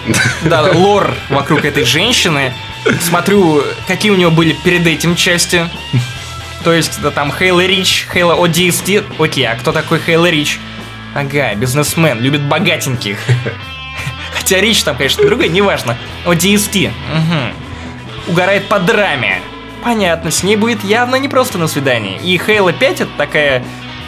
Да, 0.42 0.62
лор 0.62 1.14
вокруг 1.28 1.64
этой 1.64 1.84
женщины. 1.84 2.52
Смотрю, 3.00 3.62
какие 3.86 4.10
у 4.10 4.16
нее 4.16 4.30
были 4.30 4.52
перед 4.52 4.86
этим 4.86 5.14
части. 5.14 5.68
То 6.64 6.72
есть, 6.72 7.00
да, 7.00 7.10
там 7.10 7.32
Хейла 7.32 7.64
Рич, 7.66 8.06
Хейла 8.12 8.34
ODST. 8.34 9.04
Окей, 9.18 9.46
а 9.46 9.54
кто 9.56 9.72
такой 9.72 10.00
Хейла 10.00 10.30
Рич? 10.30 10.58
Ага, 11.14 11.54
бизнесмен, 11.54 12.20
любит 12.20 12.42
богатеньких. 12.42 13.18
Хотя 14.34 14.60
Рич 14.60 14.82
там, 14.82 14.96
конечно, 14.96 15.24
другой, 15.24 15.48
неважно. 15.48 15.98
ODST. 16.24 16.88
Угу. 16.88 18.32
Угорает 18.32 18.68
по 18.68 18.78
драме. 18.78 19.40
Понятно, 19.82 20.30
с 20.30 20.44
ней 20.44 20.56
будет 20.56 20.84
явно 20.84 21.16
не 21.16 21.28
просто 21.28 21.58
на 21.58 21.66
свидание. 21.66 22.18
И 22.18 22.38
Хейла 22.38 22.72
5 22.72 23.00
это 23.00 23.10
такая 23.16 23.64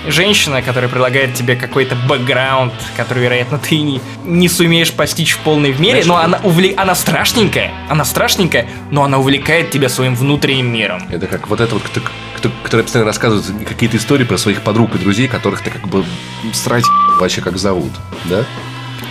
женщина, 0.06 0.62
которая 0.62 0.88
предлагает 0.90 1.34
тебе 1.34 1.56
какой-то 1.56 1.94
бэкграунд, 1.96 2.72
который, 2.96 3.22
вероятно, 3.24 3.58
ты 3.58 3.80
не, 3.80 4.00
не 4.24 4.48
сумеешь 4.48 4.92
постичь 4.92 5.32
в 5.32 5.38
полной 5.38 5.72
в 5.72 5.80
мере, 5.80 6.02
Знаешь, 6.02 6.06
но 6.06 6.16
она, 6.16 6.40
увле... 6.42 6.74
она 6.76 6.94
страшненькая, 6.94 7.72
она 7.88 8.04
страшненькая, 8.04 8.66
но 8.90 9.04
она 9.04 9.18
увлекает 9.18 9.70
тебя 9.70 9.88
своим 9.88 10.14
внутренним 10.14 10.72
миром. 10.72 11.02
Это 11.10 11.26
как 11.26 11.48
вот 11.48 11.60
это 11.60 11.74
вот, 11.74 11.82
кто, 11.82 12.00
кто- 12.36 12.50
который 12.62 12.82
постоянно 12.82 13.08
рассказывает 13.08 13.66
какие-то 13.68 13.96
истории 13.96 14.24
про 14.24 14.36
своих 14.38 14.62
подруг 14.62 14.94
и 14.94 14.98
друзей, 14.98 15.28
которых 15.28 15.62
ты 15.62 15.70
как 15.70 15.86
бы 15.88 16.04
срать 16.52 16.84
вообще 17.20 17.40
как 17.40 17.56
зовут, 17.58 17.92
да? 18.24 18.44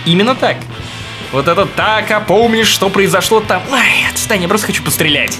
Именно 0.06 0.34
так. 0.34 0.56
Вот 1.32 1.48
это 1.48 1.66
так, 1.66 2.10
а 2.12 2.20
помнишь, 2.20 2.68
что 2.68 2.88
произошло 2.90 3.40
там? 3.40 3.62
Ай, 3.72 4.06
отстань, 4.10 4.42
я 4.42 4.48
просто 4.48 4.68
хочу 4.68 4.82
пострелять. 4.84 5.36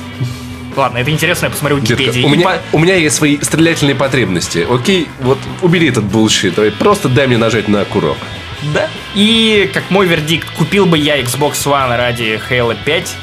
Ладно, 0.77 0.99
это 0.99 1.11
интересно, 1.11 1.47
я 1.47 1.51
посмотрю 1.51 1.77
в 1.79 1.83
Детка, 1.83 2.03
Википедии. 2.03 2.27
у, 2.27 2.35
И 2.35 2.37
меня, 2.37 2.59
у 2.72 2.79
меня 2.79 2.95
есть 2.97 3.16
свои 3.16 3.39
стрелятельные 3.41 3.95
потребности. 3.95 4.66
Окей, 4.68 5.09
вот 5.20 5.39
убери 5.62 5.89
этот 5.89 6.05
bullshit. 6.05 6.55
Давай 6.55 6.70
просто 6.72 7.09
дай 7.09 7.27
мне 7.27 7.39
нажать 7.39 7.68
на 7.68 7.85
курок. 7.85 8.16
по- 8.18 8.66
Да. 8.75 8.89
И, 9.14 9.70
как 9.72 9.91
мой 9.91 10.07
вердикт, 10.07 10.49
купил 10.51 10.87
бы 10.87 10.99
я 10.99 11.20
Xbox 11.20 11.53
One 11.66 11.97
ради 11.97 12.41
Halo 12.51 12.77
5? 12.85 13.16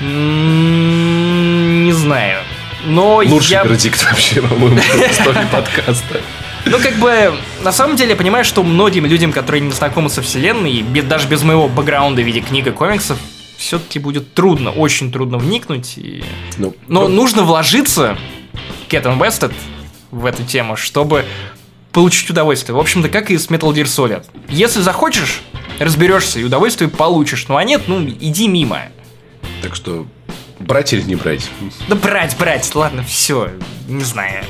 М, 0.00 1.84
Не 1.84 1.92
знаю. 1.92 2.38
Но 2.84 3.16
Лучший 3.16 3.52
я... 3.52 3.62
вердикт 3.64 4.02
вообще, 4.04 4.40
по-моему, 4.48 4.76
в 4.80 5.10
истории 5.10 5.46
подкаста. 5.50 6.20
Ну, 6.66 6.78
как 6.78 6.94
бы, 6.96 7.34
на 7.62 7.72
самом 7.72 7.96
деле, 7.96 8.10
я 8.10 8.16
понимаю, 8.16 8.44
что 8.44 8.62
многим 8.62 9.06
людям, 9.06 9.32
которые 9.32 9.60
не 9.60 9.70
знакомы 9.72 10.08
со 10.10 10.22
вселенной, 10.22 10.82
даже 11.02 11.26
без 11.28 11.42
моего 11.42 11.68
бэкграунда 11.68 12.22
в 12.22 12.24
виде 12.24 12.40
книг 12.40 12.66
и 12.66 12.70
комиксов, 12.70 13.18
все-таки 13.56 13.98
будет 13.98 14.34
трудно, 14.34 14.70
очень 14.70 15.12
трудно 15.12 15.38
вникнуть. 15.38 15.94
И... 15.96 16.24
Ну, 16.58 16.74
Но 16.88 17.08
нужно 17.08 17.42
вложиться, 17.42 18.16
Get 18.88 19.04
Invested, 19.04 19.52
в 20.10 20.24
эту 20.24 20.44
тему, 20.44 20.76
чтобы 20.76 21.24
получить 21.92 22.30
удовольствие. 22.30 22.76
В 22.76 22.78
общем-то, 22.78 23.08
как 23.08 23.30
и 23.30 23.38
с 23.38 23.48
Metal 23.48 23.72
Gear 23.72 23.84
Solid. 23.84 24.24
Если 24.48 24.80
захочешь, 24.80 25.40
разберешься 25.78 26.38
и 26.38 26.44
удовольствие 26.44 26.90
получишь. 26.90 27.46
Ну 27.48 27.56
а 27.56 27.64
нет, 27.64 27.82
ну 27.86 28.06
иди 28.06 28.48
мимо. 28.48 28.82
Так 29.62 29.74
что 29.74 30.06
брать 30.60 30.92
или 30.92 31.02
не 31.02 31.16
брать? 31.16 31.48
Да 31.88 31.96
брать, 31.96 32.36
брать, 32.38 32.74
ладно, 32.74 33.02
все, 33.02 33.50
не 33.88 34.04
знаю. 34.04 34.44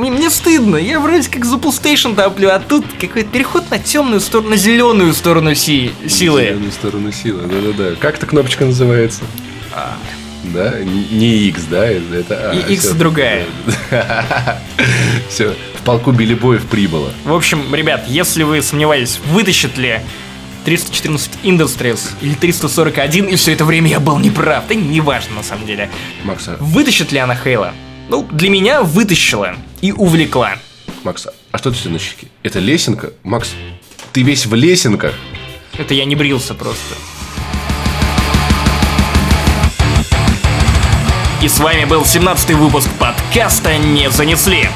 Мне, 0.00 0.10
мне 0.10 0.30
стыдно, 0.30 0.76
я 0.76 0.98
вроде 0.98 1.28
как 1.28 1.44
за 1.44 1.56
PlayStation 1.56 2.14
топлю, 2.16 2.48
а 2.50 2.58
тут 2.58 2.86
какой-то 2.98 3.28
переход 3.28 3.70
на 3.70 3.78
темную 3.78 4.20
сторону, 4.20 4.50
на 4.50 4.56
зеленую 4.56 5.12
сторону 5.12 5.54
си- 5.54 5.92
силы. 6.08 6.42
Зеленую 6.44 6.72
сторону 6.72 7.12
силы, 7.12 7.42
да-да-да. 7.42 7.96
Как 7.96 8.16
эта 8.16 8.24
кнопочка 8.24 8.64
называется? 8.64 9.20
Да? 10.42 10.72
Н- 10.80 11.06
Не 11.10 11.48
X, 11.48 11.64
да? 11.64 11.86
Это, 11.86 12.50
А, 12.50 12.54
И 12.54 12.72
X 12.72 12.84
всё. 12.86 12.94
другая. 12.94 13.44
Все, 15.28 15.54
в 15.78 15.82
полку 15.82 16.12
Билли 16.12 16.32
Боев 16.34 16.64
прибыло. 16.66 17.12
В 17.26 17.34
общем, 17.34 17.74
ребят, 17.74 18.04
если 18.08 18.42
вы 18.42 18.62
сомневались, 18.62 19.20
вытащит 19.26 19.76
ли 19.76 20.00
314 20.64 21.30
Industries 21.42 22.00
или 22.22 22.32
341, 22.34 23.26
и 23.26 23.36
все 23.36 23.52
это 23.52 23.66
время 23.66 23.90
я 23.90 24.00
был 24.00 24.18
неправ, 24.18 24.64
да 24.66 24.74
неважно 24.74 25.36
на 25.36 25.42
самом 25.42 25.66
деле. 25.66 25.90
Макса, 26.24 26.56
Вытащит 26.58 27.12
ли 27.12 27.18
она 27.18 27.34
Хейла? 27.36 27.74
Ну, 28.08 28.26
для 28.32 28.48
меня 28.48 28.82
вытащила 28.82 29.56
и 29.80 29.92
увлекла. 29.92 30.52
Макс, 31.04 31.26
а 31.52 31.58
что 31.58 31.70
ты 31.70 31.88
на 31.88 31.98
щеке? 31.98 32.28
Это 32.42 32.58
лесенка? 32.58 33.12
Макс, 33.22 33.52
ты 34.12 34.22
весь 34.22 34.46
в 34.46 34.54
лесенках? 34.54 35.14
Это 35.78 35.94
я 35.94 36.04
не 36.04 36.14
брился 36.14 36.54
просто. 36.54 36.94
И 41.42 41.48
с 41.48 41.58
вами 41.58 41.86
был 41.86 42.02
17-й 42.02 42.54
выпуск 42.54 42.90
подкаста 42.98 43.78
«Не 43.78 44.10
занесли». 44.10 44.68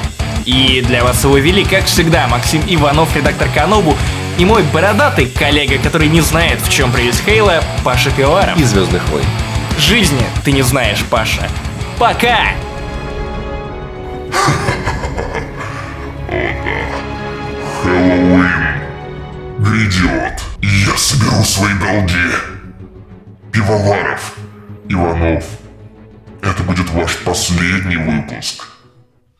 И 0.46 0.82
для 0.82 1.04
вас 1.04 1.22
его 1.24 1.36
вели, 1.36 1.64
как 1.64 1.84
всегда, 1.84 2.26
Максим 2.26 2.62
Иванов, 2.66 3.14
редактор 3.14 3.48
Канобу, 3.50 3.96
и 4.38 4.44
мой 4.44 4.62
бородатый 4.62 5.26
коллега, 5.26 5.78
который 5.78 6.08
не 6.08 6.20
знает, 6.22 6.60
в 6.60 6.70
чем 6.70 6.90
прелесть 6.92 7.22
Хейла, 7.24 7.62
Паша 7.82 8.10
Пиваров. 8.10 8.58
И 8.58 8.64
Звездных 8.64 9.06
войн. 9.08 9.26
Жизни 9.78 10.24
ты 10.44 10.52
не 10.52 10.62
знаешь, 10.62 11.02
Паша. 11.10 11.48
Пока! 11.98 12.54
Хэллоуин 17.82 18.50
грядет, 19.58 20.42
и 20.60 20.66
я 20.66 20.96
соберу 20.96 21.42
свои 21.44 21.74
долги. 21.74 22.18
Пивоваров, 23.52 24.34
Иванов, 24.88 25.44
это 26.42 26.62
будет 26.64 26.90
ваш 26.90 27.16
последний 27.18 27.96
выпуск. 27.96 28.73